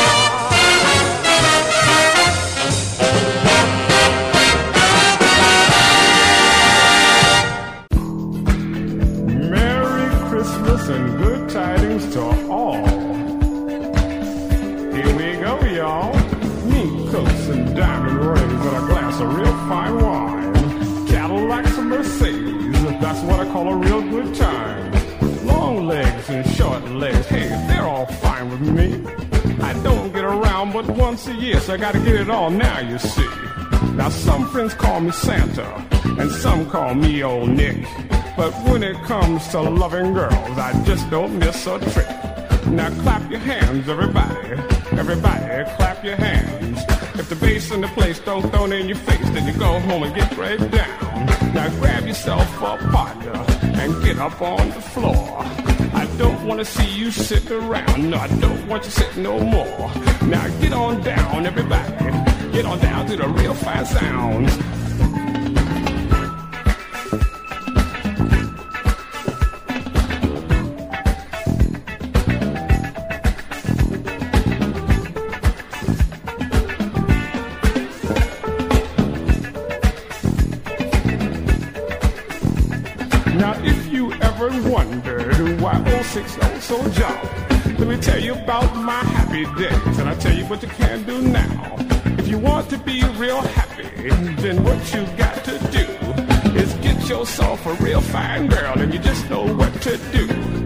Merry 9.50 10.08
Christmas 10.30 10.88
and 10.88 11.18
good 11.18 11.48
tidings 11.50 12.12
to 12.14 12.22
all. 12.48 12.86
Here 14.94 15.16
we 15.16 15.40
go, 15.42 15.60
y'all. 15.66 16.26
call 23.56 23.72
a 23.72 23.76
real 23.76 24.02
good 24.02 24.34
time. 24.34 24.92
Long 25.46 25.86
legs 25.86 26.28
and 26.28 26.46
short 26.56 26.84
legs, 26.90 27.26
hey, 27.26 27.48
they're 27.68 27.88
all 27.88 28.04
fine 28.04 28.50
with 28.50 28.60
me. 28.60 28.88
I 29.62 29.72
don't 29.82 30.12
get 30.12 30.24
around 30.24 30.74
but 30.74 30.86
once 30.90 31.26
a 31.26 31.32
year, 31.32 31.58
so 31.60 31.72
I 31.72 31.78
gotta 31.78 32.00
get 32.00 32.16
it 32.16 32.28
all 32.28 32.50
now, 32.50 32.80
you 32.80 32.98
see. 32.98 33.30
Now 33.94 34.10
some 34.10 34.46
friends 34.50 34.74
call 34.74 35.00
me 35.00 35.10
Santa, 35.10 35.68
and 36.20 36.30
some 36.30 36.68
call 36.68 36.94
me 36.94 37.22
old 37.22 37.48
Nick. 37.48 37.78
But 38.36 38.52
when 38.68 38.82
it 38.82 38.98
comes 39.04 39.48
to 39.52 39.60
loving 39.62 40.12
girls, 40.12 40.58
I 40.68 40.70
just 40.84 41.08
don't 41.08 41.38
miss 41.38 41.66
a 41.66 41.78
trick. 41.92 42.10
Now 42.66 42.90
clap 43.02 43.30
your 43.30 43.40
hands, 43.40 43.88
everybody. 43.88 44.50
Everybody, 45.00 45.64
clap 45.76 46.04
your 46.04 46.16
hands. 46.16 46.95
If 47.18 47.30
the 47.30 47.36
bass 47.36 47.70
in 47.70 47.80
the 47.80 47.88
place 47.88 48.18
don't 48.18 48.42
throw 48.50 48.66
it 48.66 48.72
in 48.72 48.88
your 48.88 48.98
face, 48.98 49.28
then 49.30 49.46
you 49.46 49.58
go 49.58 49.80
home 49.80 50.02
and 50.02 50.14
get 50.14 50.36
right 50.36 50.58
down. 50.70 51.26
Now 51.54 51.68
grab 51.80 52.06
yourself 52.06 52.46
a 52.58 52.76
partner 52.92 53.32
and 53.80 54.04
get 54.04 54.18
up 54.18 54.40
on 54.42 54.68
the 54.68 54.80
floor. 54.80 55.38
I 55.94 56.06
don't 56.18 56.46
want 56.46 56.60
to 56.60 56.64
see 56.66 56.88
you 56.94 57.10
sitting 57.10 57.52
around. 57.52 58.10
No, 58.10 58.18
I 58.18 58.28
don't 58.38 58.66
want 58.68 58.84
you 58.84 58.90
sitting 58.90 59.22
no 59.22 59.40
more. 59.40 59.90
Now 60.28 60.46
get 60.60 60.74
on 60.74 61.02
down, 61.02 61.46
everybody. 61.46 62.52
Get 62.52 62.66
on 62.66 62.78
down 62.80 63.06
to 63.06 63.16
the 63.16 63.28
real 63.28 63.54
fine 63.54 63.86
sounds. 63.86 64.52
Ever 84.46 84.70
wondered 84.70 85.60
why 85.60 86.02
06 86.02 86.38
oh 86.40 86.58
so 86.60 86.90
jolly, 86.90 87.28
let 87.78 87.88
me 87.88 87.96
tell 87.96 88.20
you 88.20 88.32
about 88.32 88.74
my 88.76 89.00
happy 89.00 89.44
days, 89.60 89.98
and 89.98 90.08
I 90.08 90.14
tell 90.14 90.34
you 90.34 90.44
what 90.46 90.62
you 90.62 90.68
can 90.68 91.04
do 91.04 91.20
now. 91.22 91.76
If 92.18 92.28
you 92.28 92.38
want 92.38 92.70
to 92.70 92.78
be 92.78 93.02
real 93.16 93.40
happy, 93.40 94.08
then 94.42 94.62
what 94.62 94.78
you 94.94 95.04
got 95.16 95.44
to 95.44 95.58
do 95.70 95.86
is 96.58 96.72
get 96.74 97.08
yourself 97.08 97.66
a 97.66 97.74
real 97.84 98.00
fine 98.00 98.48
girl, 98.48 98.78
and 98.78 98.92
you 98.92 99.00
just 99.00 99.28
know 99.30 99.52
what 99.54 99.72
to 99.82 99.96
do. 100.12 100.65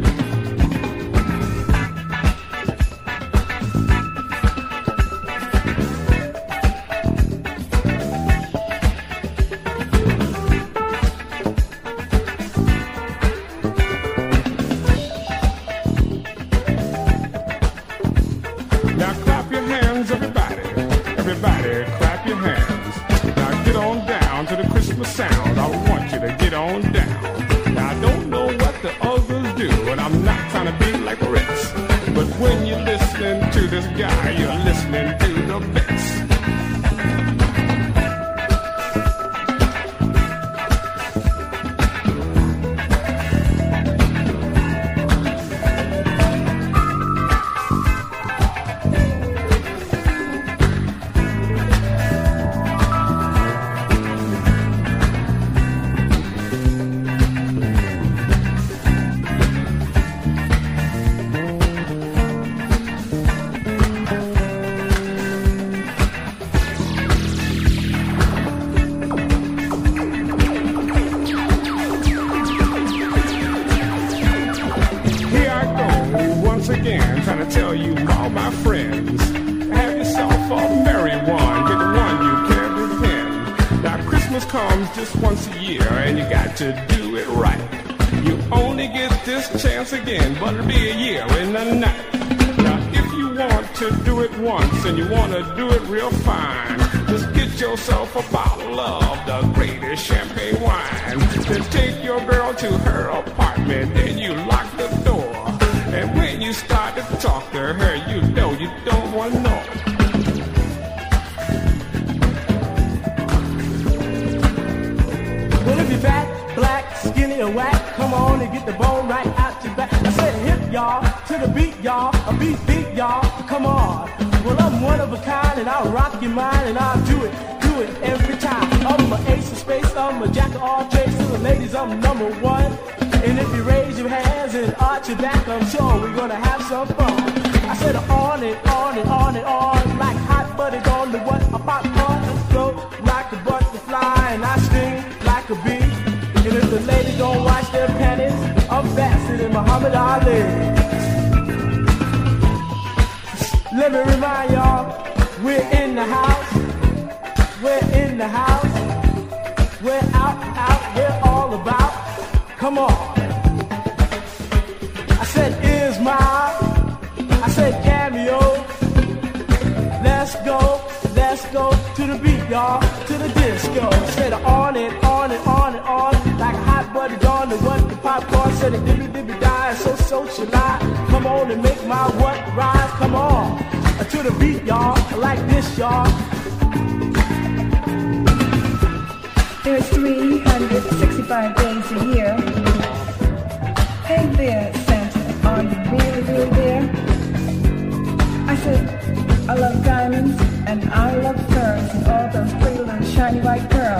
I 203.82 203.94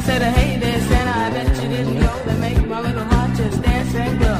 said, 0.00 0.22
hey 0.22 0.58
there, 0.58 0.80
Santa, 0.80 1.10
I 1.10 1.30
bet 1.30 1.62
you 1.62 1.68
didn't 1.68 1.94
know 2.00 2.22
that 2.24 2.38
make 2.40 2.66
my 2.66 2.80
little 2.80 3.04
heart 3.04 3.36
just 3.36 3.60
dance 3.62 3.94
and 3.94 4.18
go. 4.18 4.32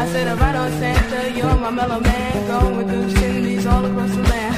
I 0.00 0.06
said, 0.06 0.38
right 0.38 0.54
on 0.54 0.70
Santa, 0.78 1.32
you're 1.36 1.56
my 1.56 1.70
mellow 1.70 1.98
man, 2.00 2.46
going 2.46 2.88
through 2.88 3.12
chimneys 3.20 3.66
all 3.66 3.84
across 3.84 4.14
the 4.14 4.22
land. 4.22 4.49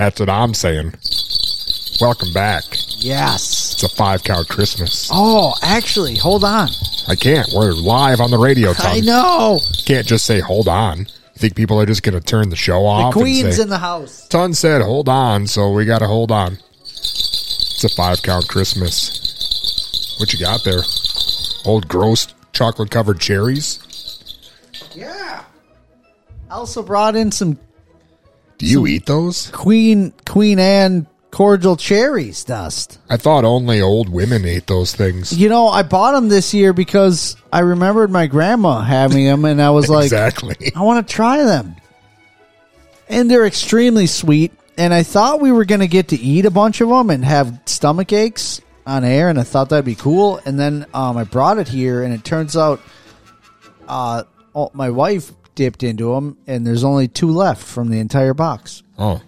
That's 0.00 0.18
what 0.18 0.30
I'm 0.30 0.54
saying. 0.54 0.94
Welcome 2.00 2.32
back. 2.32 2.64
Yes. 2.96 3.74
It's 3.74 3.82
a 3.82 3.88
five 3.90 4.24
count 4.24 4.48
Christmas. 4.48 5.10
Oh, 5.12 5.52
actually, 5.60 6.16
hold 6.16 6.42
on. 6.42 6.70
I 7.06 7.14
can't. 7.16 7.46
We're 7.54 7.72
live 7.72 8.18
on 8.18 8.30
the 8.30 8.38
radio, 8.38 8.72
Tom. 8.72 8.92
I 8.92 9.00
know. 9.00 9.60
Can't 9.84 10.06
just 10.06 10.24
say 10.24 10.40
hold 10.40 10.68
on. 10.68 11.00
You 11.00 11.04
think 11.36 11.54
people 11.54 11.78
are 11.78 11.84
just 11.84 12.02
going 12.02 12.18
to 12.18 12.26
turn 12.26 12.48
the 12.48 12.56
show 12.56 12.86
off? 12.86 13.12
The 13.12 13.20
queen's 13.20 13.56
say, 13.56 13.62
in 13.62 13.68
the 13.68 13.76
house. 13.76 14.26
Ton 14.28 14.54
said 14.54 14.80
hold 14.80 15.10
on, 15.10 15.46
so 15.46 15.70
we 15.70 15.84
got 15.84 15.98
to 15.98 16.06
hold 16.06 16.32
on. 16.32 16.54
It's 16.80 17.84
a 17.84 17.90
five 17.90 18.22
count 18.22 18.48
Christmas. 18.48 20.16
What 20.18 20.32
you 20.32 20.38
got 20.38 20.64
there? 20.64 20.80
Old 21.66 21.88
gross 21.88 22.26
chocolate 22.54 22.90
covered 22.90 23.20
cherries? 23.20 23.78
Yeah. 24.94 25.44
I 26.48 26.54
also 26.54 26.82
brought 26.82 27.16
in 27.16 27.30
some 27.30 27.58
Do 28.60 28.66
you 28.66 28.86
eat 28.86 29.06
those? 29.06 29.50
Queen 29.52 30.12
Queen 30.26 30.58
Anne 30.58 31.06
cordial 31.30 31.76
cherries 31.76 32.44
dust. 32.44 32.98
I 33.08 33.16
thought 33.16 33.46
only 33.46 33.80
old 33.80 34.10
women 34.10 34.44
ate 34.44 34.66
those 34.66 34.94
things. 34.94 35.32
You 35.32 35.48
know, 35.48 35.68
I 35.68 35.82
bought 35.82 36.12
them 36.12 36.28
this 36.28 36.52
year 36.52 36.74
because 36.74 37.36
I 37.50 37.60
remembered 37.60 38.10
my 38.10 38.26
grandma 38.26 38.82
having 38.82 39.24
them, 39.24 39.46
and 39.46 39.62
I 39.62 39.70
was 39.70 39.88
like, 39.88 40.04
Exactly. 40.04 40.72
I 40.76 40.82
want 40.82 41.08
to 41.08 41.14
try 41.14 41.42
them. 41.42 41.74
And 43.08 43.30
they're 43.30 43.46
extremely 43.46 44.06
sweet. 44.06 44.52
And 44.76 44.92
I 44.92 45.04
thought 45.04 45.40
we 45.40 45.52
were 45.52 45.64
going 45.64 45.80
to 45.80 45.88
get 45.88 46.08
to 46.08 46.16
eat 46.16 46.44
a 46.44 46.50
bunch 46.50 46.82
of 46.82 46.90
them 46.90 47.08
and 47.08 47.24
have 47.24 47.62
stomach 47.64 48.12
aches 48.12 48.60
on 48.86 49.04
air, 49.04 49.30
and 49.30 49.40
I 49.40 49.42
thought 49.42 49.70
that'd 49.70 49.86
be 49.86 49.94
cool. 49.94 50.38
And 50.44 50.60
then 50.60 50.84
um, 50.92 51.16
I 51.16 51.24
brought 51.24 51.56
it 51.56 51.68
here, 51.68 52.02
and 52.02 52.12
it 52.12 52.24
turns 52.24 52.58
out 52.58 52.82
uh, 53.88 54.24
oh, 54.54 54.70
my 54.74 54.90
wife 54.90 55.32
dipped 55.60 55.82
into 55.82 56.14
them, 56.14 56.38
and 56.46 56.66
there's 56.66 56.84
only 56.84 57.06
two 57.06 57.28
left 57.28 57.62
from 57.62 57.90
the 57.90 57.98
entire 57.98 58.32
box. 58.32 58.82
Oh. 58.98 59.20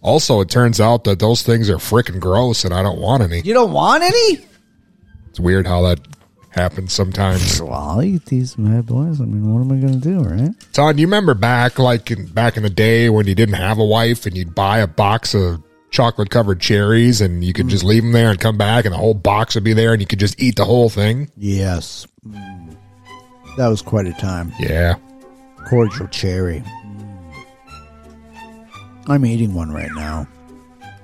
Also, 0.00 0.40
it 0.40 0.50
turns 0.50 0.80
out 0.80 1.04
that 1.04 1.20
those 1.20 1.44
things 1.44 1.70
are 1.70 1.76
freaking 1.76 2.18
gross 2.18 2.64
and 2.64 2.74
I 2.74 2.82
don't 2.82 3.00
want 3.00 3.22
any. 3.22 3.42
You 3.42 3.54
don't 3.54 3.72
want 3.72 4.02
any? 4.02 4.44
It's 5.28 5.38
weird 5.38 5.68
how 5.68 5.82
that 5.82 6.00
happens 6.50 6.92
sometimes. 6.92 7.62
Well, 7.62 7.72
I'll 7.72 8.02
eat 8.02 8.24
these 8.24 8.56
bad 8.56 8.86
boys. 8.86 9.20
I 9.20 9.24
mean, 9.24 9.54
what 9.54 9.60
am 9.60 9.70
I 9.70 9.80
going 9.80 10.00
to 10.00 10.08
do, 10.08 10.18
right? 10.18 10.50
Todd, 10.72 10.98
you 10.98 11.06
remember 11.06 11.34
back 11.34 11.78
like 11.78 12.10
in, 12.10 12.26
back 12.26 12.56
in 12.56 12.64
the 12.64 12.70
day 12.70 13.08
when 13.08 13.28
you 13.28 13.36
didn't 13.36 13.54
have 13.54 13.78
a 13.78 13.84
wife 13.84 14.26
and 14.26 14.36
you'd 14.36 14.56
buy 14.56 14.78
a 14.78 14.88
box 14.88 15.32
of 15.32 15.62
chocolate 15.90 16.30
covered 16.30 16.60
cherries 16.60 17.20
and 17.20 17.44
you 17.44 17.52
could 17.52 17.68
just 17.68 17.84
leave 17.84 18.02
them 18.02 18.10
there 18.10 18.30
and 18.30 18.40
come 18.40 18.58
back 18.58 18.84
and 18.84 18.92
the 18.92 18.98
whole 18.98 19.14
box 19.14 19.54
would 19.54 19.64
be 19.64 19.74
there 19.74 19.92
and 19.92 20.02
you 20.02 20.08
could 20.08 20.18
just 20.18 20.42
eat 20.42 20.56
the 20.56 20.64
whole 20.64 20.88
thing? 20.88 21.30
Yes. 21.36 22.04
Mm. 22.26 22.76
That 23.56 23.68
was 23.68 23.82
quite 23.82 24.06
a 24.06 24.12
time. 24.12 24.52
Yeah. 24.60 24.94
Cordial 25.68 26.08
cherry. 26.08 26.62
I'm 29.06 29.24
eating 29.24 29.54
one 29.54 29.70
right 29.70 29.90
now. 29.94 30.26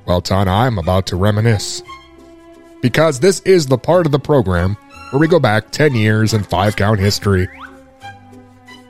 Well, 0.07 0.21
Ton, 0.21 0.49
I'm 0.49 0.79
about 0.79 1.07
to 1.07 1.17
reminisce. 1.17 1.83
Because 2.83 3.21
this 3.21 3.41
is 3.41 3.67
the 3.67 3.79
part 3.79 4.05
of 4.07 4.13
the 4.13 4.19
program 4.19 4.77
where 5.11 5.21
we 5.21 5.29
go 5.29 5.41
back 5.41 5.71
10 5.71 5.95
years 5.95 6.35
in 6.35 6.43
five 6.43 6.77
count 6.77 7.01
history. 7.01 7.49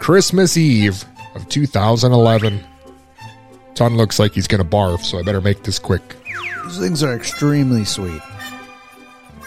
Christmas 0.01 0.57
Eve 0.57 1.05
of 1.35 1.49
2011. 1.49 2.61
Ton 3.75 3.97
looks 3.97 4.19
like 4.19 4.33
he's 4.33 4.47
going 4.47 4.63
to 4.63 4.69
barf, 4.69 5.01
so 5.01 5.19
I 5.19 5.23
better 5.23 5.41
make 5.41 5.63
this 5.63 5.79
quick. 5.79 6.17
These 6.65 6.79
things 6.79 7.03
are 7.03 7.15
extremely 7.15 7.85
sweet. 7.85 8.23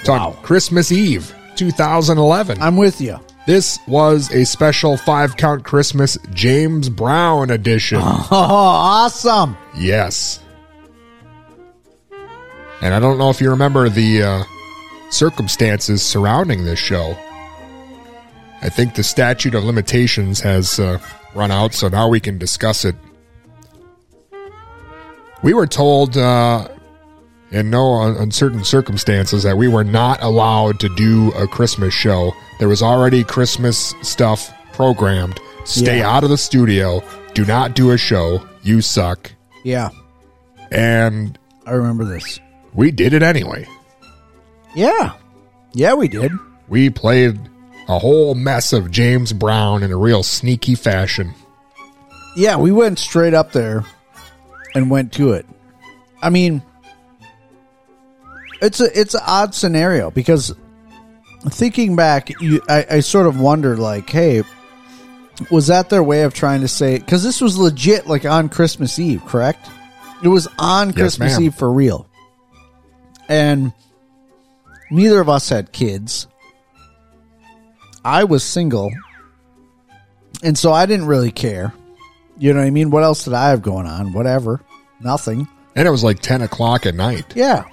Ton, 0.04 0.34
Christmas 0.44 0.92
Eve 0.92 1.34
2011. 1.56 2.62
I'm 2.62 2.78
with 2.78 3.02
you. 3.02 3.20
This 3.48 3.80
was 3.88 4.30
a 4.34 4.46
special 4.46 4.98
five 4.98 5.38
count 5.38 5.64
Christmas 5.64 6.18
James 6.34 6.90
Brown 6.90 7.50
edition. 7.50 8.00
Oh, 8.02 8.28
awesome. 8.32 9.58
Yes. 9.74 10.42
And 12.82 12.94
I 12.94 13.00
don't 13.00 13.18
know 13.18 13.30
if 13.30 13.40
you 13.40 13.50
remember 13.50 13.88
the 13.88 14.22
uh, 14.22 14.44
circumstances 15.12 16.04
surrounding 16.04 16.66
this 16.66 16.78
show. 16.78 17.18
I 18.62 18.68
think 18.68 18.96
the 18.96 19.04
statute 19.04 19.56
of 19.56 19.64
limitations 19.64 20.42
has 20.42 20.78
uh, 20.78 21.00
run 21.34 21.50
out, 21.50 21.74
so 21.74 21.88
now 21.88 22.10
we 22.10 22.20
can 22.20 22.38
discuss 22.38 22.84
it. 22.84 22.98
We 25.42 25.54
were 25.54 25.68
told 25.68 26.18
uh, 26.18 26.68
in 27.52 27.70
no 27.70 27.94
un- 27.94 28.16
uncertain 28.18 28.64
circumstances 28.64 29.44
that 29.44 29.58
we 29.58 29.68
were 29.68 29.84
not 29.84 30.22
allowed 30.22 30.80
to 30.82 30.90
do 30.96 31.32
a 31.32 31.48
Christmas 31.48 31.94
show. 31.94 32.34
There 32.60 32.68
was 32.68 32.82
already 32.82 33.24
Christmas 33.24 33.94
stuff 34.02 34.54
programmed. 34.74 35.40
Stay 35.66 36.00
Yeah. 36.00 36.10
out 36.16 36.24
of 36.24 36.30
the 36.30 36.38
studio. 36.38 37.04
Do 37.34 37.46
not 37.46 37.76
do 37.76 37.92
a 37.92 37.98
show. 37.98 38.42
You 38.64 38.82
suck. 38.82 39.32
Yeah, 39.64 39.90
And 40.72 41.38
I 41.66 41.72
remember 41.72 42.06
this. 42.06 42.40
we 42.74 42.92
did 42.92 43.14
it 43.14 43.22
anyway. 43.24 43.68
Yeah. 44.76 45.12
Yeah, 45.74 45.94
we 45.94 46.08
did. 46.08 46.32
We 46.68 46.90
played 46.90 47.40
a 47.88 48.00
whole 48.00 48.36
mess 48.36 48.74
of 48.74 48.92
James 48.92 49.32
Brown 49.34 49.84
in 49.84 49.92
a 49.92 49.98
real 49.98 50.24
sneaky 50.24 50.76
fashion. 50.76 51.34
Yeah, 52.36 52.58
we 52.58 52.72
went 52.72 53.00
straight 53.00 53.34
up 53.34 53.52
there 53.52 53.84
and 54.76 54.90
went 54.90 55.12
to 55.14 55.32
it. 55.34 55.46
I 56.22 56.30
mean, 56.30 56.62
it's 58.62 58.80
a 58.80 59.00
it's 59.00 59.14
an 59.14 59.22
odd 59.26 59.54
scenario 59.56 60.12
because 60.12 60.54
thinking 61.50 61.96
back, 61.96 62.30
you 62.42 62.62
I, 62.68 62.86
I 62.90 63.00
sort 63.02 63.28
of 63.28 63.40
wonder 63.40 63.78
like, 63.78 64.10
hey, 64.10 64.44
was 65.52 65.68
that 65.68 65.90
their 65.90 66.04
way 66.04 66.24
of 66.24 66.34
trying 66.34 66.62
to 66.62 66.68
say? 66.68 66.98
Because 66.98 67.24
this 67.24 67.42
was 67.42 67.58
legit, 67.58 68.08
like 68.08 68.26
on 68.26 68.50
Christmas 68.50 68.98
Eve, 69.00 69.24
correct? 69.26 69.70
It 70.24 70.30
was 70.30 70.48
on 70.58 70.88
Yes, 70.90 70.96
Christmas 70.98 71.34
ma'am. 71.34 71.44
Eve 71.44 71.56
for 71.56 71.72
real, 71.72 72.10
and 73.30 73.72
neither 74.90 75.20
of 75.20 75.30
us 75.30 75.50
had 75.50 75.72
kids. 75.72 76.28
I 78.04 78.24
was 78.24 78.44
single, 78.44 78.92
and 80.44 80.58
so 80.58 80.72
I 80.72 80.86
didn't 80.86 81.08
really 81.08 81.32
care. 81.32 81.74
You 82.40 82.54
know 82.54 82.60
what 82.60 82.68
I 82.68 82.72
mean? 82.72 82.92
What 82.92 83.04
else 83.04 83.24
did 83.26 83.34
I 83.34 83.50
have 83.50 83.62
going 83.62 83.88
on? 83.88 84.14
Whatever. 84.14 84.62
Nothing. 85.02 85.48
And 85.76 85.88
it 85.88 85.92
was 85.92 86.04
like 86.04 86.20
10 86.20 86.42
o'clock 86.44 86.86
at 86.86 86.96
night. 86.96 87.36
Yeah. 87.36 87.66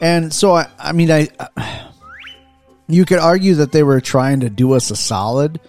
And 0.00 0.32
so 0.32 0.54
I 0.54 0.68
I 0.78 0.92
mean 0.92 1.10
I 1.10 1.28
you 2.88 3.04
could 3.04 3.18
argue 3.18 3.54
that 3.56 3.72
they 3.72 3.82
were 3.82 4.00
trying 4.00 4.40
to 4.40 4.50
do 4.50 4.72
us 4.72 4.90
a 4.90 4.96
solid 4.96 5.60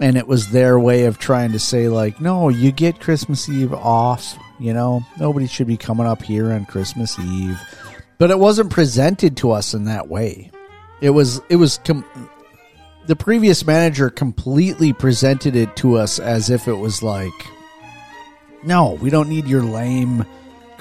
and 0.00 0.16
it 0.16 0.26
was 0.26 0.50
their 0.50 0.78
way 0.78 1.04
of 1.04 1.18
trying 1.18 1.52
to 1.52 1.58
say 1.58 1.88
like 1.88 2.20
no, 2.20 2.48
you 2.48 2.72
get 2.72 3.00
Christmas 3.00 3.48
Eve 3.48 3.72
off, 3.72 4.36
you 4.58 4.72
know. 4.72 5.04
Nobody 5.18 5.46
should 5.46 5.66
be 5.66 5.76
coming 5.76 6.06
up 6.06 6.22
here 6.22 6.52
on 6.52 6.66
Christmas 6.66 7.18
Eve. 7.18 7.60
But 8.18 8.30
it 8.30 8.38
wasn't 8.38 8.70
presented 8.70 9.36
to 9.38 9.50
us 9.50 9.74
in 9.74 9.84
that 9.84 10.08
way. 10.08 10.50
It 11.00 11.10
was 11.10 11.40
it 11.48 11.56
was 11.56 11.78
com- 11.84 12.04
the 13.06 13.16
previous 13.16 13.66
manager 13.66 14.10
completely 14.10 14.92
presented 14.92 15.56
it 15.56 15.76
to 15.76 15.96
us 15.96 16.18
as 16.18 16.50
if 16.50 16.68
it 16.68 16.74
was 16.74 17.02
like 17.02 17.32
no, 18.62 18.92
we 18.92 19.10
don't 19.10 19.28
need 19.28 19.46
your 19.46 19.62
lame 19.62 20.24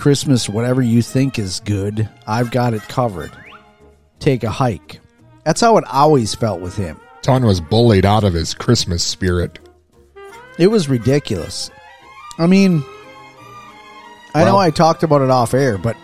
Christmas, 0.04 0.50
whatever 0.50 0.82
you 0.82 1.02
think 1.02 1.40
is 1.40 1.62
good. 1.62 2.10
I've 2.28 2.52
got 2.52 2.74
it 2.74 2.82
covered. 2.90 3.32
Take 4.20 4.44
a 4.44 4.50
hike. 4.50 5.00
That's 5.46 5.62
how 5.62 5.78
it 5.78 5.86
always 5.86 6.36
felt 6.36 6.60
with 6.60 6.76
him. 6.76 7.00
Ton 7.22 7.46
was 7.46 7.62
bullied 7.62 8.06
out 8.06 8.26
of 8.26 8.34
his 8.34 8.54
Christmas 8.54 9.02
spirit. 9.02 9.60
It 10.60 10.68
was 10.68 10.90
ridiculous. 10.90 11.72
I 12.38 12.48
mean, 12.48 12.84
I 14.36 14.44
know 14.44 14.58
I 14.58 14.72
talked 14.72 15.04
about 15.04 15.22
it 15.22 15.30
off 15.30 15.54
air, 15.54 15.78
but 15.78 15.96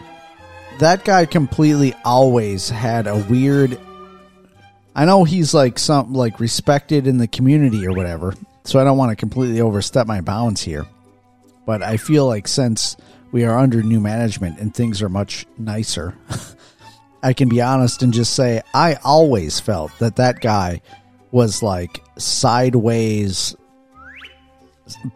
that 0.78 1.04
guy 1.04 1.26
completely 1.26 1.94
always 2.06 2.70
had 2.70 3.06
a 3.06 3.18
weird. 3.18 3.78
I 4.96 5.04
know 5.04 5.26
he's 5.26 5.54
like 5.54 5.78
some 5.78 6.14
like 6.14 6.40
respected 6.40 7.06
in 7.06 7.18
the 7.18 7.28
community 7.28 7.86
or 7.86 7.92
whatever, 7.92 8.34
so 8.64 8.80
I 8.80 8.86
don't 8.86 8.98
want 8.98 9.10
to 9.10 9.18
completely 9.18 9.60
overstep 9.60 10.08
my 10.08 10.22
bounds 10.22 10.62
here. 10.62 10.86
But 11.66 11.84
I 11.84 11.98
feel 11.98 12.26
like 12.26 12.48
since 12.48 12.96
we 13.32 13.46
are 13.46 13.58
under 13.58 13.84
new 13.84 14.00
management 14.00 14.60
and 14.60 14.74
things 14.74 15.02
are 15.02 15.10
much 15.10 15.46
nicer, 15.58 16.16
I 17.24 17.34
can 17.34 17.50
be 17.50 17.62
honest 17.62 18.02
and 18.02 18.14
just 18.14 18.34
say 18.34 18.62
I 18.74 18.96
always 19.04 19.60
felt 19.60 19.92
that 20.00 20.16
that 20.16 20.40
guy 20.40 20.82
was 21.32 21.62
like 21.62 22.04
sideways 22.18 23.56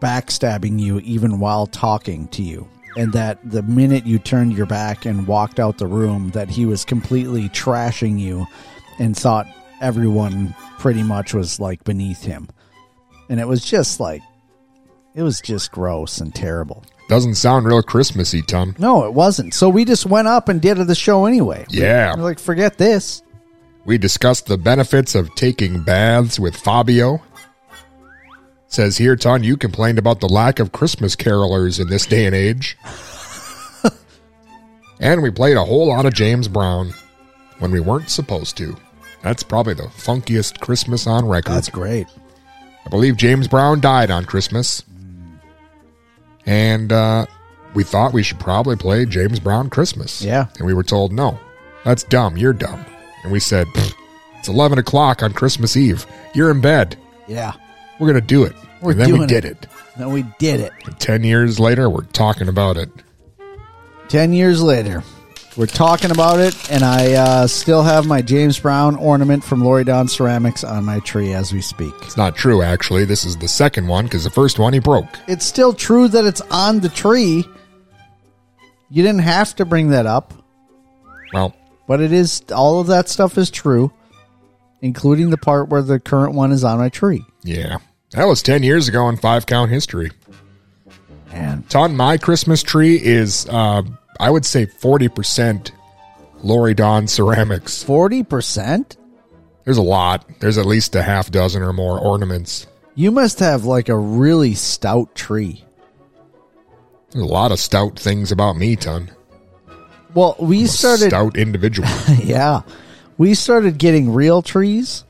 backstabbing 0.00 0.78
you 0.78 1.00
even 1.00 1.40
while 1.40 1.66
talking 1.66 2.28
to 2.28 2.42
you. 2.42 2.68
And 2.96 3.12
that 3.12 3.38
the 3.50 3.62
minute 3.62 4.06
you 4.06 4.20
turned 4.20 4.52
your 4.52 4.66
back 4.66 5.04
and 5.04 5.26
walked 5.26 5.58
out 5.58 5.78
the 5.78 5.86
room 5.86 6.30
that 6.30 6.48
he 6.48 6.64
was 6.64 6.84
completely 6.84 7.48
trashing 7.48 8.20
you 8.20 8.46
and 9.00 9.16
thought 9.16 9.48
everyone 9.80 10.54
pretty 10.78 11.02
much 11.02 11.34
was 11.34 11.58
like 11.58 11.82
beneath 11.82 12.22
him. 12.22 12.48
And 13.28 13.40
it 13.40 13.48
was 13.48 13.64
just 13.64 13.98
like 13.98 14.22
it 15.14 15.22
was 15.22 15.40
just 15.40 15.72
gross 15.72 16.20
and 16.20 16.32
terrible 16.32 16.84
Doesn't 17.08 17.34
sound 17.34 17.66
real 17.66 17.82
Christmassy, 17.82 18.40
Tom. 18.42 18.74
no 18.78 19.04
it 19.04 19.12
wasn't 19.12 19.52
so 19.54 19.68
we 19.68 19.84
just 19.84 20.06
went 20.06 20.26
up 20.28 20.48
and 20.48 20.60
did 20.60 20.78
the 20.78 20.94
show 20.94 21.26
anyway 21.26 21.66
Yeah. 21.70 22.14
we're 22.16 22.22
like 22.22 22.38
forget 22.38 22.78
this 22.78 23.22
We 23.84 23.98
discussed 23.98 24.46
the 24.46 24.56
benefits 24.58 25.14
of 25.14 25.34
taking 25.34 25.82
baths 25.82 26.38
with 26.40 26.56
Fabio. 26.56 27.22
Says 28.68 28.96
here, 28.96 29.14
Ton, 29.14 29.44
you 29.44 29.56
complained 29.56 29.98
about 29.98 30.18
the 30.20 30.28
lack 30.28 30.58
of 30.58 30.72
Christmas 30.72 31.14
carolers 31.14 31.78
in 31.78 31.88
this 31.90 32.06
day 32.06 32.24
and 32.26 32.34
age. 32.34 32.76
and 35.00 35.22
we 35.22 35.30
played 35.30 35.56
a 35.56 35.64
whole 35.64 35.86
lot 35.88 36.06
of 36.06 36.14
James 36.14 36.48
Brown 36.48 36.92
when 37.58 37.70
we 37.70 37.78
weren't 37.80 38.10
supposed 38.10 38.56
to. 38.56 38.76
That's 39.22 39.42
probably 39.42 39.74
the 39.74 39.84
funkiest 39.84 40.60
Christmas 40.60 41.06
on 41.06 41.26
record. 41.28 41.52
That's 41.52 41.68
great. 41.68 42.06
I 42.84 42.88
believe 42.88 43.16
James 43.16 43.46
Brown 43.48 43.80
died 43.80 44.10
on 44.10 44.24
Christmas. 44.24 44.82
And 46.46 46.92
uh, 46.92 47.26
we 47.74 47.84
thought 47.84 48.12
we 48.12 48.22
should 48.22 48.38
probably 48.40 48.76
play 48.76 49.04
James 49.06 49.40
Brown 49.40 49.70
Christmas. 49.70 50.22
Yeah. 50.22 50.46
And 50.58 50.66
we 50.66 50.74
were 50.74 50.82
told, 50.82 51.12
no, 51.12 51.38
that's 51.84 52.04
dumb. 52.04 52.36
You're 52.36 52.52
dumb. 52.52 52.84
And 53.22 53.32
we 53.32 53.40
said, 53.40 53.66
it's 54.38 54.48
11 54.48 54.78
o'clock 54.78 55.22
on 55.22 55.32
Christmas 55.32 55.76
Eve. 55.76 56.06
You're 56.34 56.50
in 56.50 56.60
bed. 56.60 56.96
Yeah. 57.26 57.52
We're 57.98 58.08
going 58.08 58.20
to 58.20 58.26
do 58.26 58.44
it. 58.44 58.54
We're 58.80 58.92
and 58.92 59.00
then 59.00 59.18
we 59.18 59.26
did 59.26 59.44
it. 59.44 59.66
Then 59.96 60.12
we 60.12 60.24
did 60.38 60.60
it. 60.60 60.72
And 60.84 60.98
10 60.98 61.24
years 61.24 61.58
later, 61.58 61.88
we're 61.88 62.02
talking 62.02 62.48
about 62.48 62.76
it. 62.76 62.90
10 64.08 64.32
years 64.32 64.62
later, 64.62 65.02
we're 65.56 65.66
talking 65.66 66.10
about 66.10 66.40
it, 66.40 66.70
and 66.70 66.82
I 66.82 67.12
uh, 67.12 67.46
still 67.46 67.82
have 67.82 68.06
my 68.06 68.22
James 68.22 68.58
Brown 68.58 68.96
ornament 68.96 69.44
from 69.44 69.62
Lori 69.62 69.84
Don 69.84 70.08
Ceramics 70.08 70.64
on 70.64 70.84
my 70.84 70.98
tree 71.00 71.32
as 71.32 71.52
we 71.52 71.60
speak. 71.60 71.94
It's 72.02 72.16
not 72.16 72.34
true, 72.34 72.62
actually. 72.62 73.04
This 73.04 73.24
is 73.24 73.36
the 73.36 73.46
second 73.48 73.86
one 73.86 74.04
because 74.06 74.24
the 74.24 74.30
first 74.30 74.58
one 74.58 74.72
he 74.72 74.80
broke. 74.80 75.06
It's 75.28 75.44
still 75.46 75.72
true 75.72 76.08
that 76.08 76.24
it's 76.24 76.40
on 76.50 76.80
the 76.80 76.88
tree. 76.88 77.44
You 78.90 79.02
didn't 79.02 79.20
have 79.22 79.54
to 79.56 79.64
bring 79.64 79.90
that 79.90 80.06
up, 80.06 80.34
Well, 81.32 81.54
but 81.86 82.00
it 82.00 82.12
is 82.12 82.42
all 82.54 82.80
of 82.80 82.88
that 82.88 83.08
stuff 83.08 83.38
is 83.38 83.50
true, 83.50 83.92
including 84.82 85.30
the 85.30 85.38
part 85.38 85.68
where 85.68 85.82
the 85.82 86.00
current 86.00 86.34
one 86.34 86.50
is 86.52 86.64
on 86.64 86.78
my 86.78 86.88
tree. 86.88 87.24
yeah. 87.42 87.78
That 88.12 88.26
was 88.26 88.42
10 88.42 88.62
years 88.62 88.86
ago 88.86 89.08
in 89.08 89.16
five 89.16 89.44
count 89.44 89.72
history. 89.72 90.12
Man. 91.32 91.64
Ton, 91.68 91.96
my 91.96 92.16
Christmas 92.16 92.62
tree 92.62 92.94
is, 93.02 93.44
uh, 93.50 93.82
I 94.20 94.30
would 94.30 94.46
say 94.46 94.66
40% 94.66 95.70
Lori 96.42 96.74
Don 96.74 97.06
ceramics. 97.08 97.82
40%? 97.82 98.96
There's 99.64 99.78
a 99.78 99.82
lot. 99.82 100.28
There's 100.40 100.58
at 100.58 100.66
least 100.66 100.94
a 100.94 101.02
half 101.02 101.30
dozen 101.30 101.62
or 101.62 101.72
more 101.72 101.98
ornaments. 101.98 102.66
You 102.94 103.10
must 103.10 103.40
have 103.40 103.64
like 103.64 103.88
a 103.88 103.96
really 103.96 104.54
stout 104.54 105.14
tree. 105.14 105.64
There's 107.10 107.24
a 107.24 107.28
lot 107.28 107.50
of 107.50 107.58
stout 107.58 107.98
things 107.98 108.30
about 108.30 108.56
me, 108.56 108.76
Ton. 108.76 109.10
Well, 110.14 110.36
we 110.38 110.62
I'm 110.62 110.66
started 110.66 111.10
stout 111.10 111.36
individual. 111.36 111.88
yeah. 112.22 112.60
We 113.16 113.34
started 113.34 113.78
getting 113.78 114.12
real 114.12 114.42
trees. 114.42 115.04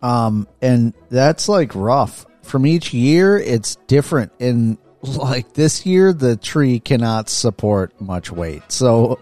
Um 0.00 0.48
and 0.60 0.94
that's 1.10 1.48
like 1.48 1.74
rough. 1.74 2.26
From 2.42 2.66
each 2.66 2.92
year 2.92 3.38
it's 3.38 3.76
different 3.86 4.32
and 4.40 4.78
like 5.16 5.52
this 5.54 5.84
year 5.84 6.12
the 6.12 6.36
tree 6.36 6.78
cannot 6.78 7.28
support 7.28 8.00
much 8.00 8.30
weight. 8.30 8.62
So 8.68 9.18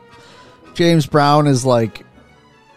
James 0.74 1.06
Brown 1.06 1.46
is 1.46 1.64
like 1.64 2.04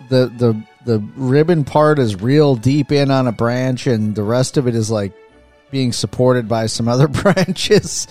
the 0.09 0.27
the 0.27 0.63
the 0.85 0.99
ribbon 1.15 1.63
part 1.63 1.99
is 1.99 2.21
real 2.21 2.55
deep 2.55 2.91
in 2.91 3.11
on 3.11 3.27
a 3.27 3.31
branch 3.31 3.87
and 3.87 4.15
the 4.15 4.23
rest 4.23 4.57
of 4.57 4.67
it 4.67 4.75
is 4.75 4.89
like 4.89 5.13
being 5.71 5.91
supported 5.91 6.47
by 6.47 6.67
some 6.67 6.87
other 6.87 7.07
branches, 7.23 8.07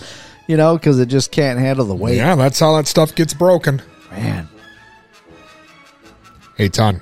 you 0.47 0.57
know, 0.57 0.77
cuz 0.77 0.99
it 0.99 1.07
just 1.07 1.31
can't 1.31 1.59
handle 1.59 1.85
the 1.85 1.95
weight. 1.95 2.17
yeah, 2.17 2.35
that's 2.35 2.59
how 2.59 2.75
that 2.77 2.87
stuff 2.87 3.15
gets 3.15 3.33
broken. 3.33 3.81
Man. 4.11 4.47
Hey, 6.55 6.69
Ton. 6.69 7.01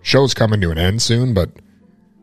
Show's 0.00 0.32
coming 0.32 0.60
to 0.62 0.70
an 0.70 0.78
end 0.78 1.02
soon, 1.02 1.34
but 1.34 1.50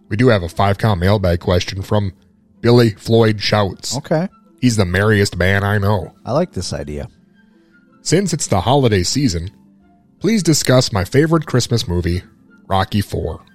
we 0.09 0.17
do 0.17 0.27
have 0.29 0.43
a 0.43 0.49
five 0.49 0.77
count 0.77 0.99
mailbag 0.99 1.39
question 1.39 1.81
from 1.83 2.13
Billy 2.61 2.91
Floyd 2.91 3.41
Shouts. 3.41 3.97
Okay. 3.97 4.27
He's 4.61 4.77
the 4.77 4.85
merriest 4.85 5.35
man 5.37 5.63
I 5.63 5.77
know. 5.77 6.13
I 6.25 6.31
like 6.31 6.53
this 6.53 6.71
idea. 6.71 7.07
Since 8.03 8.33
it's 8.33 8.47
the 8.47 8.61
holiday 8.61 9.03
season, 9.03 9.49
please 10.19 10.43
discuss 10.43 10.93
my 10.93 11.03
favorite 11.03 11.45
Christmas 11.45 11.87
movie, 11.87 12.23
Rocky 12.67 12.99
IV. 12.99 13.05
Four. 13.05 13.45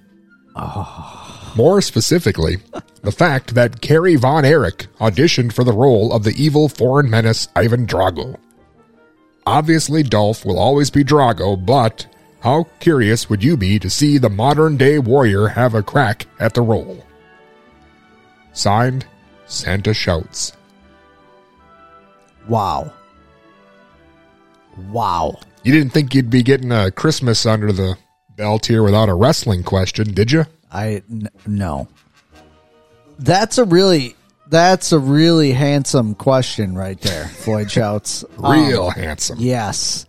Ah. 0.56 1.52
More 1.56 1.80
specifically, 1.80 2.58
the 3.02 3.12
fact 3.12 3.54
that 3.54 3.80
Kerry 3.80 4.16
Von 4.16 4.44
Erich 4.44 4.88
auditioned 5.00 5.54
for 5.54 5.64
the 5.64 5.72
role 5.72 6.12
of 6.12 6.22
the 6.22 6.34
evil 6.36 6.68
foreign 6.68 7.08
menace 7.08 7.48
Ivan 7.56 7.86
Drago. 7.86 8.36
Obviously, 9.46 10.02
Dolph 10.02 10.44
will 10.44 10.58
always 10.58 10.90
be 10.90 11.04
Drago, 11.04 11.64
but 11.64 12.06
how 12.40 12.64
curious 12.80 13.30
would 13.30 13.42
you 13.42 13.56
be 13.56 13.78
to 13.78 13.88
see 13.88 14.18
the 14.18 14.28
modern 14.28 14.76
day 14.76 14.98
warrior 14.98 15.48
have 15.48 15.74
a 15.74 15.82
crack 15.82 16.26
at 16.38 16.52
the 16.52 16.62
role? 16.62 17.05
Signed, 18.56 19.04
Santa 19.46 19.92
Shouts. 19.92 20.52
Wow. 22.48 22.92
Wow. 24.90 25.38
You 25.62 25.72
didn't 25.72 25.92
think 25.92 26.14
you'd 26.14 26.30
be 26.30 26.42
getting 26.42 26.72
a 26.72 26.90
Christmas 26.90 27.44
under 27.44 27.70
the 27.72 27.96
belt 28.36 28.66
here 28.66 28.82
without 28.82 29.08
a 29.08 29.14
wrestling 29.14 29.62
question, 29.62 30.14
did 30.14 30.32
you? 30.32 30.46
I 30.72 31.02
n- 31.10 31.28
no. 31.46 31.88
That's 33.18 33.58
a 33.58 33.64
really 33.64 34.16
that's 34.48 34.92
a 34.92 34.98
really 34.98 35.52
handsome 35.52 36.14
question 36.14 36.74
right 36.74 37.00
there. 37.00 37.26
Floyd 37.26 37.70
shouts. 37.70 38.24
Real 38.38 38.86
Um, 38.86 38.92
handsome. 38.92 39.38
Yes. 39.40 40.06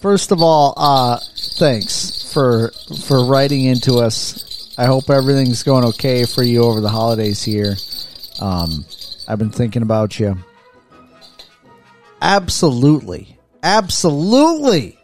First 0.00 0.32
of 0.32 0.42
all, 0.42 0.74
uh 0.76 1.18
thanks 1.58 2.30
for 2.32 2.72
for 3.06 3.24
writing 3.24 3.64
into 3.64 3.96
us. 3.96 4.49
I 4.80 4.86
hope 4.86 5.10
everything's 5.10 5.62
going 5.62 5.84
okay 5.84 6.24
for 6.24 6.42
you 6.42 6.62
over 6.62 6.80
the 6.80 6.88
holidays 6.88 7.42
here. 7.42 7.76
Um 8.40 8.86
I've 9.28 9.38
been 9.38 9.50
thinking 9.50 9.82
about 9.82 10.18
you. 10.18 10.38
Absolutely. 12.22 13.38
Absolutely. 13.62 14.98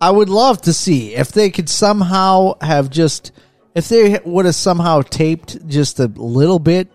I 0.00 0.10
would 0.10 0.28
love 0.28 0.62
to 0.62 0.72
see 0.72 1.14
if 1.14 1.30
they 1.30 1.48
could 1.50 1.68
somehow 1.68 2.54
have 2.60 2.90
just 2.90 3.30
if 3.72 3.88
they 3.88 4.18
would 4.24 4.46
have 4.46 4.56
somehow 4.56 5.02
taped 5.02 5.68
just 5.68 6.00
a 6.00 6.06
little 6.06 6.58
bit 6.58 6.88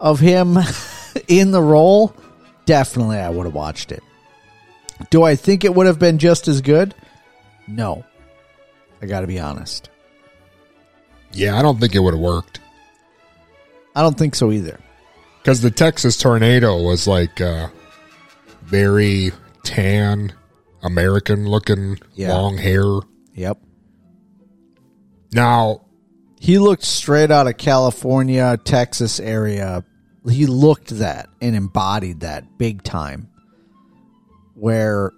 of 0.00 0.18
him 0.18 0.58
in 1.28 1.52
the 1.52 1.62
role, 1.62 2.12
definitely 2.66 3.18
I 3.18 3.30
would 3.30 3.46
have 3.46 3.54
watched 3.54 3.92
it. 3.92 4.02
Do 5.10 5.22
I 5.22 5.36
think 5.36 5.62
it 5.62 5.76
would 5.76 5.86
have 5.86 6.00
been 6.00 6.18
just 6.18 6.48
as 6.48 6.60
good? 6.60 6.92
No. 7.68 8.04
I 9.00 9.06
got 9.06 9.20
to 9.20 9.28
be 9.28 9.38
honest. 9.38 9.90
Yeah, 11.32 11.58
I 11.58 11.62
don't 11.62 11.78
think 11.80 11.94
it 11.94 12.00
would 12.00 12.14
have 12.14 12.20
worked. 12.20 12.60
I 13.94 14.02
don't 14.02 14.16
think 14.18 14.34
so 14.34 14.50
either. 14.52 14.78
Because 15.42 15.60
the 15.62 15.70
Texas 15.70 16.16
tornado 16.16 16.80
was 16.82 17.06
like 17.06 17.40
uh, 17.40 17.68
very 18.62 19.32
tan, 19.64 20.32
American 20.82 21.46
looking, 21.48 21.98
Yeah. 22.14 22.34
long 22.34 22.56
hair. 22.58 22.84
Yep. 23.34 23.58
Now, 25.32 25.82
He 26.40 26.58
looked 26.58 26.84
straight 26.84 27.30
out 27.30 27.46
of 27.46 27.56
California, 27.58 28.58
Texas 28.64 29.20
area. 29.20 29.84
He 30.28 30.46
looked 30.46 30.88
that 30.98 31.28
and 31.40 31.54
embodied 31.54 32.20
that 32.20 32.58
big 32.58 32.82
time. 32.82 33.28
Where 34.54 35.12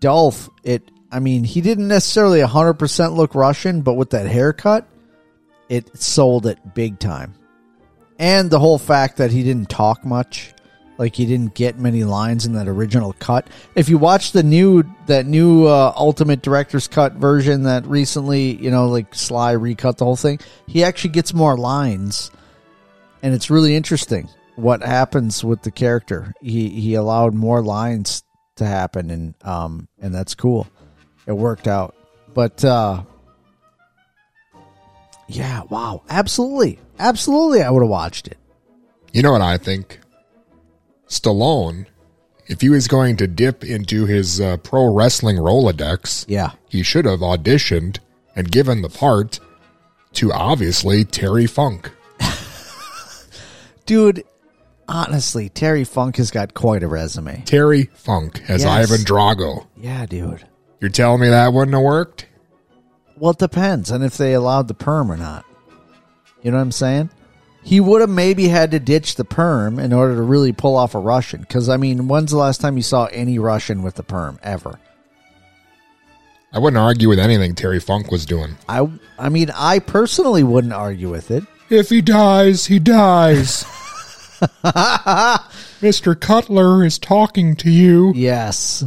Dolph, 0.00 0.48
it, 0.64 0.90
I 1.12 1.20
mean, 1.20 1.44
he 1.44 1.60
didn't 1.60 1.88
necessarily 1.88 2.40
100% 2.40 3.14
look 3.14 3.34
Russian, 3.34 3.82
but 3.82 3.94
with 3.94 4.10
that 4.10 4.26
haircut, 4.26 4.88
it 5.68 5.96
sold 5.98 6.46
it 6.46 6.74
big 6.74 6.98
time. 6.98 7.34
And 8.18 8.50
the 8.50 8.58
whole 8.58 8.78
fact 8.78 9.18
that 9.18 9.30
he 9.30 9.42
didn't 9.42 9.68
talk 9.68 10.04
much, 10.04 10.54
like 10.96 11.14
he 11.14 11.26
didn't 11.26 11.54
get 11.54 11.78
many 11.78 12.04
lines 12.04 12.46
in 12.46 12.54
that 12.54 12.68
original 12.68 13.12
cut. 13.14 13.46
If 13.74 13.88
you 13.88 13.98
watch 13.98 14.32
the 14.32 14.42
new 14.42 14.84
that 15.06 15.26
new 15.26 15.66
uh, 15.66 15.92
Ultimate 15.96 16.42
Director's 16.42 16.88
Cut 16.88 17.14
version 17.14 17.64
that 17.64 17.86
recently, 17.86 18.54
you 18.56 18.70
know, 18.70 18.88
like 18.88 19.14
Sly 19.14 19.52
recut 19.52 19.98
the 19.98 20.04
whole 20.04 20.16
thing, 20.16 20.38
he 20.66 20.84
actually 20.84 21.10
gets 21.10 21.34
more 21.34 21.56
lines, 21.56 22.30
and 23.22 23.34
it's 23.34 23.50
really 23.50 23.74
interesting 23.74 24.28
what 24.56 24.82
happens 24.82 25.42
with 25.42 25.62
the 25.62 25.70
character. 25.70 26.32
He 26.40 26.68
he 26.68 26.94
allowed 26.94 27.34
more 27.34 27.62
lines 27.62 28.22
to 28.56 28.66
happen, 28.66 29.10
and 29.10 29.34
um 29.42 29.88
and 30.00 30.14
that's 30.14 30.34
cool. 30.34 30.68
It 31.26 31.32
worked 31.32 31.68
out, 31.68 31.94
but 32.34 32.64
uh 32.64 33.02
yeah, 35.28 35.62
wow, 35.70 36.02
absolutely, 36.10 36.78
absolutely, 36.98 37.62
I 37.62 37.70
would 37.70 37.82
have 37.82 37.88
watched 37.90 38.26
it. 38.28 38.36
you 39.12 39.22
know 39.22 39.32
what 39.32 39.40
I 39.40 39.56
think? 39.56 40.00
Stallone, 41.08 41.86
if 42.48 42.60
he 42.60 42.68
was 42.68 42.88
going 42.88 43.16
to 43.18 43.26
dip 43.26 43.64
into 43.64 44.04
his 44.06 44.40
uh, 44.40 44.56
pro 44.58 44.92
wrestling 44.92 45.36
Rolodex, 45.36 46.24
Yeah. 46.28 46.52
he 46.68 46.82
should 46.82 47.04
have 47.04 47.20
auditioned 47.20 47.98
and 48.34 48.50
given 48.50 48.82
the 48.82 48.88
part 48.88 49.38
to 50.14 50.32
obviously 50.32 51.04
Terry 51.04 51.46
Funk. 51.46 51.90
Dude, 53.86 54.24
honestly, 54.88 55.48
Terry 55.48 55.84
Funk 55.84 56.16
has 56.16 56.30
got 56.30 56.54
quite 56.54 56.82
a 56.82 56.88
resume. 56.88 57.42
Terry 57.46 57.84
Funk 57.94 58.42
as 58.48 58.62
Yes. 58.64 58.90
Ivan 58.90 59.04
Drago. 59.04 59.66
Yeah, 59.76 60.06
dude. 60.06 60.44
You're 60.82 60.90
telling 60.90 61.20
me 61.20 61.28
that 61.28 61.52
wouldn't 61.52 61.76
have 61.76 61.84
worked? 61.84 62.26
Well, 63.16 63.30
it 63.30 63.38
depends 63.38 63.92
on 63.92 64.02
if 64.02 64.16
they 64.16 64.34
allowed 64.34 64.66
the 64.66 64.74
perm 64.74 65.12
or 65.12 65.16
not. 65.16 65.44
You 66.42 66.50
know 66.50 66.56
what 66.56 66.64
I'm 66.64 66.72
saying? 66.72 67.10
He 67.62 67.78
would 67.78 68.00
have 68.00 68.10
maybe 68.10 68.48
had 68.48 68.72
to 68.72 68.80
ditch 68.80 69.14
the 69.14 69.24
perm 69.24 69.78
in 69.78 69.92
order 69.92 70.16
to 70.16 70.22
really 70.22 70.52
pull 70.52 70.76
off 70.76 70.96
a 70.96 70.98
Russian. 70.98 71.42
Because 71.42 71.68
I 71.68 71.76
mean, 71.76 72.08
when's 72.08 72.32
the 72.32 72.36
last 72.36 72.60
time 72.60 72.76
you 72.76 72.82
saw 72.82 73.04
any 73.12 73.38
Russian 73.38 73.84
with 73.84 73.94
the 73.94 74.02
perm 74.02 74.40
ever? 74.42 74.80
I 76.52 76.58
wouldn't 76.58 76.82
argue 76.82 77.08
with 77.08 77.20
anything 77.20 77.54
Terry 77.54 77.78
Funk 77.78 78.10
was 78.10 78.26
doing. 78.26 78.56
I 78.68 78.90
I 79.20 79.28
mean, 79.28 79.52
I 79.54 79.78
personally 79.78 80.42
wouldn't 80.42 80.72
argue 80.72 81.10
with 81.10 81.30
it. 81.30 81.44
If 81.70 81.90
he 81.90 82.02
dies, 82.02 82.66
he 82.66 82.80
dies. 82.80 83.62
Mr. 85.80 86.18
Cutler 86.20 86.84
is 86.84 86.98
talking 86.98 87.54
to 87.54 87.70
you. 87.70 88.12
Yes. 88.16 88.82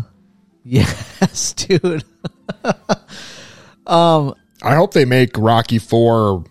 Yes, 0.65 1.53
dude. 1.57 2.03
um 3.87 4.33
I 4.63 4.73
hope 4.75 4.93
they 4.93 5.05
make 5.05 5.37
Rocky 5.37 5.77
4 5.77 6.43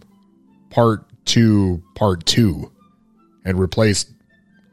part 0.71 1.05
2 1.27 1.83
part 1.95 2.25
2 2.27 2.71
and 3.45 3.59
replace 3.59 4.07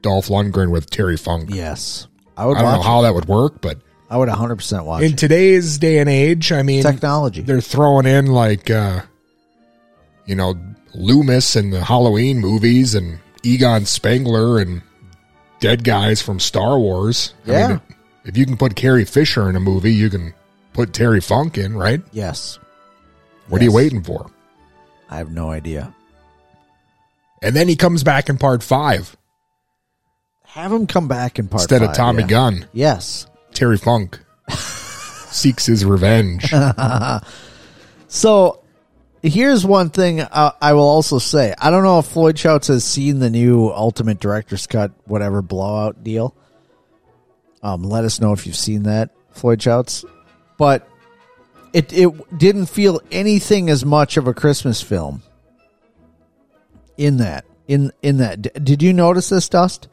Dolph 0.01 0.27
Lundgren 0.27 0.71
with 0.71 0.89
Terry 0.89 1.17
Funk. 1.17 1.49
Yes. 1.51 2.07
I 2.37 2.45
would. 2.45 2.57
I, 2.57 2.61
don't 2.61 2.73
know 2.75 2.81
how 2.81 3.01
that 3.01 3.13
would 3.13 3.25
work, 3.25 3.61
but 3.61 3.79
I 4.09 4.17
would 4.17 4.29
100% 4.29 4.85
watch 4.85 5.03
in 5.03 5.13
it. 5.13 5.17
today's 5.17 5.77
day 5.77 5.99
and 5.99 6.09
age, 6.09 6.51
I 6.51 6.61
mean 6.63 6.83
Technology. 6.83 7.41
They're 7.41 7.61
throwing 7.61 8.05
in 8.05 8.27
like 8.27 8.69
uh 8.69 9.01
you 10.25 10.35
know, 10.35 10.53
Loomis 10.93 11.55
and 11.55 11.73
the 11.73 11.83
Halloween 11.83 12.39
movies 12.39 12.93
and 12.95 13.19
Egon 13.43 13.85
Spengler 13.85 14.59
and 14.59 14.81
dead 15.59 15.83
guys 15.83 16.21
from 16.21 16.39
Star 16.39 16.77
Wars. 16.79 17.33
I 17.47 17.51
Yeah. 17.51 17.67
mean, 17.69 17.81
if 18.23 18.37
you 18.37 18.45
can 18.45 18.57
put 18.57 18.75
Carrie 18.75 19.05
Fisher 19.05 19.49
in 19.49 19.55
a 19.55 19.59
movie, 19.59 19.93
you 19.93 20.09
can 20.09 20.33
put 20.73 20.93
Terry 20.93 21.21
Funk 21.21 21.57
in, 21.57 21.75
right? 21.75 22.01
Yes. 22.11 22.59
What 23.47 23.61
are 23.61 23.63
you 23.63 23.73
waiting 23.73 24.03
for? 24.03 24.31
I 25.09 25.17
have 25.17 25.31
no 25.31 25.49
idea. 25.49 25.93
And 27.41 27.55
then 27.55 27.67
he 27.67 27.75
comes 27.75 28.03
back 28.03 28.29
in 28.29 28.37
part 28.37 28.63
five 28.63 29.17
Have 30.45 30.71
him 30.71 30.85
come 30.87 31.07
back 31.07 31.39
in 31.39 31.47
part 31.47 31.63
instead 31.63 31.81
of 31.81 31.93
Tommy 31.93 32.21
yeah. 32.21 32.27
Gunn. 32.27 32.67
Yes. 32.71 33.27
Terry 33.53 33.77
Funk 33.77 34.19
seeks 34.49 35.65
his 35.65 35.83
revenge. 35.83 36.53
so 38.07 38.61
here's 39.21 39.65
one 39.65 39.89
thing 39.89 40.21
I, 40.21 40.53
I 40.61 40.73
will 40.73 40.87
also 40.87 41.19
say. 41.19 41.53
I 41.57 41.71
don't 41.71 41.83
know 41.83 41.99
if 41.99 42.05
Floyd 42.05 42.37
Shouts 42.37 42.67
has 42.67 42.85
seen 42.85 43.19
the 43.19 43.29
new 43.29 43.69
Ultimate 43.69 44.19
Director's 44.19 44.67
Cut, 44.67 44.91
whatever 45.05 45.41
blowout 45.41 46.03
deal. 46.03 46.35
Um, 47.63 47.83
let 47.83 48.03
us 48.03 48.19
know 48.19 48.33
if 48.33 48.45
you've 48.45 48.55
seen 48.55 48.83
that, 48.83 49.11
Floyd 49.31 49.61
Shouts. 49.61 50.03
But 50.57 50.87
it 51.73 51.93
it 51.93 52.37
didn't 52.37 52.67
feel 52.67 53.01
anything 53.11 53.69
as 53.69 53.85
much 53.85 54.17
of 54.17 54.27
a 54.27 54.33
Christmas 54.33 54.81
film 54.81 55.23
in 56.97 57.17
that. 57.17 57.45
In 57.67 57.91
in 58.01 58.17
that, 58.17 58.41
D- 58.41 58.49
did 58.61 58.83
you 58.83 58.93
notice 58.93 59.29
this, 59.29 59.47
Dust? 59.47 59.87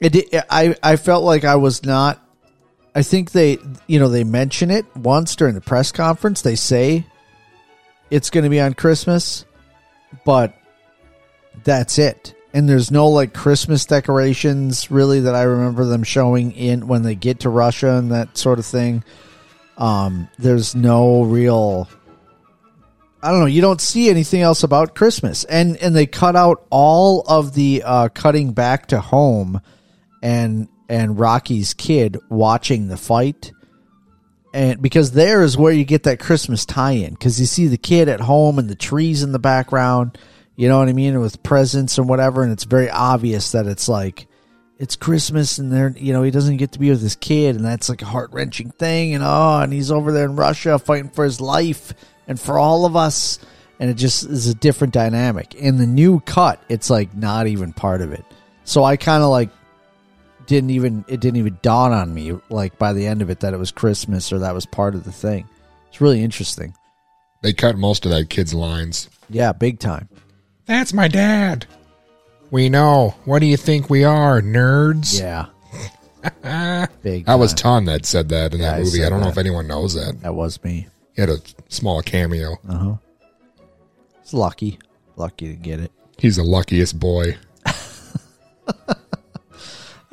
It, 0.00 0.12
di- 0.12 0.40
I 0.50 0.74
I 0.82 0.96
felt 0.96 1.24
like 1.24 1.44
I 1.44 1.56
was 1.56 1.84
not 1.84 2.22
I 2.94 3.02
think 3.02 3.32
they, 3.32 3.58
you 3.86 3.98
know, 3.98 4.08
they 4.08 4.24
mention 4.24 4.70
it 4.70 4.84
once 4.96 5.34
during 5.34 5.54
the 5.54 5.60
press 5.60 5.92
conference. 5.92 6.42
They 6.42 6.56
say 6.56 7.06
it's 8.10 8.30
going 8.30 8.44
to 8.44 8.50
be 8.50 8.60
on 8.60 8.74
Christmas, 8.74 9.46
but 10.24 10.54
that's 11.64 11.98
it. 11.98 12.34
And 12.54 12.68
there's 12.68 12.90
no 12.90 13.08
like 13.08 13.32
Christmas 13.32 13.86
decorations 13.86 14.90
really 14.90 15.20
that 15.20 15.34
I 15.34 15.42
remember 15.42 15.86
them 15.86 16.02
showing 16.02 16.52
in 16.52 16.86
when 16.86 17.02
they 17.02 17.14
get 17.14 17.40
to 17.40 17.48
Russia 17.48 17.94
and 17.96 18.12
that 18.12 18.36
sort 18.36 18.58
of 18.58 18.66
thing. 18.66 19.04
Um, 19.78 20.28
there's 20.38 20.74
no 20.74 21.22
real 21.22 21.88
I 23.22 23.30
don't 23.30 23.38
know. 23.38 23.46
You 23.46 23.60
don't 23.60 23.80
see 23.80 24.10
anything 24.10 24.42
else 24.42 24.64
about 24.64 24.96
Christmas, 24.96 25.44
and 25.44 25.76
and 25.76 25.94
they 25.94 26.06
cut 26.06 26.34
out 26.34 26.66
all 26.70 27.20
of 27.20 27.54
the 27.54 27.82
uh, 27.84 28.08
cutting 28.08 28.52
back 28.52 28.86
to 28.88 29.00
home, 29.00 29.60
and 30.20 30.66
and 30.88 31.18
Rocky's 31.18 31.72
kid 31.72 32.18
watching 32.28 32.88
the 32.88 32.96
fight, 32.96 33.52
and 34.52 34.82
because 34.82 35.12
there 35.12 35.44
is 35.44 35.56
where 35.56 35.72
you 35.72 35.84
get 35.84 36.02
that 36.02 36.18
Christmas 36.18 36.66
tie-in, 36.66 37.12
because 37.12 37.38
you 37.38 37.46
see 37.46 37.68
the 37.68 37.78
kid 37.78 38.08
at 38.08 38.20
home 38.20 38.58
and 38.58 38.68
the 38.68 38.74
trees 38.74 39.22
in 39.22 39.30
the 39.30 39.38
background, 39.38 40.18
you 40.56 40.68
know 40.68 40.78
what 40.78 40.88
I 40.88 40.92
mean, 40.92 41.18
with 41.20 41.42
presents 41.42 41.98
and 41.98 42.08
whatever, 42.08 42.42
and 42.42 42.52
it's 42.52 42.64
very 42.64 42.90
obvious 42.90 43.52
that 43.52 43.66
it's 43.66 43.88
like 43.88 44.26
it's 44.78 44.96
Christmas, 44.96 45.58
and 45.58 45.72
there, 45.72 45.94
you 45.96 46.12
know, 46.12 46.22
he 46.22 46.30
doesn't 46.30 46.56
get 46.56 46.72
to 46.72 46.78
be 46.78 46.90
with 46.90 47.02
his 47.02 47.16
kid, 47.16 47.56
and 47.56 47.64
that's 47.64 47.88
like 47.88 48.02
a 48.02 48.06
heart 48.06 48.30
wrenching 48.32 48.70
thing, 48.70 49.14
and 49.14 49.22
oh, 49.24 49.60
and 49.60 49.72
he's 49.72 49.90
over 49.90 50.12
there 50.12 50.24
in 50.24 50.36
Russia 50.36 50.78
fighting 50.78 51.10
for 51.10 51.24
his 51.24 51.40
life 51.40 51.94
and 52.26 52.38
for 52.40 52.58
all 52.58 52.84
of 52.84 52.96
us, 52.96 53.38
and 53.78 53.90
it 53.90 53.94
just 53.94 54.24
is 54.24 54.46
a 54.48 54.54
different 54.54 54.92
dynamic. 54.92 55.54
In 55.54 55.78
the 55.78 55.86
new 55.86 56.20
cut, 56.20 56.62
it's 56.68 56.90
like 56.90 57.14
not 57.14 57.46
even 57.46 57.72
part 57.72 58.00
of 58.00 58.12
it. 58.12 58.24
So 58.64 58.84
I 58.84 58.96
kind 58.96 59.22
of 59.22 59.30
like 59.30 59.50
didn't 60.46 60.70
even 60.70 61.04
it 61.08 61.20
didn't 61.20 61.38
even 61.38 61.58
dawn 61.62 61.92
on 61.92 62.12
me 62.12 62.38
like 62.50 62.78
by 62.78 62.92
the 62.92 63.06
end 63.06 63.22
of 63.22 63.30
it 63.30 63.40
that 63.40 63.54
it 63.54 63.58
was 63.58 63.70
Christmas 63.70 64.32
or 64.32 64.40
that 64.40 64.54
was 64.54 64.66
part 64.66 64.94
of 64.94 65.04
the 65.04 65.12
thing. 65.12 65.48
It's 65.88 66.00
really 66.00 66.22
interesting. 66.22 66.74
they 67.42 67.52
cut 67.52 67.76
most 67.76 68.04
of 68.04 68.10
that 68.12 68.30
kid's 68.30 68.54
lines. 68.54 69.08
Yeah, 69.28 69.52
big 69.52 69.78
time. 69.78 70.08
That's 70.72 70.94
my 70.94 71.06
dad. 71.06 71.66
We 72.50 72.68
know. 72.70 73.14
What 73.26 73.40
do 73.40 73.46
you 73.46 73.58
think 73.58 73.90
we 73.90 74.04
are, 74.04 74.40
nerds? 74.40 75.20
Yeah. 75.20 75.46
Big. 77.02 77.26
That 77.26 77.34
was 77.34 77.52
time. 77.52 77.84
Ton 77.84 77.84
that 77.86 78.06
said 78.06 78.30
that 78.30 78.54
in 78.54 78.60
Yeah, 78.60 78.70
that 78.70 78.74
I 78.76 78.78
movie. 78.78 78.90
said 78.90 79.06
I 79.06 79.08
don't 79.10 79.20
know 79.20 79.26
that. 79.26 79.32
if 79.32 79.38
anyone 79.38 79.66
knows 79.66 79.92
that. 79.94 80.20
That 80.22 80.34
was 80.34 80.62
me. 80.64 80.86
He 81.14 81.20
had 81.20 81.28
a 81.28 81.38
small 81.68 82.00
cameo. 82.00 82.56
Uh 82.66 82.74
huh. 82.78 82.94
It's 84.22 84.32
lucky, 84.32 84.78
lucky 85.16 85.48
to 85.48 85.56
get 85.56 85.78
it. 85.80 85.92
He's 86.16 86.36
the 86.36 86.42
luckiest 86.44 86.98
boy. 86.98 87.36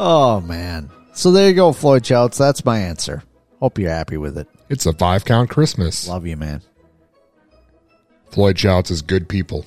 Oh 0.02 0.40
man. 0.42 0.90
So 1.14 1.32
there 1.32 1.50
you 1.50 1.54
go, 1.56 1.74
Floyd 1.74 2.06
Shouts. 2.06 2.38
That's 2.38 2.64
my 2.64 2.80
answer. 2.80 3.22
Hope 3.60 3.78
you're 3.78 3.90
happy 3.90 4.16
with 4.18 4.38
it. 4.38 4.48
It's 4.70 4.86
a 4.86 4.94
five 4.94 5.26
count 5.26 5.50
Christmas. 5.50 6.08
Love 6.08 6.26
you, 6.26 6.38
man. 6.38 6.62
Floyd 8.32 8.58
Shouts 8.58 8.92
is 8.92 9.02
good 9.02 9.28
people. 9.28 9.66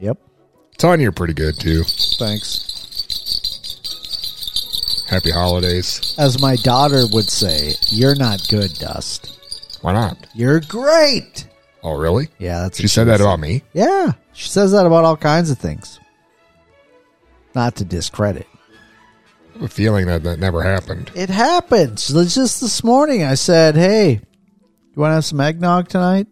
Yep. 0.00 0.18
Ton, 0.78 1.00
you're 1.00 1.12
pretty 1.12 1.34
good 1.34 1.58
too. 1.60 1.82
Thanks. 2.18 2.66
Happy 5.08 5.30
holidays. 5.30 6.14
As 6.18 6.40
my 6.40 6.56
daughter 6.56 7.02
would 7.12 7.28
say, 7.28 7.72
you're 7.88 8.14
not 8.14 8.46
good, 8.48 8.72
Dust. 8.74 9.78
Why 9.82 9.92
not? 9.92 10.16
You're 10.34 10.60
great. 10.60 11.48
Oh, 11.82 11.98
really? 11.98 12.28
Yeah, 12.38 12.60
that's 12.62 12.78
She 12.80 12.86
said 12.88 13.04
that 13.04 13.20
about 13.20 13.40
me. 13.40 13.62
Yeah, 13.72 14.12
she 14.32 14.48
says 14.48 14.72
that 14.72 14.86
about 14.86 15.04
all 15.04 15.16
kinds 15.16 15.50
of 15.50 15.58
things. 15.58 15.98
Not 17.54 17.76
to 17.76 17.84
discredit. 17.84 18.46
I 19.50 19.52
have 19.54 19.62
a 19.62 19.68
feeling 19.68 20.06
that 20.06 20.22
that 20.22 20.38
never 20.38 20.62
happened. 20.62 21.10
It 21.14 21.28
happens. 21.30 22.08
Just 22.08 22.60
this 22.60 22.84
morning, 22.84 23.24
I 23.24 23.34
said, 23.34 23.74
"Hey, 23.74 24.12
you 24.12 24.20
want 24.96 25.10
to 25.10 25.14
have 25.16 25.24
some 25.24 25.40
eggnog 25.40 25.88
tonight?" 25.88 26.28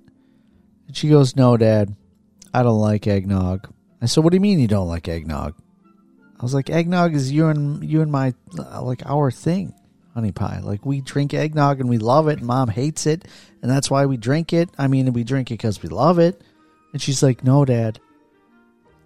And 0.87 0.97
she 0.97 1.09
goes, 1.09 1.35
"No, 1.35 1.57
Dad, 1.57 1.97
I 2.53 2.63
don't 2.63 2.79
like 2.79 3.07
eggnog." 3.07 3.73
I 4.01 4.07
said, 4.07 4.25
"What 4.25 4.31
do 4.31 4.37
you 4.37 4.41
mean 4.41 4.61
you 4.61 4.69
don't 4.69 4.89
like 4.89 5.09
eggnog?" 5.09 5.55
I 6.39 6.43
was 6.43 6.55
like, 6.55 6.71
"Eggnog 6.71 7.15
is 7.15 7.33
you 7.33 7.49
and 7.49 7.83
you 7.85 8.01
and 8.01 8.13
my 8.13 8.35
uh, 8.59 8.83
like 8.83 9.03
our 9.07 9.31
thing, 9.31 9.75
honey 10.15 10.33
pie. 10.33 10.61
Like 10.63 10.87
we 10.87 11.01
drink 11.01 11.35
eggnog 11.35 11.81
and 11.81 11.89
we 11.89 11.99
love 11.99 12.29
it. 12.29 12.39
And 12.39 12.47
Mom 12.47 12.69
hates 12.69 13.07
it, 13.07 13.27
and 13.63 13.71
that's 13.71 13.91
why 13.91 14.07
we 14.07 14.17
drink 14.17 14.53
it. 14.53 14.71
I 14.79 14.89
mean, 14.89 15.13
we 15.13 15.25
drink 15.25 15.51
it 15.51 15.55
because 15.55 15.83
we 15.83 15.89
love 15.89 16.19
it." 16.19 16.41
And 16.93 17.03
she's 17.03 17.23
like, 17.23 17.45
"No, 17.45 17.65
Dad." 17.65 18.01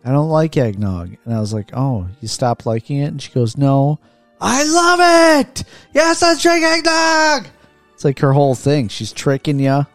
I 0.04 0.10
don't 0.10 0.30
like 0.30 0.56
eggnog. 0.56 1.16
And 1.24 1.34
I 1.34 1.40
was 1.40 1.52
like, 1.52 1.70
Oh, 1.72 2.08
you 2.20 2.28
stopped 2.28 2.66
liking 2.66 2.98
it? 2.98 3.06
And 3.06 3.22
she 3.22 3.30
goes, 3.30 3.56
No, 3.56 4.00
I 4.40 4.64
love 4.64 5.40
it. 5.40 5.64
Yes, 5.94 6.22
let's 6.22 6.42
drink 6.42 6.64
eggnog. 6.64 7.46
It's 7.94 8.04
like 8.04 8.18
her 8.18 8.32
whole 8.32 8.54
thing. 8.54 8.88
She's 8.88 9.12
tricking 9.12 9.60
you. 9.60 9.86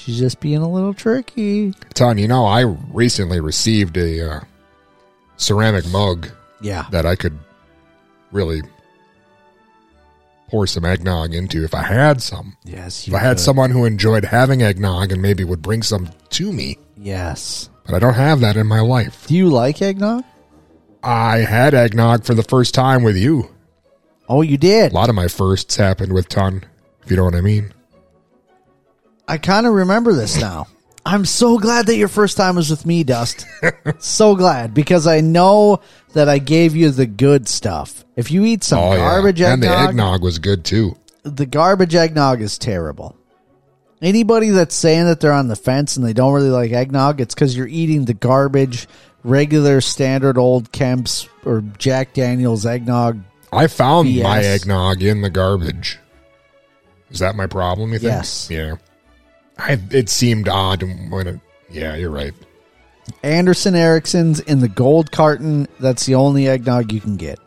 She's 0.00 0.18
just 0.18 0.40
being 0.40 0.62
a 0.62 0.68
little 0.68 0.94
tricky. 0.94 1.72
Ton, 1.94 2.16
you 2.18 2.26
know, 2.26 2.46
I 2.46 2.62
recently 2.62 3.38
received 3.40 3.96
a 3.98 4.30
uh, 4.36 4.40
ceramic 5.36 5.86
mug. 5.88 6.28
Yeah. 6.62 6.86
That 6.90 7.04
I 7.06 7.16
could 7.16 7.38
really 8.32 8.62
pour 10.48 10.66
some 10.66 10.84
eggnog 10.84 11.32
into 11.34 11.64
if 11.64 11.74
I 11.74 11.82
had 11.82 12.20
some. 12.22 12.56
Yes, 12.64 13.06
If 13.06 13.14
I 13.14 13.18
had 13.18 13.36
could. 13.36 13.40
someone 13.40 13.70
who 13.70 13.84
enjoyed 13.84 14.24
having 14.24 14.62
eggnog 14.62 15.12
and 15.12 15.22
maybe 15.22 15.44
would 15.44 15.62
bring 15.62 15.82
some 15.82 16.10
to 16.30 16.52
me. 16.52 16.78
Yes. 16.96 17.68
But 17.86 17.94
I 17.94 17.98
don't 17.98 18.14
have 18.14 18.40
that 18.40 18.56
in 18.56 18.66
my 18.66 18.80
life. 18.80 19.26
Do 19.26 19.34
you 19.36 19.48
like 19.48 19.80
eggnog? 19.80 20.24
I 21.02 21.38
had 21.38 21.72
eggnog 21.74 22.24
for 22.24 22.34
the 22.34 22.42
first 22.42 22.74
time 22.74 23.02
with 23.02 23.16
you. 23.16 23.48
Oh, 24.28 24.42
you 24.42 24.56
did? 24.58 24.92
A 24.92 24.94
lot 24.94 25.08
of 25.08 25.14
my 25.14 25.28
firsts 25.28 25.76
happened 25.76 26.12
with 26.12 26.28
Ton, 26.28 26.64
if 27.02 27.10
you 27.10 27.16
know 27.16 27.24
what 27.24 27.34
I 27.34 27.40
mean. 27.40 27.72
I 29.30 29.38
kind 29.38 29.64
of 29.64 29.74
remember 29.74 30.12
this 30.12 30.40
now. 30.40 30.66
I'm 31.06 31.24
so 31.24 31.56
glad 31.56 31.86
that 31.86 31.94
your 31.94 32.08
first 32.08 32.36
time 32.36 32.56
was 32.56 32.68
with 32.68 32.84
me, 32.84 33.04
Dust. 33.04 33.46
so 34.00 34.34
glad 34.34 34.74
because 34.74 35.06
I 35.06 35.20
know 35.20 35.82
that 36.14 36.28
I 36.28 36.38
gave 36.38 36.74
you 36.74 36.90
the 36.90 37.06
good 37.06 37.46
stuff. 37.46 38.04
If 38.16 38.32
you 38.32 38.44
eat 38.44 38.64
some 38.64 38.80
oh, 38.80 38.96
garbage 38.96 39.40
yeah. 39.40 39.52
eggnog, 39.52 39.70
And 39.70 39.78
the 39.78 39.88
eggnog 39.88 40.22
was 40.24 40.40
good 40.40 40.64
too. 40.64 40.96
the 41.22 41.46
garbage 41.46 41.94
eggnog 41.94 42.42
is 42.42 42.58
terrible. 42.58 43.16
Anybody 44.02 44.50
that's 44.50 44.74
saying 44.74 45.04
that 45.04 45.20
they're 45.20 45.32
on 45.32 45.46
the 45.46 45.54
fence 45.54 45.96
and 45.96 46.04
they 46.04 46.12
don't 46.12 46.34
really 46.34 46.50
like 46.50 46.72
eggnog, 46.72 47.20
it's 47.20 47.34
because 47.34 47.56
you're 47.56 47.68
eating 47.68 48.06
the 48.06 48.14
garbage, 48.14 48.88
regular, 49.22 49.80
standard 49.80 50.38
old 50.38 50.72
Kemp's 50.72 51.28
or 51.44 51.60
Jack 51.78 52.14
Daniels 52.14 52.66
eggnog. 52.66 53.20
I 53.52 53.68
found 53.68 54.12
my 54.12 54.42
eggnog 54.42 55.04
in 55.04 55.20
the 55.20 55.30
garbage. 55.30 56.00
Is 57.10 57.20
that 57.20 57.36
my 57.36 57.46
problem? 57.46 57.92
You 57.92 58.00
think? 58.00 58.10
Yes. 58.10 58.50
Yeah. 58.50 58.74
I. 59.60 59.78
It 59.90 60.08
seemed 60.08 60.48
odd 60.48 60.82
when 61.10 61.26
it. 61.26 61.40
Yeah, 61.70 61.94
you're 61.94 62.10
right. 62.10 62.34
Anderson 63.22 63.74
Erickson's 63.74 64.40
in 64.40 64.60
the 64.60 64.68
gold 64.68 65.12
carton. 65.12 65.68
That's 65.78 66.06
the 66.06 66.14
only 66.14 66.48
eggnog 66.48 66.92
you 66.92 67.00
can 67.00 67.16
get. 67.16 67.38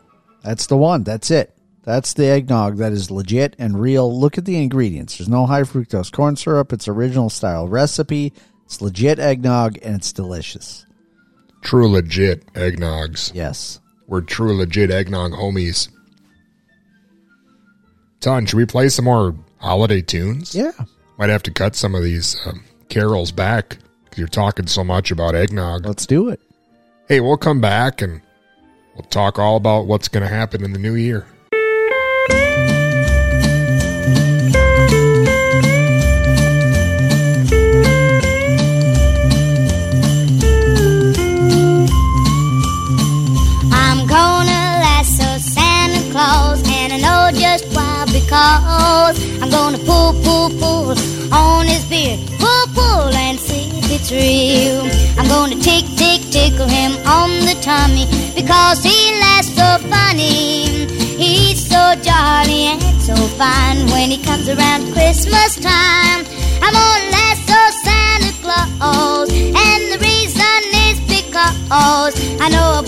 That's 0.42 0.66
the 0.66 0.76
one. 0.76 1.04
That's 1.04 1.30
it. 1.30 1.54
That's 1.84 2.14
the 2.14 2.26
eggnog 2.26 2.78
that 2.78 2.92
is 2.92 3.10
legit 3.10 3.56
and 3.58 3.78
real. 3.78 4.18
Look 4.18 4.38
at 4.38 4.46
the 4.46 4.56
ingredients. 4.56 5.18
There's 5.18 5.28
no 5.28 5.46
high 5.46 5.62
fructose 5.62 6.10
corn 6.10 6.36
syrup. 6.36 6.72
It's 6.72 6.88
original 6.88 7.28
style 7.28 7.68
recipe. 7.68 8.32
It's 8.64 8.80
legit 8.80 9.18
eggnog 9.18 9.78
and 9.82 9.96
it's 9.96 10.12
delicious. 10.12 10.86
True 11.62 11.88
legit 11.88 12.50
eggnogs. 12.54 13.34
Yes. 13.34 13.80
We're 14.06 14.22
true 14.22 14.56
legit 14.56 14.90
eggnog 14.90 15.32
homies. 15.32 15.88
Ton, 18.20 18.46
should 18.46 18.56
we 18.56 18.66
play 18.66 18.88
some 18.88 19.04
more 19.04 19.34
holiday 19.58 20.00
tunes? 20.00 20.54
Yeah. 20.54 20.72
Might 21.18 21.30
have 21.30 21.42
to 21.44 21.50
cut 21.52 21.76
some 21.76 21.94
of 21.94 22.02
these 22.02 22.36
um, 22.46 22.64
carols 22.88 23.30
back 23.30 23.78
because 24.04 24.18
you're 24.18 24.28
talking 24.28 24.66
so 24.66 24.82
much 24.82 25.10
about 25.10 25.34
eggnog. 25.34 25.86
Let's 25.86 26.06
do 26.06 26.28
it. 26.28 26.40
Hey, 27.08 27.20
we'll 27.20 27.36
come 27.36 27.60
back 27.60 28.02
and 28.02 28.20
we'll 28.94 29.04
talk 29.04 29.38
all 29.38 29.56
about 29.56 29.86
what's 29.86 30.08
going 30.08 30.22
to 30.22 30.34
happen 30.34 30.64
in 30.64 30.72
the 30.72 30.78
new 30.78 30.94
year. 30.94 31.26
Pull, 50.22 50.50
pull, 50.60 50.94
on 51.32 51.66
his 51.66 51.84
beard, 51.86 52.20
pull, 52.38 52.66
pull, 52.74 53.12
and 53.14 53.38
see 53.38 53.70
if 53.78 53.90
it's 53.90 54.10
real. 54.12 54.82
I'm 55.18 55.28
gonna 55.28 55.56
tick, 55.56 55.84
tick, 55.96 56.20
tickle 56.30 56.68
him 56.68 56.92
on 57.06 57.30
the 57.48 57.56
tummy 57.60 58.06
because 58.34 58.82
he 58.82 58.96
laughs 59.20 59.48
so 59.54 59.78
funny. 59.88 60.86
He's 61.16 61.66
so 61.66 61.94
jolly 62.02 62.74
and 62.74 62.80
so 63.02 63.14
fine 63.38 63.86
when 63.90 64.10
he 64.10 64.18
comes 64.22 64.48
around 64.48 64.92
Christmas 64.92 65.56
time. 65.56 66.24
I'm 66.62 66.72
gonna 66.72 67.10
lasso 67.14 67.60
Santa 67.84 68.32
Claus, 68.42 69.30
and 69.32 69.82
the 69.92 69.98
reason 70.00 70.60
is 70.88 70.98
because 71.00 72.14
I 72.40 72.48
know 72.50 72.80
a 72.80 72.82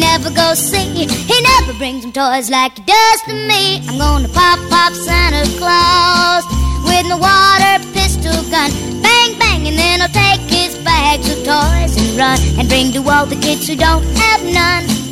never 0.00 0.30
goes 0.30 0.58
see. 0.58 1.06
He 1.06 1.42
never 1.42 1.72
brings 1.78 2.02
them 2.02 2.12
toys 2.12 2.50
like 2.50 2.76
he 2.78 2.84
does 2.84 3.20
to 3.28 3.34
me. 3.34 3.80
I'm 3.88 3.98
gonna 3.98 4.28
pop, 4.28 4.58
pop 4.70 4.92
Santa 4.92 5.44
Claus 5.58 6.44
with 6.84 7.06
my 7.08 7.18
water 7.18 7.84
pistol 7.92 8.38
gun. 8.50 8.70
Bang, 9.02 9.38
bang, 9.38 9.66
and 9.68 9.76
then 9.76 10.02
I'll 10.02 10.08
take 10.08 10.40
his 10.48 10.76
bags 10.84 11.28
of 11.30 11.38
toys 11.44 11.96
and 11.96 12.18
run 12.18 12.38
and 12.58 12.68
bring 12.68 12.92
to 12.92 13.08
all 13.08 13.26
the 13.26 13.36
kids 13.36 13.66
who 13.68 13.76
don't 13.76 14.04
have 14.16 14.42
none. 14.44 15.05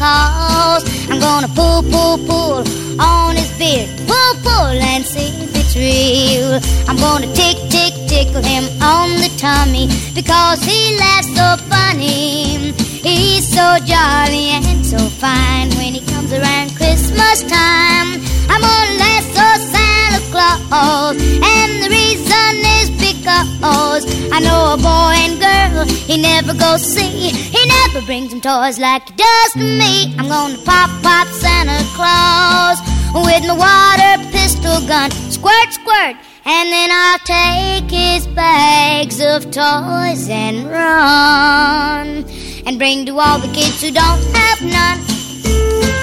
Why 0.00 0.38
because 0.78 1.08
I'm 1.10 1.20
gonna 1.20 1.48
pull, 1.48 1.82
pull, 1.82 2.18
pull 2.18 2.64
on 3.00 3.36
his 3.36 3.50
beard, 3.58 3.88
pull, 4.06 4.34
pull, 4.42 4.74
and 4.92 5.04
see 5.04 5.28
if 5.28 5.54
it's 5.54 5.74
real. 5.76 6.60
I'm 6.88 6.96
gonna 6.96 7.32
tick, 7.34 7.56
tick, 7.70 7.94
tickle 8.06 8.42
him 8.42 8.64
on 8.82 9.08
the 9.20 9.30
tummy 9.38 9.88
because 10.14 10.62
he 10.62 10.96
laughs 10.98 11.34
so 11.34 11.56
funny. 11.68 12.72
He's 13.02 13.46
so 13.48 13.78
jolly 13.84 14.50
and 14.58 14.84
so 14.84 14.98
fine 14.98 15.70
when 15.78 15.94
he 15.94 16.00
comes 16.12 16.32
around 16.32 16.74
Christmas 16.76 17.42
time. 17.42 18.20
I'm 18.50 18.60
gonna 18.60 18.98
lasso 19.02 19.46
Santa 19.72 20.20
Claus, 20.30 21.16
and 21.42 21.70
the 21.82 21.90
reason 21.90 22.52
is 22.78 22.90
because 23.18 24.04
I 24.32 24.40
know 24.40 24.74
a 24.74 24.76
boy 24.76 25.14
and 25.26 25.36
girl 25.40 25.84
he 25.84 26.20
never 26.20 26.54
goes 26.54 26.82
see. 26.82 27.30
He 27.30 27.62
never 27.66 28.04
brings 28.06 28.32
him 28.32 28.40
toys 28.40 28.78
like 28.78 29.08
he 29.08 29.14
does 29.16 29.52
to 29.52 29.66
me. 29.82 30.14
I'm 30.18 30.28
gonna 30.28 30.58
pop, 30.64 30.90
pop 31.02 31.26
Santa 31.28 31.78
Claus 31.94 32.78
with 33.14 33.44
my 33.46 33.56
water 33.56 34.30
pistol 34.30 34.80
gun, 34.86 35.10
squirt, 35.30 35.72
squirt. 35.72 36.16
And 36.44 36.72
then 36.72 36.90
I'll 36.90 37.18
take 37.24 37.90
his 37.90 38.26
bags 38.28 39.20
of 39.20 39.50
toys 39.50 40.28
and 40.30 40.70
run 40.70 42.24
and 42.66 42.78
bring 42.78 43.04
to 43.06 43.18
all 43.18 43.38
the 43.38 43.52
kids 43.52 43.82
who 43.82 43.90
don't 43.90 44.22
have 44.34 44.62
none. 44.62 45.97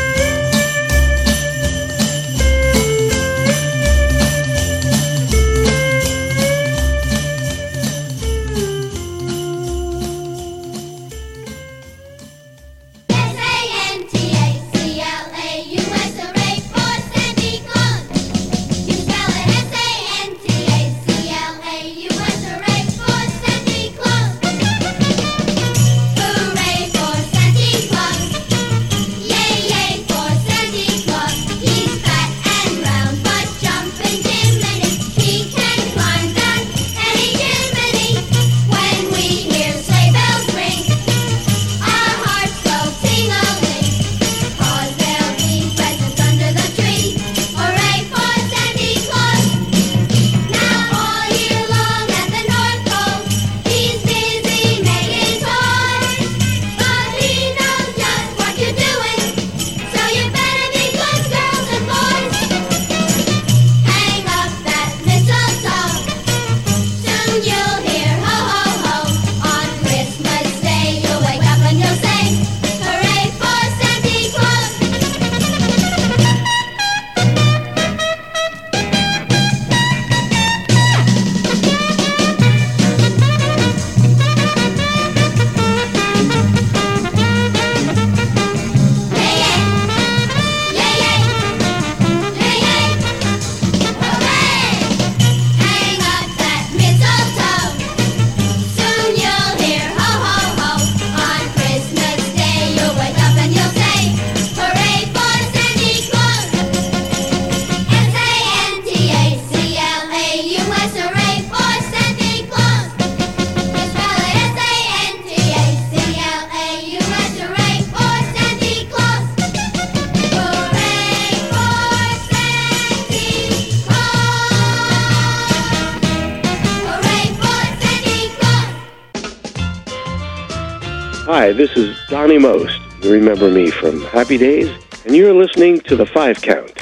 Donny 132.16 132.38
Most. 132.38 132.80
You 133.02 133.12
remember 133.12 133.52
me 133.52 133.70
from 133.70 134.02
Happy 134.04 134.38
Days, 134.38 134.70
and 135.04 135.14
you're 135.14 135.34
listening 135.34 135.82
to 135.82 135.98
the 135.98 136.06
Five 136.06 136.42
Count. 136.42 136.75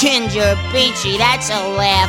Ginger 0.00 0.54
peachy, 0.70 1.18
that's 1.18 1.50
a 1.50 1.58
laugh. 1.74 2.08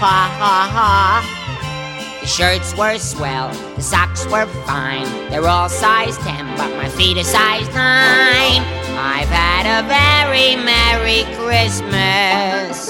Ha 0.00 0.18
ha 0.40 0.56
ha. 0.74 2.18
The 2.20 2.26
shirts 2.26 2.76
were 2.76 2.98
swell, 2.98 3.50
the 3.76 3.80
socks 3.80 4.26
were 4.26 4.46
fine. 4.66 5.06
They're 5.30 5.46
all 5.46 5.68
size 5.68 6.18
10, 6.18 6.56
but 6.56 6.74
my 6.76 6.88
feet 6.88 7.16
are 7.16 7.22
size 7.22 7.68
9. 7.68 7.76
I've 7.78 9.28
had 9.28 9.66
a 9.70 9.86
very 9.86 10.56
Merry 10.56 11.22
Christmas. 11.38 12.88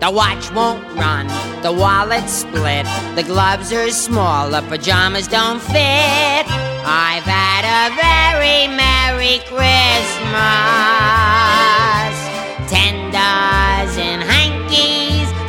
The 0.00 0.10
watch 0.10 0.50
won't 0.50 0.82
run, 0.96 1.28
the 1.62 1.72
wallet's 1.72 2.32
split, 2.32 2.86
the 3.14 3.22
gloves 3.22 3.72
are 3.72 3.90
small, 3.90 4.50
the 4.50 4.62
pajamas 4.62 5.28
don't 5.28 5.60
fit. 5.60 6.44
I've 6.82 7.22
had 7.22 7.62
a 7.70 7.94
very 7.94 8.66
Merry 8.66 9.38
Christmas. 9.46 10.99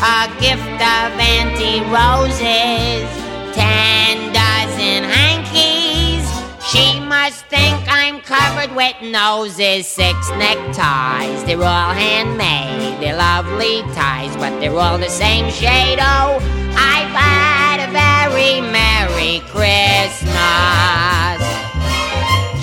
A 0.01 0.25
gift 0.41 0.81
of 0.81 1.13
Auntie 1.13 1.81
Roses. 1.93 3.05
Ten 3.53 4.33
dozen 4.33 5.03
hankies, 5.03 6.25
she 6.65 6.99
must 6.99 7.45
think 7.45 7.77
I'm 7.87 8.19
covered 8.21 8.75
with 8.75 8.95
noses. 9.03 9.85
Six 9.87 10.15
neckties, 10.31 11.43
they're 11.43 11.61
all 11.61 11.93
handmade. 11.93 12.99
They're 12.99 13.15
lovely 13.15 13.83
ties, 13.93 14.35
but 14.37 14.59
they're 14.59 14.75
all 14.75 14.97
the 14.97 15.09
same 15.09 15.51
shade. 15.51 15.99
Oh, 16.01 16.39
I've 16.73 17.13
had 17.13 17.77
a 17.85 17.91
very 17.93 18.59
Merry 18.59 19.41
Christmas. 19.53 20.31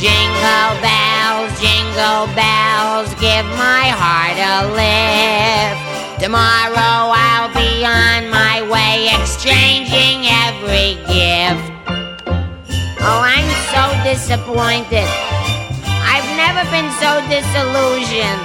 Jingle 0.03 0.75
bells, 0.83 1.55
jingle 1.63 2.27
bells, 2.35 3.15
give 3.21 3.47
my 3.55 3.95
heart 3.95 4.39
a 4.39 4.75
lift. 4.75 5.88
Tomorrow 6.21 7.15
I'll 7.15 7.55
be 7.55 7.87
on 7.87 8.29
my 8.29 8.61
way, 8.67 9.07
exchanging 9.15 10.27
every 10.27 10.99
gift. 11.07 11.63
Oh, 13.01 13.23
I'm 13.23 13.47
so 13.71 13.87
disappointed. 14.03 15.07
I've 16.03 16.27
never 16.37 16.69
been 16.75 16.91
so 16.99 17.23
disillusioned. 17.31 18.43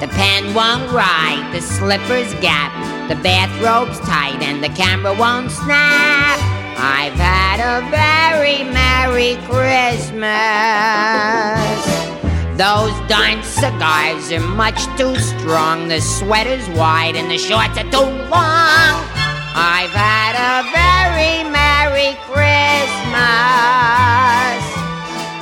The 0.00 0.06
pen 0.14 0.54
won't 0.54 0.92
write, 0.92 1.50
the 1.52 1.60
slippers 1.60 2.32
gap, 2.34 2.70
the 3.08 3.16
bathrobe's 3.16 3.98
tight, 4.00 4.40
and 4.40 4.62
the 4.62 4.68
camera 4.68 5.12
won't 5.12 5.50
snap. 5.50 6.38
I've 6.78 7.14
had 7.14 7.58
a 7.58 7.80
very 7.90 8.62
Merry 8.62 9.34
Christmas. 9.48 10.26
Those 12.56 12.96
darn 13.06 13.42
cigars 13.42 14.32
are 14.32 14.40
much 14.40 14.82
too 14.96 15.14
strong. 15.16 15.88
The 15.88 16.00
sweater's 16.00 16.66
wide 16.70 17.14
and 17.14 17.30
the 17.30 17.36
shorts 17.36 17.76
are 17.76 17.84
too 17.90 18.08
long. 18.32 18.96
I've 19.52 19.92
had 19.92 20.32
a 20.40 20.64
very 20.72 21.44
Merry 21.52 22.16
Christmas. 22.24 22.56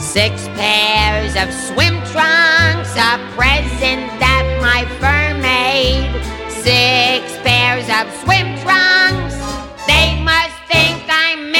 Six 0.02 0.48
pairs 0.58 1.36
of 1.36 1.54
swim 1.54 2.02
trunks, 2.10 2.96
a 2.98 3.22
present 3.38 4.10
that 4.18 4.58
my 4.60 4.84
firm 4.98 5.40
made. 5.40 6.10
Six 6.50 7.30
pairs 7.46 7.86
of 7.94 8.10
swim 8.24 8.58
trunks. 8.58 9.38
They 9.86 10.18
must 10.20 10.63
think 10.74 11.06
I'm 11.08 11.54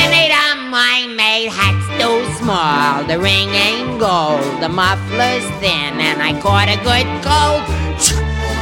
on 0.55 0.71
my 0.71 1.07
maid. 1.15 1.49
Hat's 1.51 1.87
too 2.01 2.21
small, 2.39 3.05
the 3.05 3.19
ring 3.19 3.51
ain't 3.55 3.99
gold, 3.99 4.45
the 4.63 4.69
muffler's 4.69 5.47
thin, 5.63 5.93
and 6.03 6.19
I 6.23 6.33
caught 6.41 6.69
a 6.69 6.79
good 6.83 7.09
cold. 7.23 7.63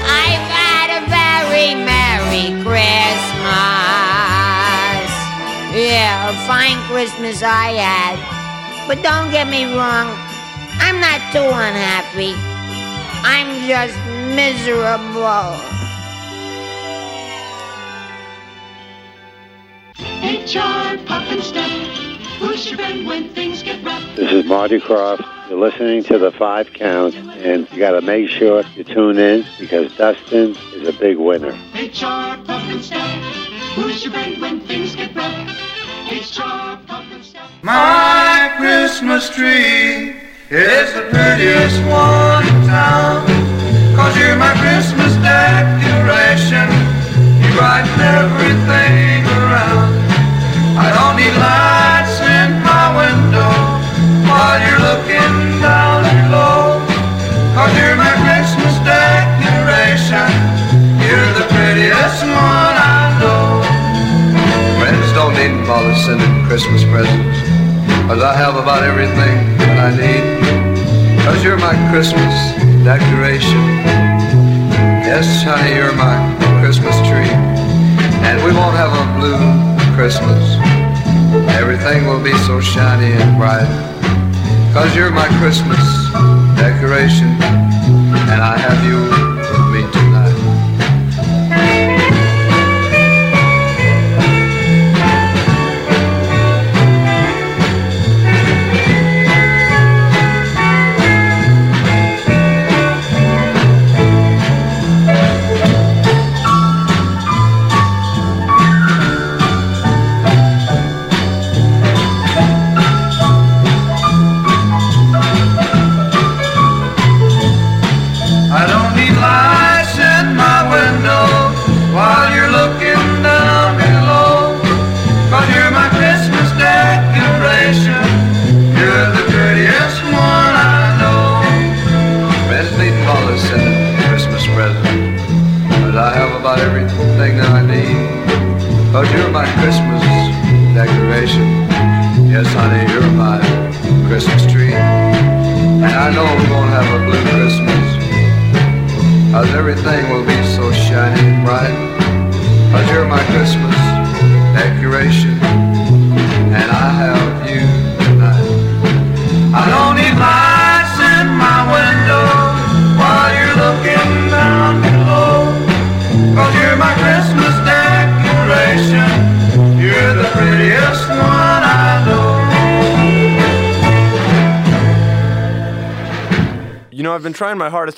I've 0.04 0.46
had 0.60 0.88
a 0.98 1.02
very 1.08 1.74
Merry 1.74 2.46
Christmas. 2.66 3.32
Yeah, 5.72 6.30
a 6.30 6.34
fine 6.46 6.78
Christmas 6.90 7.42
I 7.42 7.72
had. 7.80 8.16
But 8.86 9.02
don't 9.02 9.30
get 9.30 9.48
me 9.48 9.64
wrong, 9.64 10.08
I'm 10.84 11.00
not 11.00 11.20
too 11.32 11.48
unhappy. 11.48 12.34
I'm 13.24 13.50
just 13.68 13.96
miserable. 14.36 15.56
HR 20.22 20.96
Pufnstuf. 21.06 21.68
Who's 22.38 22.66
your 22.68 22.78
friend 22.78 23.06
when 23.06 23.28
things 23.34 23.62
get 23.62 23.84
rough? 23.84 24.02
This 24.16 24.32
is 24.32 24.44
Marty 24.44 24.78
Krofft. 24.80 25.24
You're 25.48 25.58
listening 25.58 26.02
to 26.04 26.18
the 26.18 26.32
five 26.32 26.72
count, 26.72 27.14
and 27.14 27.70
you 27.70 27.78
got 27.78 27.92
to 27.92 28.02
make 28.02 28.28
sure 28.28 28.64
you 28.74 28.84
tune 28.84 29.18
in 29.18 29.44
because 29.58 29.94
Dustin 29.96 30.56
is 30.74 30.88
a 30.88 30.92
big 30.92 31.18
winner. 31.18 31.52
HR 31.74 32.36
Pufnstuf. 32.44 33.22
Who's 33.74 34.04
your 34.04 34.12
friend 34.12 34.40
when 34.40 34.60
things 34.60 34.94
get 34.94 35.14
rough? 35.14 35.42
HR 36.12 36.76
Pop 36.86 37.04
and 37.10 37.24
Step. 37.24 37.42
My 37.62 38.52
Christmas 38.58 39.30
tree 39.30 40.10
is 40.50 40.92
the 40.92 41.08
prettiest 41.10 41.80
one 41.88 42.46
in 42.46 42.66
town. 42.66 43.26
Cause 43.96 44.14
you're 44.18 44.36
my 44.36 44.52
Christmas 44.60 45.14
decoration. 45.24 46.68
You 47.40 47.48
brighten 47.56 48.00
everything 48.00 49.24
around. 49.24 49.31
I 50.73 50.89
don't 50.89 51.20
need 51.20 51.36
lights 51.36 52.16
in 52.24 52.65
my 52.65 52.89
window 52.97 53.53
while 54.24 54.57
you're 54.65 54.81
looking 54.81 55.61
down 55.61 56.01
below. 56.09 56.81
Cause 57.53 57.73
you're 57.77 57.97
my 58.01 58.15
Christmas 58.24 58.81
decoration. 58.81 60.32
You're 60.97 61.32
the 61.36 61.44
prettiest 61.53 62.24
one 62.24 62.77
I 62.81 63.12
know. 63.20 63.61
Friends 64.81 65.12
don't 65.12 65.36
need 65.36 65.53
to 65.61 65.66
bother 65.69 65.94
sending 65.94 66.47
Christmas 66.49 66.85
presents. 66.89 67.36
Cause 68.09 68.23
I 68.24 68.32
have 68.32 68.57
about 68.57 68.82
everything 68.82 69.36
that 69.61 69.77
I 69.77 69.90
need. 69.93 70.24
Cause 71.20 71.44
you're 71.44 71.61
my 71.61 71.77
Christmas 71.93 72.32
decoration. 72.81 73.61
Yes, 75.05 75.44
honey, 75.44 75.77
you're 75.77 75.93
my 75.93 76.16
Christmas 76.65 76.97
tree. 77.05 77.28
And 78.24 78.43
we 78.43 78.57
won't 78.57 78.77
have 78.77 78.93
a 78.97 79.05
blue 79.20 79.72
Christmas. 80.02 80.56
Everything 81.60 82.08
will 82.08 82.20
be 82.20 82.36
so 82.38 82.60
shiny 82.60 83.12
and 83.12 83.38
bright. 83.38 83.68
Cause 84.74 84.96
you're 84.96 85.12
my 85.12 85.28
Christmas 85.38 85.78
decoration. 86.56 87.28
And 88.32 88.42
I 88.42 88.58
have 88.58 88.84
you 88.84 88.98
with 89.38 89.72
me 89.72 89.92
tonight. 89.92 90.11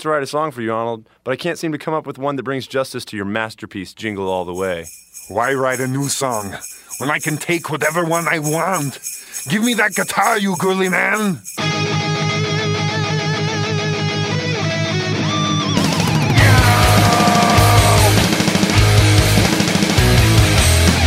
To 0.05 0.11
write 0.11 0.23
a 0.23 0.27
song 0.27 0.51
for 0.51 0.63
you, 0.63 0.73
Arnold, 0.73 1.09
but 1.25 1.33
I 1.33 1.37
can't 1.37 1.59
seem 1.59 1.73
to 1.73 1.79
come 1.79 1.95
up 1.95 2.07
with 2.07 2.19
one 2.19 2.37
that 2.37 2.43
brings 2.43 2.67
justice 2.67 3.05
to 3.07 3.17
your 3.17 3.25
masterpiece, 3.25 3.93
Jingle 3.93 4.29
All 4.29 4.45
the 4.45 4.53
Way. 4.53 4.85
Why 5.29 5.55
write 5.55 5.81
a 5.81 5.89
new 5.89 6.09
song 6.09 6.55
when 6.99 7.11
I 7.11 7.19
can 7.19 7.39
take 7.39 7.71
whatever 7.71 8.05
one 8.05 8.29
I 8.29 8.39
want? 8.39 9.01
Give 9.49 9.65
me 9.65 9.73
that 9.75 9.95
guitar, 9.95 10.39
you 10.39 10.57
girly 10.59 10.91
man. 10.91 11.41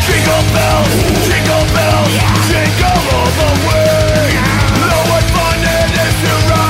Jingle 0.08 0.44
bells, 0.54 0.90
jingle 1.30 1.66
bells, 1.78 2.14
jingle 2.50 3.04
all 3.14 3.32
the 3.42 3.52
way. 3.68 4.34
Know 4.90 5.02
what 5.12 5.24
fun 5.38 5.60
it 5.62 5.92
is 6.02 6.16
to 6.24 6.34
ride 6.50 6.67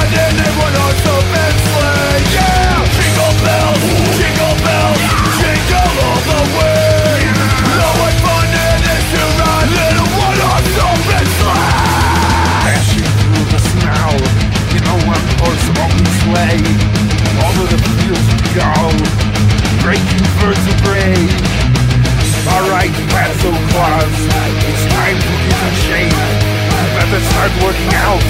working 27.68 27.94
out, 27.96 28.22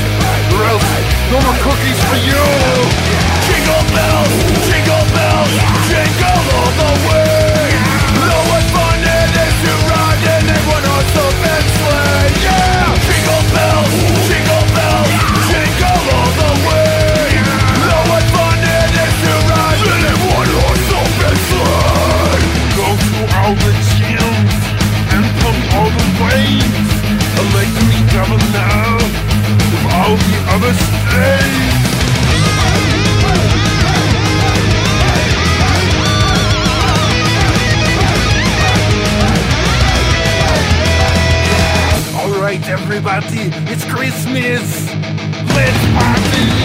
or 0.56 0.64
else 0.66 0.88
no 1.32 1.38
more 1.46 1.58
cookies 1.62 2.00
for 2.10 2.18
you. 2.26 2.44
Jingle 3.46 3.84
bells, 3.94 4.77
all 30.08 30.16
the 30.16 30.38
other 30.54 30.74
states. 30.74 31.87
Everybody, 42.68 43.50
it's 43.72 43.86
Christmas. 43.86 44.92
Let's 45.56 45.86
party. 45.94 46.57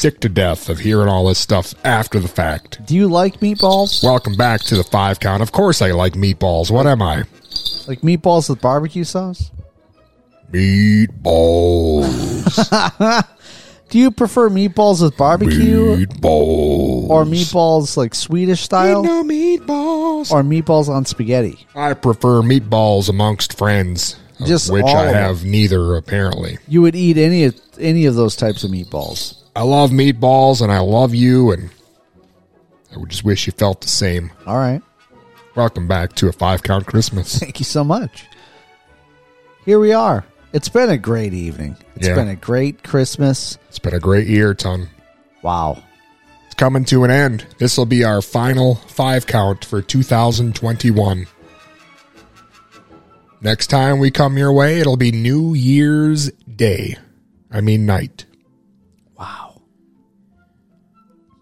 Sick 0.00 0.18
to 0.18 0.30
death 0.30 0.70
of 0.70 0.78
hearing 0.78 1.08
all 1.08 1.26
this 1.26 1.38
stuff 1.38 1.74
after 1.84 2.18
the 2.18 2.26
fact. 2.26 2.82
Do 2.86 2.94
you 2.94 3.06
like 3.06 3.40
meatballs? 3.40 4.02
Welcome 4.02 4.34
back 4.34 4.62
to 4.62 4.74
the 4.74 4.82
five 4.82 5.20
count. 5.20 5.42
Of 5.42 5.52
course, 5.52 5.82
I 5.82 5.90
like 5.90 6.14
meatballs. 6.14 6.70
What 6.70 6.86
am 6.86 7.02
I? 7.02 7.24
Like 7.86 8.00
meatballs 8.00 8.48
with 8.48 8.62
barbecue 8.62 9.04
sauce? 9.04 9.50
Meatballs. 10.50 12.06
Do 13.90 13.98
you 13.98 14.10
prefer 14.10 14.48
meatballs 14.48 15.02
with 15.02 15.18
barbecue 15.18 16.06
Meatballs. 16.06 17.10
or 17.10 17.24
meatballs 17.24 17.98
like 17.98 18.14
Swedish 18.14 18.62
style? 18.62 19.02
No 19.02 19.22
meatballs. 19.22 20.30
Or 20.30 20.42
meatballs 20.42 20.88
on 20.88 21.04
spaghetti? 21.04 21.66
I 21.74 21.92
prefer 21.92 22.40
meatballs 22.40 23.10
amongst 23.10 23.58
friends, 23.58 24.16
Just 24.46 24.72
which 24.72 24.84
all 24.84 24.96
I 24.96 25.06
of 25.08 25.14
have 25.14 25.44
neither, 25.44 25.96
apparently. 25.96 26.56
You 26.68 26.80
would 26.82 26.94
eat 26.96 27.18
any 27.18 27.44
of 27.44 27.60
any 27.78 28.06
of 28.06 28.14
those 28.14 28.34
types 28.36 28.64
of 28.64 28.70
meatballs. 28.70 29.39
I 29.56 29.62
love 29.62 29.90
meatballs 29.90 30.60
and 30.62 30.70
I 30.72 30.78
love 30.80 31.14
you, 31.14 31.52
and 31.52 31.70
I 32.94 32.98
would 32.98 33.08
just 33.10 33.24
wish 33.24 33.46
you 33.46 33.52
felt 33.52 33.80
the 33.80 33.88
same. 33.88 34.30
All 34.46 34.56
right. 34.56 34.82
Welcome 35.56 35.88
back 35.88 36.14
to 36.16 36.28
a 36.28 36.32
five 36.32 36.62
count 36.62 36.86
Christmas. 36.86 37.38
Thank 37.40 37.58
you 37.58 37.64
so 37.64 37.82
much. 37.84 38.24
Here 39.64 39.78
we 39.80 39.92
are. 39.92 40.24
It's 40.52 40.68
been 40.68 40.90
a 40.90 40.98
great 40.98 41.32
evening. 41.34 41.76
It's 41.96 42.08
Yeah. 42.08 42.14
been 42.14 42.28
a 42.28 42.36
great 42.36 42.82
Christmas. 42.82 43.58
It's 43.68 43.78
been 43.78 43.94
a 43.94 44.00
great 44.00 44.26
year, 44.26 44.54
Ton. 44.54 44.88
Wow. 45.42 45.82
It's 46.46 46.54
coming 46.54 46.84
to 46.86 47.04
an 47.04 47.10
end. 47.10 47.46
This 47.58 47.76
will 47.76 47.86
be 47.86 48.04
our 48.04 48.22
final 48.22 48.76
five 48.76 49.26
count 49.26 49.64
for 49.64 49.82
2021. 49.82 51.26
Next 53.42 53.68
time 53.68 53.98
we 53.98 54.10
come 54.10 54.36
your 54.36 54.52
way, 54.52 54.80
it'll 54.80 54.96
be 54.96 55.12
New 55.12 55.54
Year's 55.54 56.30
Day. 56.32 56.96
I 57.50 57.60
mean, 57.60 57.86
night. 57.86 58.26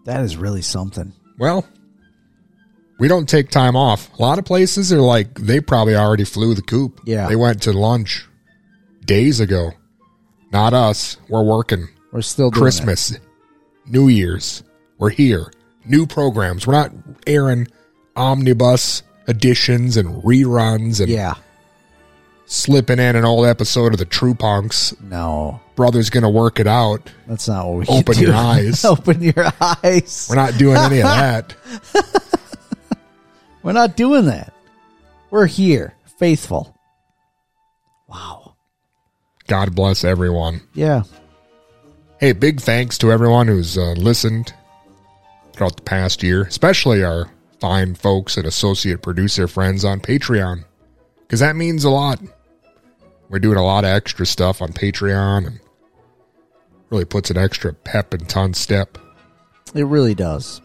That 0.09 0.23
is 0.23 0.35
really 0.37 0.63
something. 0.63 1.13
Well, 1.37 1.67
we 2.97 3.07
don't 3.07 3.29
take 3.29 3.51
time 3.51 3.75
off. 3.75 4.11
A 4.17 4.21
lot 4.23 4.39
of 4.39 4.45
places 4.45 4.91
are 4.91 4.99
like, 4.99 5.35
they 5.35 5.61
probably 5.61 5.95
already 5.95 6.23
flew 6.23 6.55
the 6.55 6.63
coop. 6.63 6.99
Yeah. 7.05 7.27
They 7.27 7.35
went 7.35 7.61
to 7.63 7.73
lunch 7.73 8.25
days 9.05 9.39
ago. 9.39 9.69
Not 10.51 10.73
us. 10.73 11.17
We're 11.29 11.43
working. 11.43 11.89
We're 12.11 12.23
still 12.23 12.49
doing 12.49 12.59
Christmas, 12.59 13.19
New 13.85 14.07
Year's. 14.07 14.63
We're 14.97 15.11
here. 15.11 15.53
New 15.85 16.07
programs. 16.07 16.65
We're 16.65 16.73
not 16.73 16.91
airing 17.27 17.67
omnibus 18.15 19.03
editions 19.27 19.95
and 19.95 20.23
reruns 20.23 20.99
and 21.01 21.09
Yeah. 21.09 21.35
Slipping 22.51 22.97
in 22.97 23.15
an 23.15 23.23
old 23.25 23.45
episode 23.45 23.93
of 23.93 23.99
the 23.99 24.05
True 24.05 24.33
Punks. 24.33 24.99
No. 25.01 25.61
Brother's 25.75 26.09
gonna 26.09 26.29
work 26.29 26.59
it 26.59 26.65
out. 26.67 27.09
That's 27.27 27.47
not 27.47 27.67
what 27.67 27.87
we 27.87 27.97
Open 27.97 28.15
do. 28.15 28.21
your 28.25 28.33
eyes. 28.35 28.83
Open 28.83 29.21
your 29.21 29.45
eyes. 29.61 30.27
We're 30.29 30.35
not 30.35 30.57
doing 30.57 30.77
any 30.77 30.97
of 30.97 31.03
that. 31.03 31.55
We're 33.63 33.73
not 33.73 33.95
doing 33.95 34.25
that. 34.25 34.51
We're 35.29 35.45
here, 35.45 35.93
faithful. 36.17 36.75
Wow. 38.07 38.55
God 39.47 39.75
bless 39.75 40.03
everyone. 40.03 40.61
Yeah. 40.73 41.03
Hey, 42.19 42.31
big 42.33 42.59
thanks 42.61 42.97
to 42.99 43.11
everyone 43.11 43.47
who's 43.47 43.77
uh, 43.77 43.91
listened 43.91 44.53
throughout 45.53 45.75
the 45.75 45.83
past 45.83 46.23
year, 46.23 46.43
especially 46.43 47.03
our 47.03 47.29
fine 47.59 47.93
folks 47.95 48.37
and 48.37 48.45
associate 48.47 49.01
producer 49.01 49.47
friends 49.47 49.85
on 49.85 49.99
Patreon, 49.99 50.63
because 51.21 51.41
that 51.41 51.55
means 51.55 51.83
a 51.83 51.89
lot. 51.89 52.19
We're 53.29 53.39
doing 53.39 53.57
a 53.57 53.65
lot 53.65 53.83
of 53.83 53.91
extra 53.91 54.25
stuff 54.25 54.61
on 54.61 54.73
Patreon 54.73 55.47
and 55.47 55.59
really 56.89 57.05
puts 57.05 57.29
an 57.29 57.37
extra 57.37 57.73
pep 57.73 58.13
and 58.13 58.27
ton 58.27 58.53
step. 58.53 58.97
It 59.75 59.85
really 59.85 60.15
does. 60.15 60.61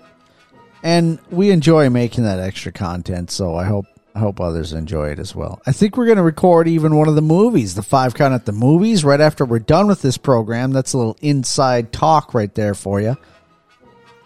And 0.82 1.18
we 1.30 1.50
enjoy 1.50 1.90
making 1.90 2.24
that 2.24 2.40
extra 2.40 2.72
content, 2.72 3.30
so 3.30 3.56
I 3.56 3.64
hope 3.64 3.86
I 4.14 4.20
hope 4.20 4.40
others 4.40 4.72
enjoy 4.72 5.08
it 5.08 5.18
as 5.18 5.34
well. 5.34 5.60
I 5.66 5.72
think 5.72 5.96
we're 5.96 6.06
going 6.06 6.18
to 6.18 6.22
record 6.22 6.68
even 6.68 6.94
one 6.94 7.08
of 7.08 7.16
the 7.16 7.22
movies, 7.22 7.74
the 7.74 7.82
five 7.82 8.14
count 8.14 8.32
at 8.32 8.46
the 8.46 8.52
movies, 8.52 9.04
right 9.04 9.20
after 9.20 9.44
we're 9.44 9.58
done 9.58 9.88
with 9.88 10.02
this 10.02 10.16
program. 10.16 10.72
That's 10.72 10.92
a 10.92 10.98
little 10.98 11.16
inside 11.20 11.92
talk 11.92 12.32
right 12.32 12.54
there 12.54 12.74
for 12.74 13.00
you. 13.00 13.16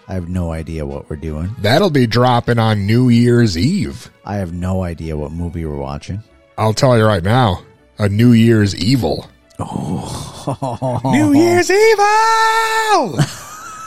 I 0.07 0.15
have 0.15 0.29
no 0.29 0.53
idea 0.53 0.85
what 0.85 1.09
we're 1.09 1.17
doing. 1.17 1.55
That'll 1.59 1.91
be 1.91 2.07
dropping 2.07 2.59
on 2.59 2.87
New 2.87 3.09
Year's 3.09 3.57
Eve. 3.57 4.11
I 4.25 4.37
have 4.37 4.53
no 4.53 4.83
idea 4.83 5.17
what 5.17 5.33
movie 5.33 5.65
we're 5.65 5.77
watching. 5.77 6.23
I'll 6.59 6.75
tell 6.75 6.99
you 6.99 7.05
right 7.05 7.23
now, 7.23 7.63
a 7.99 8.09
New 8.09 8.33
Year's 8.33 8.75
Evil. 8.77 9.29
Oh. 9.59 11.01
New 11.05 11.35
Year's 11.39 11.71
Evil! 11.71 13.19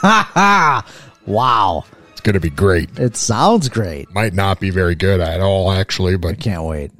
wow. 1.26 1.84
It's 2.10 2.20
going 2.20 2.34
to 2.34 2.40
be 2.40 2.50
great. 2.50 2.98
It 2.98 3.16
sounds 3.16 3.68
great. 3.68 4.12
Might 4.12 4.34
not 4.34 4.60
be 4.60 4.70
very 4.70 4.94
good 4.94 5.20
at 5.20 5.40
all, 5.40 5.72
actually, 5.72 6.16
but 6.16 6.32
I 6.32 6.34
Can't 6.34 6.64
wait. 6.64 6.90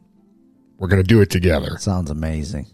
we're 0.78 0.88
going 0.88 1.02
to 1.02 1.06
do 1.06 1.20
it 1.20 1.30
together. 1.30 1.76
Sounds 1.78 2.10
amazing. 2.10 2.66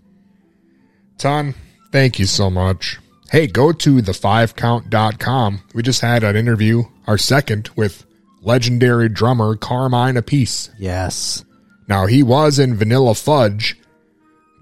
Ton, 1.19 1.55
thank 1.93 2.19
you 2.19 2.27
so 2.27 2.49
much. 2.49 2.99
Hey, 3.31 3.47
go 3.47 3.73
to 3.73 4.01
the5count.com. 4.01 5.61
We 5.75 5.83
just 5.83 6.01
had 6.01 6.23
an 6.25 6.37
interview, 6.37 6.85
our 7.07 7.19
second, 7.19 7.69
with 7.77 8.07
legendary 8.41 9.09
drummer 9.09 9.57
Carmine 9.57 10.15
Appice. 10.15 10.71
Yes. 10.79 11.45
Now, 11.89 12.07
he 12.07 12.23
was 12.23 12.59
in 12.59 12.77
Vanilla 12.77 13.15
Fudge, 13.15 13.77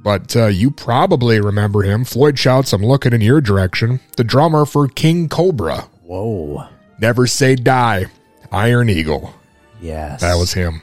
but 0.06 0.36
uh, 0.36 0.46
you 0.46 0.70
probably 0.70 1.40
remember 1.40 1.82
him. 1.82 2.04
Floyd 2.04 2.38
shouts, 2.38 2.72
I'm 2.72 2.80
looking 2.86 3.12
in 3.12 3.20
your 3.20 3.40
direction. 3.40 3.98
The 4.16 4.22
drummer 4.22 4.64
for 4.64 4.86
King 4.86 5.28
Cobra. 5.28 5.88
Whoa. 6.04 6.68
Never 7.00 7.26
Say 7.26 7.56
Die. 7.56 8.06
Iron 8.52 8.88
Eagle. 8.88 9.34
Yes. 9.80 10.20
That 10.20 10.36
was 10.36 10.52
him. 10.52 10.82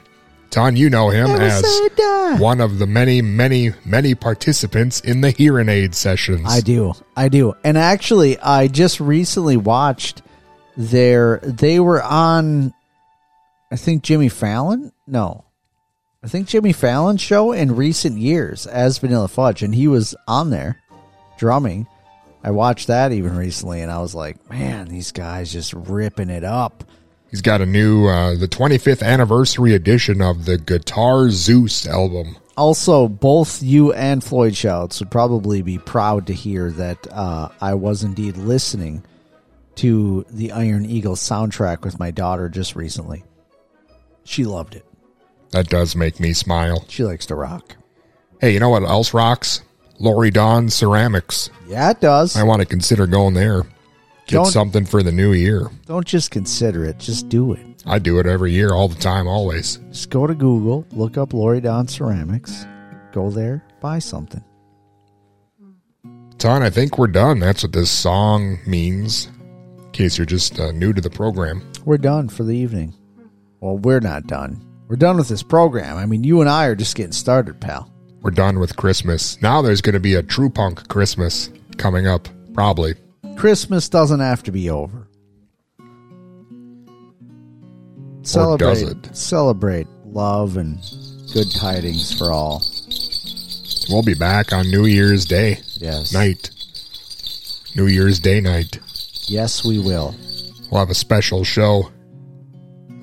Ton, 0.50 0.76
you 0.76 0.90
know 0.90 1.08
him 1.08 1.28
Never 1.28 1.42
as 1.42 1.64
Say 1.66 1.88
Die. 1.96 2.36
one 2.38 2.60
of 2.60 2.78
the 2.78 2.86
many, 2.86 3.22
many, 3.22 3.70
many 3.86 4.14
participants 4.14 5.00
in 5.00 5.22
the 5.22 5.30
Hear 5.30 5.58
'n 5.58 5.70
Aid 5.70 5.94
sessions. 5.94 6.44
I 6.46 6.60
do. 6.60 6.92
I 7.16 7.30
do. 7.30 7.54
And 7.64 7.78
actually, 7.78 8.38
I 8.40 8.68
just 8.68 9.00
recently 9.00 9.56
watched 9.56 10.20
their 10.76 11.38
they 11.42 11.80
were 11.80 12.02
on 12.02 12.74
I 13.72 13.76
think 13.76 14.02
Jimmy 14.02 14.28
Fallon? 14.28 14.92
No. 15.06 15.43
I 16.24 16.26
think 16.26 16.48
Jimmy 16.48 16.72
Fallon's 16.72 17.20
show 17.20 17.52
in 17.52 17.76
recent 17.76 18.16
years 18.16 18.66
as 18.66 18.96
Vanilla 18.96 19.28
Fudge 19.28 19.62
and 19.62 19.74
he 19.74 19.88
was 19.88 20.16
on 20.26 20.48
there 20.48 20.80
drumming. 21.36 21.86
I 22.42 22.50
watched 22.50 22.86
that 22.86 23.12
even 23.12 23.36
recently 23.36 23.82
and 23.82 23.92
I 23.92 23.98
was 23.98 24.14
like, 24.14 24.48
man, 24.48 24.88
these 24.88 25.12
guys 25.12 25.52
just 25.52 25.74
ripping 25.74 26.30
it 26.30 26.42
up. 26.42 26.82
He's 27.30 27.42
got 27.42 27.60
a 27.60 27.66
new, 27.66 28.06
uh, 28.06 28.36
the 28.36 28.48
25th 28.48 29.02
anniversary 29.02 29.74
edition 29.74 30.22
of 30.22 30.46
the 30.46 30.56
Guitar 30.56 31.28
Zeus 31.28 31.86
album. 31.86 32.38
Also, 32.56 33.06
both 33.06 33.62
you 33.62 33.92
and 33.92 34.24
Floyd 34.24 34.56
Shouts 34.56 35.00
would 35.00 35.10
probably 35.10 35.60
be 35.60 35.76
proud 35.76 36.28
to 36.28 36.32
hear 36.32 36.70
that 36.70 37.06
uh, 37.12 37.50
I 37.60 37.74
was 37.74 38.02
indeed 38.02 38.38
listening 38.38 39.04
to 39.74 40.24
the 40.30 40.52
Iron 40.52 40.86
Eagle 40.86 41.16
soundtrack 41.16 41.84
with 41.84 41.98
my 41.98 42.10
daughter 42.10 42.48
just 42.48 42.74
recently. 42.74 43.24
She 44.24 44.46
loved 44.46 44.74
it. 44.74 44.86
That 45.54 45.68
does 45.68 45.94
make 45.94 46.18
me 46.18 46.32
smile. 46.32 46.84
She 46.88 47.04
likes 47.04 47.26
to 47.26 47.36
rock. 47.36 47.76
Hey, 48.40 48.52
you 48.52 48.58
know 48.58 48.70
what 48.70 48.82
else 48.82 49.14
rocks? 49.14 49.62
Lori 50.00 50.32
Dawn 50.32 50.68
Ceramics. 50.68 51.48
Yeah, 51.68 51.90
it 51.90 52.00
does. 52.00 52.36
I 52.36 52.42
want 52.42 52.60
to 52.60 52.66
consider 52.66 53.06
going 53.06 53.34
there. 53.34 53.62
Get 54.26 54.36
Don't- 54.36 54.46
something 54.46 54.84
for 54.84 55.04
the 55.04 55.12
new 55.12 55.32
year. 55.32 55.70
Don't 55.86 56.04
just 56.04 56.32
consider 56.32 56.84
it, 56.84 56.98
just 56.98 57.28
do 57.28 57.52
it. 57.52 57.60
I 57.86 58.00
do 58.00 58.18
it 58.18 58.26
every 58.26 58.50
year, 58.50 58.72
all 58.72 58.88
the 58.88 58.96
time, 59.00 59.28
always. 59.28 59.76
Just 59.90 60.10
go 60.10 60.26
to 60.26 60.34
Google, 60.34 60.84
look 60.90 61.16
up 61.16 61.32
Lori 61.32 61.60
Don 61.60 61.86
Ceramics, 61.86 62.66
go 63.12 63.30
there, 63.30 63.62
buy 63.80 64.00
something. 64.00 64.42
Ton, 66.38 66.62
I 66.62 66.70
think 66.70 66.98
we're 66.98 67.06
done. 67.06 67.38
That's 67.38 67.62
what 67.62 67.72
this 67.72 67.92
song 67.92 68.58
means. 68.66 69.28
In 69.84 69.92
case 69.92 70.18
you're 70.18 70.26
just 70.26 70.58
uh, 70.58 70.72
new 70.72 70.92
to 70.92 71.00
the 71.00 71.10
program. 71.10 71.62
We're 71.84 71.98
done 71.98 72.28
for 72.28 72.42
the 72.42 72.56
evening. 72.56 72.92
Well, 73.60 73.78
we're 73.78 74.00
not 74.00 74.26
done. 74.26 74.60
We're 74.88 74.96
done 74.96 75.16
with 75.16 75.28
this 75.28 75.42
program. 75.42 75.96
I 75.96 76.06
mean, 76.06 76.24
you 76.24 76.40
and 76.40 76.50
I 76.50 76.66
are 76.66 76.74
just 76.74 76.94
getting 76.94 77.12
started, 77.12 77.60
pal. 77.60 77.90
We're 78.20 78.30
done 78.30 78.58
with 78.58 78.76
Christmas. 78.76 79.40
Now 79.42 79.62
there's 79.62 79.80
going 79.80 79.94
to 79.94 80.00
be 80.00 80.14
a 80.14 80.22
True 80.22 80.50
Punk 80.50 80.88
Christmas 80.88 81.50
coming 81.76 82.06
up, 82.06 82.28
probably. 82.52 82.94
Christmas 83.36 83.88
doesn't 83.88 84.20
have 84.20 84.42
to 84.44 84.52
be 84.52 84.70
over. 84.70 85.08
Celebrate, 88.22 88.66
does 88.66 88.82
it? 88.82 89.16
celebrate 89.16 89.86
love 90.04 90.56
and 90.56 90.78
good 91.34 91.50
tidings 91.50 92.16
for 92.16 92.30
all. 92.30 92.62
We'll 93.90 94.02
be 94.02 94.14
back 94.14 94.52
on 94.52 94.70
New 94.70 94.86
Year's 94.86 95.26
Day. 95.26 95.58
Yes. 95.74 96.12
Night. 96.12 96.50
New 97.76 97.86
Year's 97.86 98.18
Day 98.20 98.40
night. 98.40 98.78
Yes, 99.28 99.64
we 99.64 99.78
will. 99.78 100.14
We'll 100.70 100.80
have 100.80 100.90
a 100.90 100.94
special 100.94 101.44
show. 101.44 101.90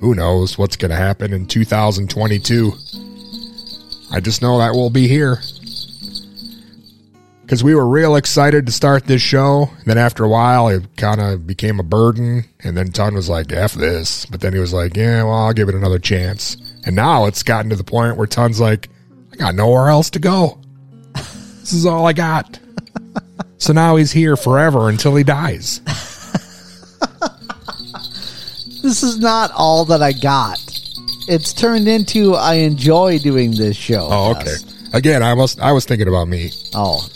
Who 0.02 0.16
knows 0.16 0.58
what's 0.58 0.74
going 0.74 0.90
to 0.90 0.96
happen 0.96 1.32
in 1.32 1.46
2022? 1.46 2.72
I 4.10 4.18
just 4.18 4.42
know 4.42 4.58
that 4.58 4.72
we'll 4.74 4.90
be 4.90 5.06
here. 5.06 5.36
because 7.42 7.62
we 7.62 7.72
were 7.76 7.86
real 7.86 8.16
excited 8.16 8.66
to 8.66 8.72
start 8.72 9.06
this 9.06 9.22
show. 9.22 9.70
Then 9.86 9.98
after 9.98 10.24
a 10.24 10.28
while, 10.28 10.66
it 10.66 10.96
kind 10.96 11.20
of 11.20 11.46
became 11.46 11.78
a 11.78 11.84
burden. 11.84 12.44
And 12.64 12.76
then 12.76 12.90
Ton 12.90 13.14
was 13.14 13.28
like, 13.28 13.52
F 13.52 13.74
this. 13.74 14.26
But 14.26 14.40
then 14.40 14.52
he 14.52 14.58
was 14.58 14.72
like, 14.72 14.96
yeah, 14.96 15.22
well, 15.22 15.34
I'll 15.34 15.52
give 15.52 15.68
it 15.68 15.74
another 15.76 16.00
chance. 16.00 16.56
And 16.84 16.96
now 16.96 17.26
it's 17.26 17.44
gotten 17.44 17.70
to 17.70 17.76
the 17.76 17.84
point 17.84 18.16
where 18.16 18.26
Ton's 18.26 18.58
like, 18.58 18.88
I 19.32 19.36
got 19.36 19.54
nowhere 19.54 19.88
else 19.88 20.10
to 20.10 20.18
go. 20.18 20.58
This 21.14 21.74
is 21.74 21.86
all 21.86 22.08
I 22.08 22.12
got. 22.12 22.58
so 23.58 23.72
now 23.72 23.94
he's 23.94 24.10
here 24.10 24.36
forever 24.36 24.88
until 24.88 25.14
he 25.14 25.22
dies. 25.22 25.80
This 28.82 29.02
is 29.02 29.18
not 29.18 29.50
all 29.52 29.84
that 29.86 30.02
I 30.02 30.12
got. 30.12 30.58
It's 31.28 31.52
turned 31.52 31.88
into 31.88 32.34
I 32.34 32.54
enjoy 32.54 33.18
doing 33.18 33.52
this 33.52 33.76
show. 33.76 34.08
Oh, 34.10 34.30
okay. 34.32 34.54
Again, 34.92 35.22
I 35.22 35.34
was 35.34 35.58
I 35.58 35.72
was 35.72 35.84
thinking 35.84 36.08
about 36.08 36.28
me. 36.28 36.50
Oh, 36.74 37.06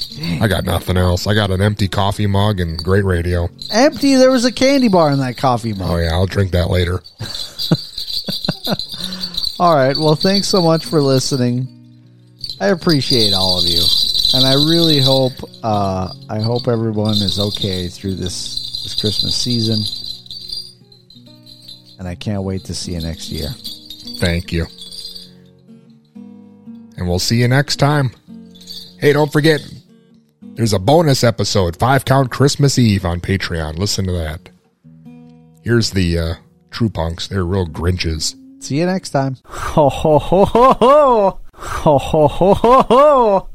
I 0.41 0.49
got 0.49 0.65
nothing 0.65 0.97
else. 0.97 1.27
I 1.27 1.35
got 1.35 1.51
an 1.51 1.61
empty 1.61 1.89
coffee 1.89 2.27
mug 2.27 2.61
and 2.61 2.83
great 2.83 3.05
radio. 3.05 3.51
Empty. 3.71 4.15
There 4.15 4.31
was 4.31 4.45
a 4.45 4.53
candy 4.53 4.89
bar 4.89 5.11
in 5.11 5.19
that 5.19 5.37
coffee 5.37 5.75
mug. 5.75 5.91
Oh 5.91 5.97
yeah, 5.97 6.13
I'll 6.13 6.27
drink 6.27 6.53
that 6.53 6.71
later. 6.71 7.03
All 9.61 9.75
right. 9.75 9.97
Well, 9.97 10.17
thanks 10.17 10.49
so 10.49 10.63
much 10.63 10.85
for 10.87 11.01
listening. 11.01 11.69
I 12.61 12.69
appreciate 12.69 13.35
all 13.35 13.59
of 13.59 13.69
you, 13.69 13.83
and 14.33 14.47
I 14.47 14.55
really 14.55 15.01
hope 15.01 15.33
uh, 15.63 16.11
I 16.31 16.41
hope 16.41 16.69
everyone 16.69 17.17
is 17.17 17.39
okay 17.39 17.89
through 17.89 18.15
this 18.15 18.83
this 18.83 18.99
Christmas 18.99 19.37
season 19.37 19.83
and 21.99 22.09
I 22.09 22.15
can't 22.15 22.43
wait 22.43 22.65
to 22.65 22.75
see 22.75 22.93
you 22.93 23.01
next 23.01 23.31
year. 23.31 23.49
Thank 24.19 24.53
you. 24.53 24.67
And 26.97 27.07
we'll 27.09 27.19
see 27.19 27.41
you 27.41 27.49
next 27.49 27.77
time. 27.77 28.11
Hey, 28.99 29.13
don't 29.13 29.31
forget, 29.33 29.61
there's 30.41 30.73
a 30.73 30.79
bonus 30.79 31.23
episode, 31.23 31.77
Five 31.77 32.05
Count 32.05 32.31
Christmas 32.31 32.79
Eve 32.79 33.05
on 33.05 33.21
Patreon. 33.21 33.79
Listen 33.79 34.07
to 34.07 34.13
that. 34.13 34.49
Here's 35.63 35.91
the 35.91 36.19
uh, 36.19 36.35
True 36.71 36.89
Punks. 36.89 37.29
They're 37.29 37.45
real 37.45 37.67
Grinches. 37.67 38.35
See 38.63 38.79
you 38.79 38.87
next 38.87 39.11
time. 39.11 39.37
Ho, 39.45 39.89
ho, 39.89 40.19
ho, 40.19 40.45
ho, 40.47 40.73
ho. 40.73 41.41
Ho, 41.53 41.99
ho, 41.99 42.29
ho, 42.29 42.55
ho, 42.55 42.83
ho. 42.83 43.49